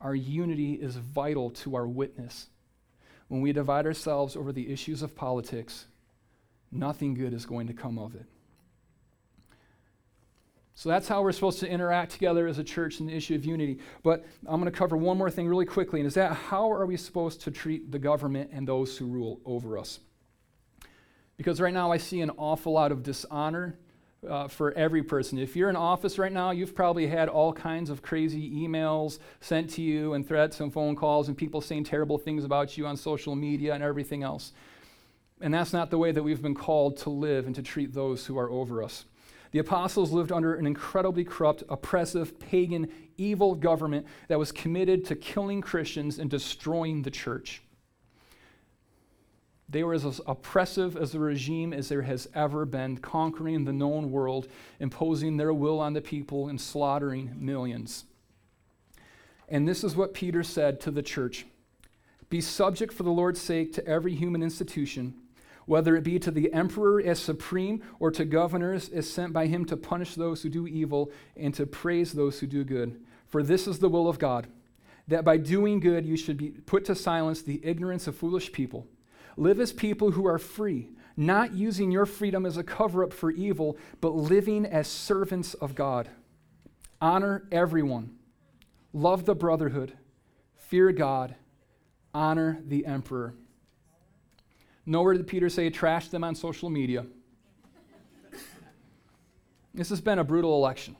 Our 0.00 0.14
unity 0.14 0.74
is 0.74 0.96
vital 0.96 1.50
to 1.50 1.76
our 1.76 1.86
witness. 1.86 2.48
When 3.28 3.42
we 3.42 3.52
divide 3.52 3.86
ourselves 3.86 4.34
over 4.36 4.52
the 4.52 4.72
issues 4.72 5.02
of 5.02 5.14
politics, 5.14 5.86
nothing 6.72 7.14
good 7.14 7.32
is 7.32 7.46
going 7.46 7.66
to 7.68 7.74
come 7.74 7.98
of 7.98 8.14
it. 8.14 8.26
So 10.74 10.88
that's 10.88 11.08
how 11.08 11.22
we're 11.22 11.32
supposed 11.32 11.60
to 11.60 11.68
interact 11.68 12.12
together 12.12 12.46
as 12.46 12.58
a 12.58 12.64
church 12.64 13.00
in 13.00 13.06
the 13.06 13.14
issue 13.14 13.34
of 13.34 13.44
unity. 13.44 13.78
But 14.02 14.24
I'm 14.46 14.60
going 14.60 14.72
to 14.72 14.78
cover 14.78 14.96
one 14.96 15.18
more 15.18 15.30
thing 15.30 15.46
really 15.46 15.66
quickly, 15.66 16.00
and 16.00 16.06
is 16.06 16.14
that 16.14 16.32
how 16.32 16.70
are 16.72 16.86
we 16.86 16.96
supposed 16.96 17.42
to 17.42 17.50
treat 17.50 17.92
the 17.92 17.98
government 17.98 18.50
and 18.52 18.66
those 18.66 18.96
who 18.96 19.06
rule 19.06 19.40
over 19.44 19.76
us? 19.76 20.00
Because 21.36 21.60
right 21.60 21.74
now 21.74 21.90
I 21.90 21.96
see 21.96 22.20
an 22.20 22.30
awful 22.36 22.72
lot 22.72 22.92
of 22.92 23.02
dishonor 23.02 23.78
uh, 24.28 24.48
for 24.48 24.72
every 24.72 25.02
person. 25.02 25.38
If 25.38 25.56
you're 25.56 25.70
in 25.70 25.76
office 25.76 26.18
right 26.18 26.32
now, 26.32 26.50
you've 26.50 26.74
probably 26.74 27.06
had 27.06 27.28
all 27.28 27.52
kinds 27.52 27.90
of 27.90 28.02
crazy 28.02 28.50
emails 28.50 29.18
sent 29.40 29.70
to 29.70 29.82
you 29.82 30.14
and 30.14 30.26
threats 30.26 30.60
and 30.60 30.72
phone 30.72 30.94
calls 30.94 31.28
and 31.28 31.36
people 31.36 31.60
saying 31.60 31.84
terrible 31.84 32.18
things 32.18 32.44
about 32.44 32.76
you 32.76 32.86
on 32.86 32.96
social 32.96 33.34
media 33.34 33.74
and 33.74 33.82
everything 33.82 34.22
else. 34.22 34.52
And 35.40 35.54
that's 35.54 35.72
not 35.72 35.90
the 35.90 35.98
way 35.98 36.12
that 36.12 36.22
we've 36.22 36.42
been 36.42 36.54
called 36.54 36.98
to 36.98 37.10
live 37.10 37.46
and 37.46 37.54
to 37.54 37.62
treat 37.62 37.94
those 37.94 38.26
who 38.26 38.38
are 38.38 38.50
over 38.50 38.82
us. 38.82 39.06
The 39.52 39.58
apostles 39.58 40.12
lived 40.12 40.30
under 40.30 40.54
an 40.54 40.66
incredibly 40.66 41.24
corrupt, 41.24 41.64
oppressive, 41.68 42.38
pagan, 42.38 42.88
evil 43.16 43.54
government 43.54 44.06
that 44.28 44.38
was 44.38 44.52
committed 44.52 45.04
to 45.06 45.16
killing 45.16 45.60
Christians 45.60 46.18
and 46.18 46.30
destroying 46.30 47.02
the 47.02 47.10
church. 47.10 47.62
They 49.68 49.84
were 49.84 49.94
as 49.94 50.20
oppressive 50.26 50.96
as 50.96 51.14
a 51.14 51.20
regime 51.20 51.72
as 51.72 51.88
there 51.88 52.02
has 52.02 52.28
ever 52.34 52.64
been, 52.64 52.98
conquering 52.98 53.64
the 53.64 53.72
known 53.72 54.10
world, 54.10 54.48
imposing 54.80 55.36
their 55.36 55.54
will 55.54 55.78
on 55.78 55.92
the 55.92 56.00
people, 56.00 56.48
and 56.48 56.60
slaughtering 56.60 57.34
millions. 57.36 58.04
And 59.48 59.68
this 59.68 59.84
is 59.84 59.96
what 59.96 60.14
Peter 60.14 60.42
said 60.42 60.80
to 60.80 60.90
the 60.90 61.02
church 61.02 61.46
Be 62.28 62.40
subject 62.40 62.92
for 62.92 63.04
the 63.04 63.12
Lord's 63.12 63.40
sake 63.40 63.72
to 63.74 63.86
every 63.86 64.14
human 64.14 64.42
institution, 64.42 65.14
whether 65.70 65.94
it 65.94 66.02
be 66.02 66.18
to 66.18 66.32
the 66.32 66.52
emperor 66.52 67.00
as 67.00 67.20
supreme 67.20 67.80
or 68.00 68.10
to 68.10 68.24
governors 68.24 68.88
as 68.88 69.08
sent 69.08 69.32
by 69.32 69.46
him 69.46 69.64
to 69.64 69.76
punish 69.76 70.16
those 70.16 70.42
who 70.42 70.48
do 70.48 70.66
evil 70.66 71.12
and 71.36 71.54
to 71.54 71.64
praise 71.64 72.10
those 72.10 72.40
who 72.40 72.46
do 72.48 72.64
good. 72.64 73.00
For 73.28 73.40
this 73.40 73.68
is 73.68 73.78
the 73.78 73.88
will 73.88 74.08
of 74.08 74.18
God, 74.18 74.48
that 75.06 75.24
by 75.24 75.36
doing 75.36 75.78
good 75.78 76.04
you 76.04 76.16
should 76.16 76.36
be 76.36 76.48
put 76.48 76.84
to 76.86 76.96
silence 76.96 77.42
the 77.42 77.60
ignorance 77.62 78.08
of 78.08 78.16
foolish 78.16 78.50
people. 78.50 78.88
Live 79.36 79.60
as 79.60 79.72
people 79.72 80.10
who 80.10 80.26
are 80.26 80.40
free, 80.40 80.88
not 81.16 81.54
using 81.54 81.92
your 81.92 82.04
freedom 82.04 82.44
as 82.44 82.56
a 82.56 82.64
cover 82.64 83.04
up 83.04 83.12
for 83.12 83.30
evil, 83.30 83.78
but 84.00 84.12
living 84.12 84.66
as 84.66 84.88
servants 84.88 85.54
of 85.54 85.76
God. 85.76 86.10
Honor 87.00 87.44
everyone, 87.52 88.16
love 88.92 89.24
the 89.24 89.36
brotherhood, 89.36 89.92
fear 90.56 90.90
God, 90.90 91.36
honor 92.12 92.60
the 92.66 92.86
emperor. 92.86 93.36
Nowhere 94.86 95.14
did 95.14 95.26
Peter 95.26 95.48
say 95.48 95.70
trash 95.70 96.08
them 96.08 96.24
on 96.24 96.34
social 96.34 96.70
media. 96.70 97.06
this 99.74 99.88
has 99.90 100.00
been 100.00 100.18
a 100.18 100.24
brutal 100.24 100.56
election. 100.56 100.96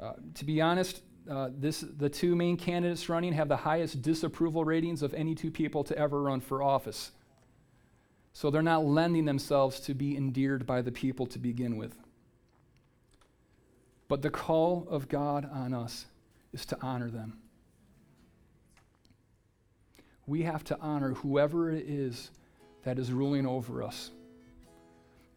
Uh, 0.00 0.14
to 0.34 0.44
be 0.44 0.60
honest, 0.60 1.02
uh, 1.30 1.50
this, 1.56 1.80
the 1.80 2.08
two 2.08 2.34
main 2.34 2.56
candidates 2.56 3.08
running 3.08 3.32
have 3.32 3.48
the 3.48 3.56
highest 3.56 4.02
disapproval 4.02 4.64
ratings 4.64 5.02
of 5.02 5.14
any 5.14 5.34
two 5.34 5.50
people 5.50 5.84
to 5.84 5.96
ever 5.96 6.22
run 6.22 6.40
for 6.40 6.62
office. 6.62 7.12
So 8.32 8.50
they're 8.50 8.62
not 8.62 8.84
lending 8.84 9.26
themselves 9.26 9.78
to 9.80 9.94
be 9.94 10.16
endeared 10.16 10.66
by 10.66 10.82
the 10.82 10.90
people 10.90 11.26
to 11.26 11.38
begin 11.38 11.76
with. 11.76 11.94
But 14.08 14.22
the 14.22 14.30
call 14.30 14.86
of 14.90 15.08
God 15.08 15.48
on 15.50 15.72
us 15.72 16.06
is 16.52 16.66
to 16.66 16.78
honor 16.82 17.10
them. 17.10 17.38
We 20.26 20.42
have 20.42 20.64
to 20.64 20.78
honor 20.80 21.14
whoever 21.14 21.70
it 21.70 21.84
is 21.86 22.30
that 22.84 22.98
is 22.98 23.12
ruling 23.12 23.46
over 23.46 23.82
us. 23.82 24.10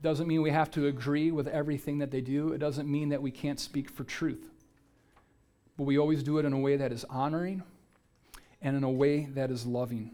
Doesn't 0.01 0.27
mean 0.27 0.41
we 0.41 0.51
have 0.51 0.71
to 0.71 0.87
agree 0.87 1.31
with 1.31 1.47
everything 1.47 1.99
that 1.99 2.11
they 2.11 2.21
do. 2.21 2.53
It 2.53 2.59
doesn't 2.59 2.89
mean 2.89 3.09
that 3.09 3.21
we 3.21 3.31
can't 3.31 3.59
speak 3.59 3.89
for 3.89 4.03
truth. 4.03 4.51
But 5.77 5.83
we 5.85 5.97
always 5.97 6.23
do 6.23 6.37
it 6.37 6.45
in 6.45 6.53
a 6.53 6.59
way 6.59 6.77
that 6.77 6.91
is 6.91 7.05
honoring 7.05 7.63
and 8.61 8.75
in 8.77 8.83
a 8.83 8.89
way 8.89 9.25
that 9.33 9.51
is 9.51 9.65
loving. 9.65 10.11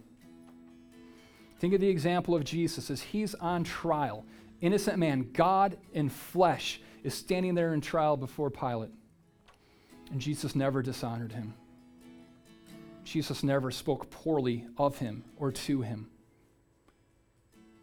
Think 1.60 1.74
of 1.74 1.82
the 1.82 1.90
example 1.90 2.36
of 2.36 2.44
Jesus 2.44 2.90
as 2.90 3.02
he's 3.02 3.36
on 3.36 3.64
trial. 3.64 4.26
Innocent 4.62 4.98
man, 4.98 5.30
God 5.34 5.78
in 5.94 6.10
flesh, 6.10 6.82
is 7.04 7.14
standing 7.14 7.56
there 7.56 7.74
in 7.74 7.82
trial 7.82 8.18
before 8.18 8.50
Pilate. 8.50 8.92
And 10.12 10.20
Jesus 10.20 10.56
never 10.56 10.82
dishonored 10.82 11.32
him. 11.32 11.54
Jesus 13.04 13.44
never 13.44 13.72
spoke 13.72 14.10
poorly 14.10 14.66
of 14.78 14.98
him 14.98 15.24
or 15.38 15.52
to 15.52 15.82
him. 15.82 16.10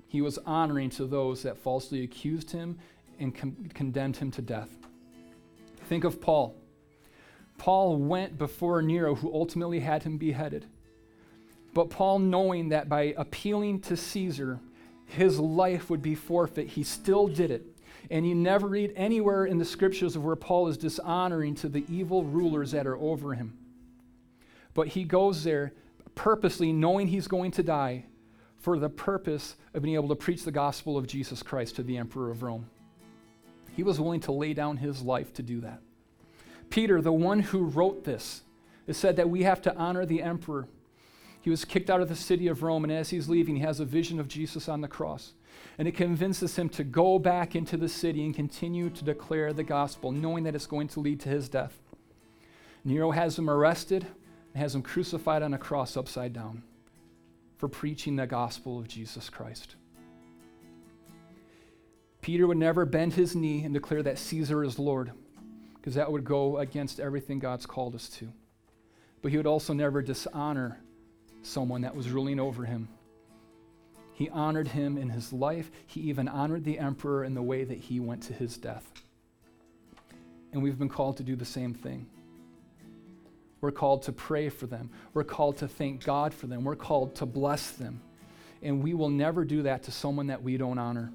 He 0.09 0.23
was 0.23 0.39
honoring 0.39 0.91
to 0.91 1.07
those 1.07 1.43
that 1.43 1.59
falsely 1.59 2.03
accused 2.03 2.51
him 2.51 2.79
and 3.21 3.35
con- 3.35 3.71
condemned 3.75 4.17
him 4.17 4.31
to 4.33 4.43
death. 4.43 4.71
Think 5.89 6.05
of 6.05 6.21
Paul. 6.21 6.55
Paul 7.59 7.97
went 7.97 8.39
before 8.39 8.81
Nero, 8.83 9.15
who 9.15 9.33
ultimately 9.33 9.81
had 9.81 10.03
him 10.03 10.17
beheaded. 10.17 10.65
But 11.75 11.91
Paul, 11.91 12.21
knowing 12.21 12.71
that 12.71 12.89
by 12.89 13.15
appealing 13.17 13.81
to 13.83 13.97
Caesar, 13.97 14.61
his 15.07 15.39
life 15.39 15.91
would 15.91 16.03
be 16.03 16.15
forfeit, 16.15 16.69
he 16.69 16.83
still 16.83 17.29
did 17.29 17.51
it. 17.51 17.67
And 18.11 18.27
you 18.27 18.35
never 18.35 18.67
read 18.67 18.93
anywhere 18.97 19.45
in 19.45 19.59
the 19.59 19.65
scriptures 19.65 20.17
of 20.17 20.25
where 20.25 20.37
Paul 20.37 20.69
is 20.69 20.79
dishonoring 20.79 21.55
to 21.57 21.69
the 21.69 21.85
evil 21.91 22.25
rulers 22.25 22.71
that 22.71 22.87
are 22.87 22.97
over 22.97 23.35
him. 23.35 23.59
But 24.73 24.89
he 24.89 25.05
goes 25.05 25.45
there 25.45 25.73
purposely, 26.15 26.73
knowing 26.73 27.09
he's 27.09 27.29
going 27.29 27.51
to 27.53 27.63
die, 27.63 28.07
for 28.59 28.79
the 28.79 28.89
purpose 28.89 29.57
of 29.75 29.83
being 29.83 29.95
able 29.95 30.09
to 30.09 30.17
preach 30.17 30.45
the 30.45 30.51
gospel 30.51 30.97
of 30.97 31.07
Jesus 31.07 31.43
Christ 31.43 31.77
to 31.77 31.83
the 31.83 31.97
emperor 31.97 32.31
of 32.31 32.43
Rome. 32.43 32.69
He 33.77 33.83
was 33.83 34.01
willing 34.01 34.21
to 34.21 34.33
lay 34.33 34.55
down 34.55 34.79
his 34.79 35.03
life 35.03 35.33
to 35.35 35.43
do 35.43 35.61
that. 35.61 35.81
Peter, 36.71 37.01
the 37.01 37.13
one 37.13 37.41
who 37.41 37.65
wrote 37.65 38.05
this, 38.05 38.43
said 38.91 39.17
that 39.17 39.31
we 39.31 39.43
have 39.43 39.63
to 39.63 39.77
honor 39.77 40.05
the 40.05 40.23
emperor 40.23 40.67
he 41.41 41.51
was 41.51 41.65
kicked 41.65 41.89
out 41.89 42.01
of 42.01 42.09
the 42.09 42.17
city 42.17 42.49
of 42.49 42.63
Rome, 42.63 42.85
and 42.85 42.93
as 42.93 43.11
he's 43.11 43.29
leaving, 43.29 43.57
he 43.57 43.63
has 43.63 43.81
a 43.81 43.85
vision 43.85 44.19
of 44.19 44.29
Jesus 44.29 44.69
on 44.69 44.81
the 44.81 44.89
cross. 44.89 45.33
And 45.79 45.87
it 45.87 45.97
convinces 45.97 46.57
him 46.57 46.69
to 46.71 46.85
go 46.85 47.19
back 47.19 47.55
into 47.55 47.77
the 47.77 47.89
city 47.89 48.25
and 48.25 48.35
continue 48.35 48.91
to 48.91 49.05
declare 49.05 49.53
the 49.53 49.65
gospel, 49.65 50.13
knowing 50.13 50.45
that 50.45 50.55
it's 50.55 50.67
going 50.67 50.89
to 50.89 51.01
lead 51.01 51.21
to 51.21 51.29
his 51.29 51.49
death. 51.49 51.79
Nero 52.85 53.13
has 53.13 53.39
him 53.39 53.49
arrested 53.49 54.07
and 54.53 54.63
has 54.63 54.75
him 54.75 54.83
crucified 54.83 55.43
on 55.43 55.55
a 55.55 55.59
cross 55.59 55.97
upside 55.97 56.33
down 56.33 56.63
for 57.59 57.69
preaching 57.69 58.17
the 58.17 58.27
gospel 58.27 58.79
of 58.79 58.89
Jesus 58.89 59.29
Christ. 59.29 59.77
Peter 62.21 62.47
would 62.47 62.57
never 62.57 62.85
bend 62.85 63.15
his 63.15 63.37
knee 63.37 63.63
and 63.65 63.75
declare 63.75 64.03
that 64.03 64.19
Caesar 64.19 64.65
is 64.65 64.79
Lord, 64.79 65.13
because 65.75 65.95
that 65.95 66.11
would 66.11 66.25
go 66.25 66.59
against 66.59 67.01
everything 67.01 67.39
God's 67.39 67.67
called 67.67 67.95
us 67.95 68.09
to. 68.11 68.33
But 69.23 69.31
he 69.31 69.37
would 69.37 69.47
also 69.47 69.73
never 69.73 70.03
dishonor 70.03 70.81
someone 71.43 71.83
that 71.83 71.97
was 71.97 72.11
ruling 72.11 72.39
over 72.39 72.65
him. 72.65 72.89
He 74.13 74.29
honored 74.31 74.69
him 74.69 74.99
in 74.99 75.11
his 75.11 75.33
life. 75.33 75.71
He 75.87 76.01
even 76.03 76.29
honored 76.29 76.65
the 76.65 76.79
emperor 76.79 77.25
in 77.25 77.35
the 77.35 77.43
way 77.43 77.65
that 77.65 77.79
he 77.79 78.01
went 78.01 78.23
to 78.25 78.33
his 78.33 78.57
death. 78.57 78.91
And 80.53 80.63
we've 80.63 80.79
been 80.79 80.89
called 80.89 81.17
to 81.19 81.23
do 81.23 81.37
the 81.37 81.45
same 81.45 81.75
thing. 81.75 82.07
We're 83.61 83.73
called 83.73 84.03
to 84.05 84.13
pray 84.13 84.49
for 84.49 84.67
them. 84.67 84.91
We're 85.15 85.25
called 85.25 85.59
to 85.59 85.69
thank 85.69 86.05
God 86.05 86.33
for 86.33 86.47
them. 86.47 86.65
We're 86.65 86.77
called 86.77 87.17
to 87.17 87.27
bless 87.27 87.71
them. 87.73 88.01
And 88.63 88.83
we 88.83 88.95
will 88.95 89.11
never 89.11 89.45
do 89.45 89.63
that 89.63 89.85
to 89.85 89.91
someone 89.91 90.29
that 90.29 90.43
we 90.43 90.57
don't 90.57 90.79
honor. 90.79 91.13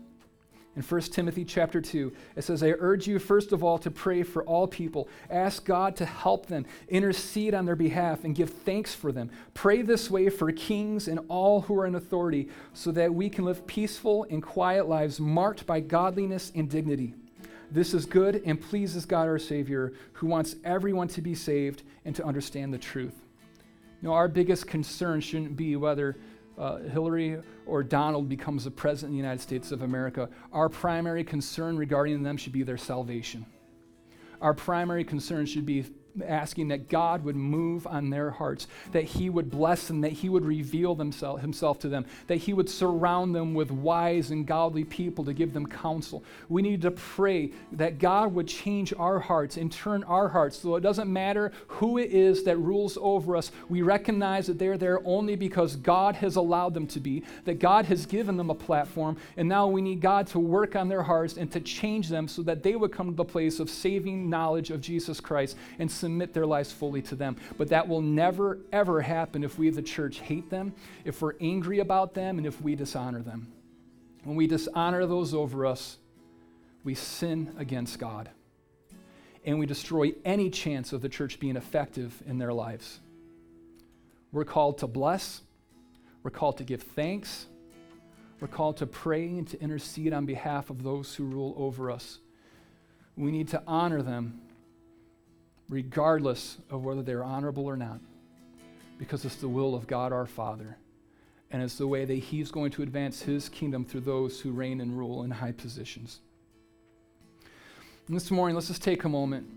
In 0.75 0.81
1 0.81 1.01
Timothy 1.01 1.45
chapter 1.45 1.79
2, 1.79 2.11
it 2.35 2.43
says, 2.43 2.63
I 2.63 2.69
urge 2.79 3.05
you 3.05 3.19
first 3.19 3.51
of 3.51 3.63
all 3.63 3.77
to 3.77 3.91
pray 3.91 4.23
for 4.23 4.43
all 4.43 4.67
people. 4.67 5.07
Ask 5.29 5.65
God 5.65 5.95
to 5.97 6.05
help 6.05 6.47
them, 6.47 6.65
intercede 6.89 7.53
on 7.53 7.65
their 7.65 7.75
behalf, 7.75 8.23
and 8.23 8.33
give 8.33 8.49
thanks 8.49 8.95
for 8.95 9.11
them. 9.11 9.29
Pray 9.53 9.83
this 9.83 10.09
way 10.09 10.29
for 10.29 10.51
kings 10.51 11.07
and 11.07 11.19
all 11.27 11.61
who 11.61 11.77
are 11.79 11.85
in 11.85 11.93
authority, 11.93 12.49
so 12.73 12.91
that 12.91 13.13
we 13.13 13.29
can 13.29 13.45
live 13.45 13.67
peaceful 13.67 14.25
and 14.31 14.41
quiet 14.41 14.89
lives 14.89 15.19
marked 15.19 15.67
by 15.67 15.79
godliness 15.79 16.51
and 16.55 16.69
dignity. 16.69 17.13
This 17.73 17.95
is 17.95 18.05
good 18.05 18.43
and 18.45 18.61
pleases 18.61 19.03
God 19.03 19.27
our 19.27 19.39
Savior, 19.39 19.93
who 20.13 20.27
wants 20.27 20.55
everyone 20.63 21.07
to 21.09 21.21
be 21.21 21.33
saved 21.33 21.81
and 22.05 22.15
to 22.15 22.23
understand 22.23 22.71
the 22.71 22.77
truth. 22.77 23.15
You 23.99 24.09
know, 24.09 24.13
our 24.13 24.27
biggest 24.27 24.67
concern 24.67 25.21
shouldn't 25.21 25.57
be 25.57 25.75
whether 25.75 26.15
uh, 26.55 26.77
Hillary 26.77 27.41
or 27.65 27.81
Donald 27.81 28.29
becomes 28.29 28.65
the 28.65 28.71
president 28.71 29.09
of 29.09 29.13
the 29.13 29.17
United 29.17 29.41
States 29.41 29.71
of 29.71 29.81
America. 29.81 30.29
Our 30.51 30.69
primary 30.69 31.23
concern 31.23 31.75
regarding 31.75 32.21
them 32.21 32.37
should 32.37 32.53
be 32.53 32.61
their 32.61 32.77
salvation. 32.77 33.43
Our 34.39 34.53
primary 34.53 35.03
concern 35.03 35.47
should 35.47 35.65
be 35.65 35.85
asking 36.25 36.67
that 36.69 36.89
God 36.89 37.23
would 37.23 37.35
move 37.35 37.87
on 37.87 38.09
their 38.09 38.31
hearts, 38.31 38.67
that 38.91 39.03
He 39.03 39.29
would 39.29 39.49
bless 39.49 39.87
them, 39.87 40.01
that 40.01 40.11
He 40.11 40.29
would 40.29 40.45
reveal 40.45 40.95
themself, 40.95 41.41
Himself 41.41 41.79
to 41.79 41.89
them, 41.89 42.05
that 42.27 42.37
He 42.37 42.53
would 42.53 42.69
surround 42.69 43.33
them 43.33 43.53
with 43.53 43.71
wise 43.71 44.31
and 44.31 44.45
godly 44.45 44.83
people 44.83 45.25
to 45.25 45.33
give 45.33 45.53
them 45.53 45.65
counsel. 45.65 46.23
We 46.49 46.61
need 46.61 46.81
to 46.83 46.91
pray 46.91 47.51
that 47.71 47.99
God 47.99 48.33
would 48.33 48.47
change 48.47 48.93
our 48.97 49.19
hearts 49.19 49.57
and 49.57 49.71
turn 49.71 50.03
our 50.03 50.29
hearts 50.29 50.57
so 50.57 50.75
it 50.75 50.81
doesn't 50.81 51.11
matter 51.11 51.51
who 51.67 51.97
it 51.97 52.11
is 52.11 52.43
that 52.43 52.57
rules 52.57 52.97
over 53.01 53.35
us. 53.35 53.51
We 53.69 53.81
recognize 53.81 54.47
that 54.47 54.59
they're 54.59 54.77
there 54.77 54.99
only 55.05 55.35
because 55.35 55.75
God 55.75 56.15
has 56.15 56.35
allowed 56.35 56.73
them 56.73 56.87
to 56.87 56.99
be, 56.99 57.23
that 57.45 57.59
God 57.59 57.85
has 57.85 58.05
given 58.05 58.37
them 58.37 58.49
a 58.49 58.55
platform, 58.55 59.17
and 59.37 59.49
now 59.49 59.67
we 59.67 59.81
need 59.81 60.01
God 60.01 60.27
to 60.27 60.39
work 60.39 60.75
on 60.75 60.89
their 60.89 61.03
hearts 61.03 61.37
and 61.37 61.51
to 61.51 61.59
change 61.59 62.09
them 62.09 62.27
so 62.27 62.41
that 62.43 62.63
they 62.63 62.75
would 62.75 62.91
come 62.91 63.09
to 63.09 63.15
the 63.15 63.25
place 63.25 63.59
of 63.59 63.69
saving 63.69 64.29
knowledge 64.29 64.69
of 64.69 64.81
Jesus 64.81 65.19
Christ 65.19 65.57
and 65.79 65.91
submit 66.03 66.33
their 66.33 66.45
lives 66.45 66.69
fully 66.69 67.01
to 67.01 67.15
them. 67.15 67.37
But 67.57 67.69
that 67.69 67.87
will 67.87 68.01
never, 68.01 68.59
ever 68.73 68.99
happen 68.99 69.41
if 69.41 69.57
we, 69.57 69.69
the 69.69 69.81
church, 69.81 70.19
hate 70.19 70.49
them, 70.49 70.73
if 71.05 71.21
we're 71.21 71.35
angry 71.39 71.79
about 71.79 72.13
them, 72.13 72.37
and 72.37 72.45
if 72.45 72.61
we 72.61 72.75
dishonor 72.75 73.21
them. 73.21 73.47
When 74.25 74.35
we 74.35 74.45
dishonor 74.45 75.05
those 75.05 75.33
over 75.33 75.65
us, 75.65 75.97
we 76.83 76.93
sin 76.93 77.55
against 77.57 77.99
God. 77.99 78.29
And 79.45 79.59
we 79.59 79.65
destroy 79.65 80.11
any 80.25 80.49
chance 80.49 80.91
of 80.91 81.01
the 81.01 81.07
church 81.07 81.39
being 81.39 81.55
effective 81.55 82.21
in 82.27 82.37
their 82.37 82.51
lives. 82.51 82.99
We're 84.33 84.43
called 84.43 84.79
to 84.79 84.87
bless, 84.87 85.41
we're 86.21 86.31
called 86.31 86.57
to 86.57 86.65
give 86.65 86.83
thanks, 86.83 87.45
we're 88.41 88.49
called 88.49 88.75
to 88.77 88.85
pray 88.85 89.27
and 89.27 89.47
to 89.47 89.61
intercede 89.61 90.11
on 90.11 90.25
behalf 90.25 90.69
of 90.69 90.83
those 90.83 91.15
who 91.15 91.23
rule 91.23 91.53
over 91.57 91.89
us. 91.89 92.19
We 93.15 93.31
need 93.31 93.47
to 93.49 93.63
honor 93.65 94.01
them 94.01 94.41
regardless 95.73 96.57
of 96.69 96.85
whether 96.85 97.01
they're 97.01 97.23
honorable 97.23 97.65
or 97.65 97.75
not, 97.75 97.99
because 98.99 99.25
it's 99.25 99.37
the 99.37 99.47
will 99.47 99.73
of 99.73 99.87
God 99.87 100.13
our 100.13 100.27
Father. 100.27 100.77
And 101.49 101.63
it's 101.63 101.79
the 101.79 101.87
way 101.87 102.05
that 102.05 102.13
He's 102.13 102.51
going 102.51 102.71
to 102.73 102.83
advance 102.83 103.23
His 103.23 103.49
kingdom 103.49 103.83
through 103.83 104.01
those 104.01 104.39
who 104.39 104.51
reign 104.51 104.81
and 104.81 104.95
rule 104.95 105.23
in 105.23 105.31
high 105.31 105.51
positions. 105.51 106.19
And 108.07 108.15
this 108.15 108.29
morning, 108.29 108.53
let's 108.53 108.67
just 108.67 108.83
take 108.83 109.03
a 109.03 109.09
moment. 109.09 109.47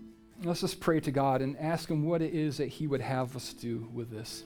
Let's 0.43 0.61
just 0.61 0.79
pray 0.79 0.99
to 1.01 1.11
God 1.11 1.41
and 1.41 1.55
ask 1.59 1.87
Him 1.87 2.03
what 2.03 2.23
it 2.23 2.33
is 2.33 2.57
that 2.57 2.69
He 2.69 2.87
would 2.87 3.01
have 3.01 3.35
us 3.35 3.53
do 3.53 3.87
with 3.93 4.09
this. 4.09 4.43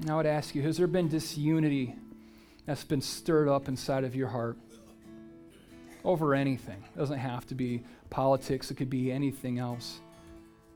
And 0.00 0.10
I 0.10 0.16
would 0.16 0.26
ask 0.26 0.54
you, 0.54 0.62
has 0.62 0.78
there 0.78 0.86
been 0.86 1.08
disunity 1.08 1.94
that's 2.64 2.84
been 2.84 3.02
stirred 3.02 3.48
up 3.48 3.68
inside 3.68 4.04
of 4.04 4.16
your 4.16 4.28
heart? 4.28 4.56
Over 6.04 6.34
anything. 6.34 6.82
It 6.94 6.98
doesn't 6.98 7.18
have 7.18 7.46
to 7.46 7.54
be 7.54 7.82
politics, 8.10 8.70
it 8.70 8.74
could 8.74 8.90
be 8.90 9.10
anything 9.10 9.58
else. 9.58 10.00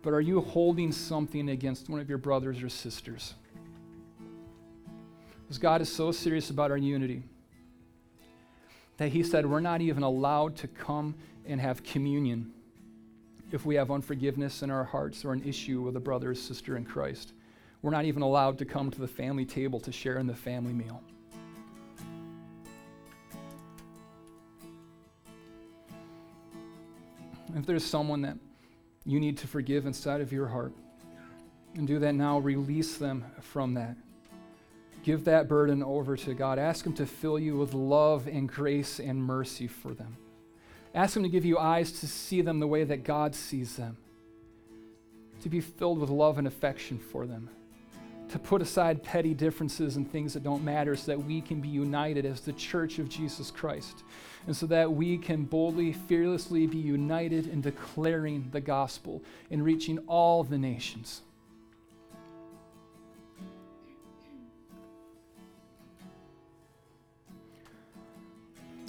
But 0.02 0.12
are 0.12 0.20
you 0.20 0.40
holding 0.40 0.92
something 0.92 1.48
against 1.48 1.88
one 1.88 2.00
of 2.00 2.08
your 2.08 2.18
brothers 2.18 2.62
or 2.62 2.68
sisters? 2.68 3.34
Because 5.42 5.58
God 5.58 5.80
is 5.80 5.92
so 5.92 6.12
serious 6.12 6.50
about 6.50 6.70
our 6.70 6.76
unity 6.76 7.22
that 8.96 9.08
He 9.08 9.22
said 9.22 9.46
we're 9.46 9.60
not 9.60 9.80
even 9.80 10.02
allowed 10.02 10.56
to 10.56 10.68
come 10.68 11.14
and 11.46 11.60
have 11.60 11.82
communion 11.82 12.52
if 13.52 13.64
we 13.64 13.76
have 13.76 13.90
unforgiveness 13.90 14.62
in 14.62 14.70
our 14.70 14.84
hearts 14.84 15.24
or 15.24 15.32
an 15.32 15.42
issue 15.44 15.80
with 15.80 15.96
a 15.96 16.00
brother 16.00 16.30
or 16.30 16.34
sister 16.34 16.76
in 16.76 16.84
Christ. 16.84 17.32
We're 17.82 17.90
not 17.92 18.04
even 18.04 18.22
allowed 18.22 18.58
to 18.58 18.64
come 18.64 18.90
to 18.90 19.00
the 19.00 19.06
family 19.06 19.44
table 19.44 19.78
to 19.80 19.92
share 19.92 20.18
in 20.18 20.26
the 20.26 20.34
family 20.34 20.72
meal. 20.72 21.02
If 27.54 27.66
there's 27.66 27.84
someone 27.84 28.22
that 28.22 28.36
you 29.04 29.20
need 29.20 29.38
to 29.38 29.46
forgive 29.46 29.86
inside 29.86 30.20
of 30.20 30.32
your 30.32 30.48
heart, 30.48 30.72
and 31.74 31.86
do 31.86 31.98
that 31.98 32.14
now, 32.14 32.38
release 32.38 32.96
them 32.96 33.24
from 33.40 33.74
that. 33.74 33.96
Give 35.02 35.24
that 35.26 35.46
burden 35.46 35.82
over 35.82 36.16
to 36.16 36.34
God. 36.34 36.58
Ask 36.58 36.84
Him 36.84 36.94
to 36.94 37.06
fill 37.06 37.38
you 37.38 37.56
with 37.56 37.74
love 37.74 38.26
and 38.26 38.48
grace 38.48 38.98
and 38.98 39.22
mercy 39.22 39.66
for 39.66 39.94
them. 39.94 40.16
Ask 40.94 41.16
Him 41.16 41.22
to 41.22 41.28
give 41.28 41.44
you 41.44 41.58
eyes 41.58 41.92
to 42.00 42.08
see 42.08 42.40
them 42.40 42.58
the 42.58 42.66
way 42.66 42.82
that 42.84 43.04
God 43.04 43.34
sees 43.34 43.76
them, 43.76 43.96
to 45.42 45.48
be 45.48 45.60
filled 45.60 45.98
with 45.98 46.10
love 46.10 46.38
and 46.38 46.46
affection 46.46 46.98
for 46.98 47.26
them 47.26 47.50
to 48.30 48.38
put 48.38 48.60
aside 48.60 49.02
petty 49.02 49.34
differences 49.34 49.96
and 49.96 50.10
things 50.10 50.34
that 50.34 50.42
don't 50.42 50.64
matter 50.64 50.96
so 50.96 51.12
that 51.12 51.24
we 51.24 51.40
can 51.40 51.60
be 51.60 51.68
united 51.68 52.26
as 52.26 52.40
the 52.40 52.52
church 52.52 52.98
of 52.98 53.08
Jesus 53.08 53.50
Christ. 53.50 54.02
And 54.46 54.56
so 54.56 54.66
that 54.66 54.92
we 54.92 55.18
can 55.18 55.44
boldly, 55.44 55.92
fearlessly 55.92 56.66
be 56.66 56.78
united 56.78 57.46
in 57.46 57.60
declaring 57.60 58.48
the 58.52 58.60
gospel 58.60 59.22
and 59.50 59.64
reaching 59.64 59.98
all 60.06 60.44
the 60.44 60.58
nations. 60.58 61.22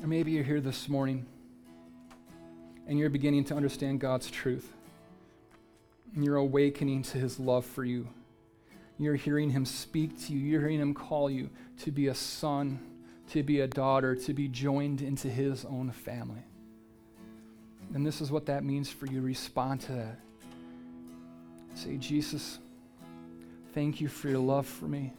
Or 0.01 0.07
maybe 0.07 0.31
you're 0.31 0.43
here 0.43 0.61
this 0.61 0.87
morning 0.87 1.25
and 2.87 2.97
you're 2.97 3.09
beginning 3.09 3.43
to 3.45 3.55
understand 3.55 3.99
God's 3.99 4.29
truth. 4.29 4.73
And 6.15 6.23
you're 6.23 6.37
awakening 6.37 7.03
to 7.03 7.17
his 7.17 7.39
love 7.39 7.65
for 7.65 7.83
you 7.83 8.07
you're 8.99 9.15
hearing 9.15 9.49
him 9.51 9.65
speak 9.65 10.25
to 10.25 10.33
you. 10.33 10.39
You're 10.39 10.61
hearing 10.61 10.79
him 10.79 10.93
call 10.93 11.29
you 11.29 11.49
to 11.79 11.91
be 11.91 12.07
a 12.07 12.15
son, 12.15 12.79
to 13.31 13.43
be 13.43 13.59
a 13.61 13.67
daughter, 13.67 14.15
to 14.15 14.33
be 14.33 14.47
joined 14.47 15.01
into 15.01 15.29
his 15.29 15.65
own 15.65 15.91
family. 15.91 16.43
And 17.93 18.05
this 18.05 18.21
is 18.21 18.31
what 18.31 18.47
that 18.47 18.63
means 18.63 18.89
for 18.89 19.05
you. 19.05 19.21
Respond 19.21 19.81
to 19.81 19.91
that. 19.93 20.19
Say, 21.75 21.97
Jesus, 21.97 22.59
thank 23.73 24.01
you 24.01 24.07
for 24.07 24.29
your 24.29 24.39
love 24.39 24.65
for 24.65 24.85
me. 24.85 25.13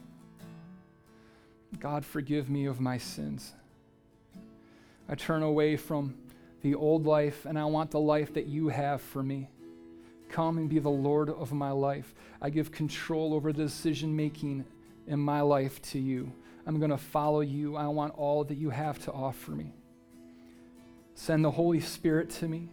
God, 1.79 2.03
forgive 2.03 2.49
me 2.49 2.65
of 2.65 2.79
my 2.79 2.97
sins. 2.97 3.53
I 5.07 5.15
turn 5.15 5.41
away 5.41 5.77
from 5.77 6.15
the 6.61 6.75
old 6.75 7.05
life 7.05 7.45
and 7.45 7.57
I 7.57 7.65
want 7.65 7.91
the 7.91 7.99
life 7.99 8.33
that 8.33 8.47
you 8.47 8.69
have 8.69 9.01
for 9.01 9.23
me. 9.23 9.47
Come 10.29 10.57
and 10.57 10.69
be 10.69 10.79
the 10.79 10.89
Lord 10.89 11.29
of 11.29 11.51
my 11.51 11.71
life. 11.71 12.13
I 12.41 12.49
give 12.49 12.71
control 12.71 13.33
over 13.33 13.51
the 13.51 13.63
decision 13.63 14.15
making 14.15 14.65
in 15.07 15.19
my 15.19 15.41
life 15.41 15.81
to 15.81 15.99
you. 15.99 16.31
I'm 16.65 16.77
going 16.77 16.91
to 16.91 16.97
follow 16.97 17.41
you. 17.41 17.75
I 17.75 17.87
want 17.87 18.13
all 18.15 18.43
that 18.43 18.57
you 18.57 18.69
have 18.69 18.99
to 19.05 19.11
offer 19.11 19.51
me. 19.51 19.73
Send 21.15 21.43
the 21.43 21.51
Holy 21.51 21.79
Spirit 21.79 22.29
to 22.29 22.47
me. 22.47 22.69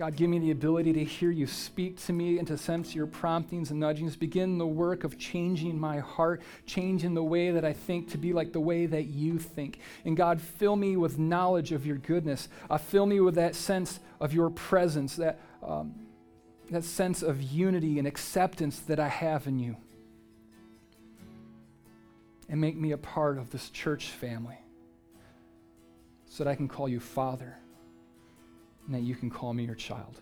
God, 0.00 0.16
give 0.16 0.30
me 0.30 0.38
the 0.38 0.50
ability 0.50 0.94
to 0.94 1.04
hear 1.04 1.30
you 1.30 1.46
speak 1.46 2.02
to 2.06 2.14
me 2.14 2.38
and 2.38 2.48
to 2.48 2.56
sense 2.56 2.94
your 2.94 3.06
promptings 3.06 3.70
and 3.70 3.78
nudgings. 3.78 4.16
Begin 4.16 4.56
the 4.56 4.66
work 4.66 5.04
of 5.04 5.18
changing 5.18 5.78
my 5.78 5.98
heart, 5.98 6.40
changing 6.64 7.12
the 7.12 7.22
way 7.22 7.50
that 7.50 7.66
I 7.66 7.74
think 7.74 8.10
to 8.12 8.18
be 8.18 8.32
like 8.32 8.52
the 8.54 8.60
way 8.60 8.86
that 8.86 9.08
you 9.08 9.38
think. 9.38 9.78
And 10.06 10.16
God, 10.16 10.40
fill 10.40 10.74
me 10.74 10.96
with 10.96 11.18
knowledge 11.18 11.72
of 11.72 11.84
your 11.84 11.98
goodness. 11.98 12.48
Uh, 12.70 12.78
fill 12.78 13.04
me 13.04 13.20
with 13.20 13.34
that 13.34 13.54
sense 13.54 14.00
of 14.20 14.32
your 14.32 14.48
presence, 14.48 15.16
that 15.16 15.38
um, 15.62 15.94
that 16.70 16.84
sense 16.84 17.22
of 17.22 17.42
unity 17.42 17.98
and 17.98 18.06
acceptance 18.06 18.78
that 18.80 19.00
I 19.00 19.08
have 19.08 19.46
in 19.46 19.58
you. 19.58 19.76
And 22.48 22.60
make 22.60 22.76
me 22.76 22.92
a 22.92 22.98
part 22.98 23.38
of 23.38 23.50
this 23.50 23.70
church 23.70 24.08
family 24.08 24.58
so 26.26 26.44
that 26.44 26.50
I 26.50 26.54
can 26.54 26.68
call 26.68 26.88
you 26.88 27.00
Father 27.00 27.56
and 28.86 28.94
that 28.94 29.02
you 29.02 29.14
can 29.14 29.30
call 29.30 29.52
me 29.52 29.64
your 29.64 29.74
child. 29.74 30.20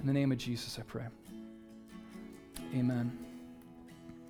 In 0.00 0.06
the 0.06 0.12
name 0.12 0.30
of 0.30 0.38
Jesus, 0.38 0.78
I 0.78 0.82
pray. 0.82 1.06
Amen. 2.74 3.16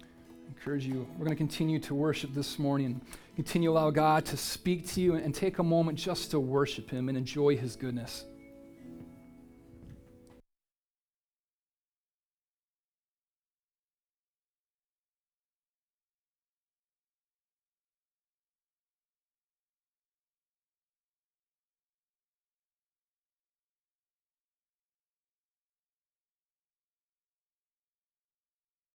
I 0.00 0.48
encourage 0.48 0.86
you. 0.86 1.06
We're 1.18 1.24
going 1.24 1.36
to 1.36 1.36
continue 1.36 1.78
to 1.80 1.94
worship 1.94 2.34
this 2.34 2.58
morning. 2.58 3.00
Continue 3.36 3.68
to 3.68 3.72
allow 3.72 3.90
God 3.90 4.24
to 4.26 4.36
speak 4.36 4.86
to 4.88 5.00
you 5.00 5.14
and 5.14 5.34
take 5.34 5.58
a 5.58 5.62
moment 5.62 5.98
just 5.98 6.30
to 6.30 6.40
worship 6.40 6.90
Him 6.90 7.08
and 7.08 7.18
enjoy 7.18 7.56
His 7.56 7.76
goodness. 7.76 8.24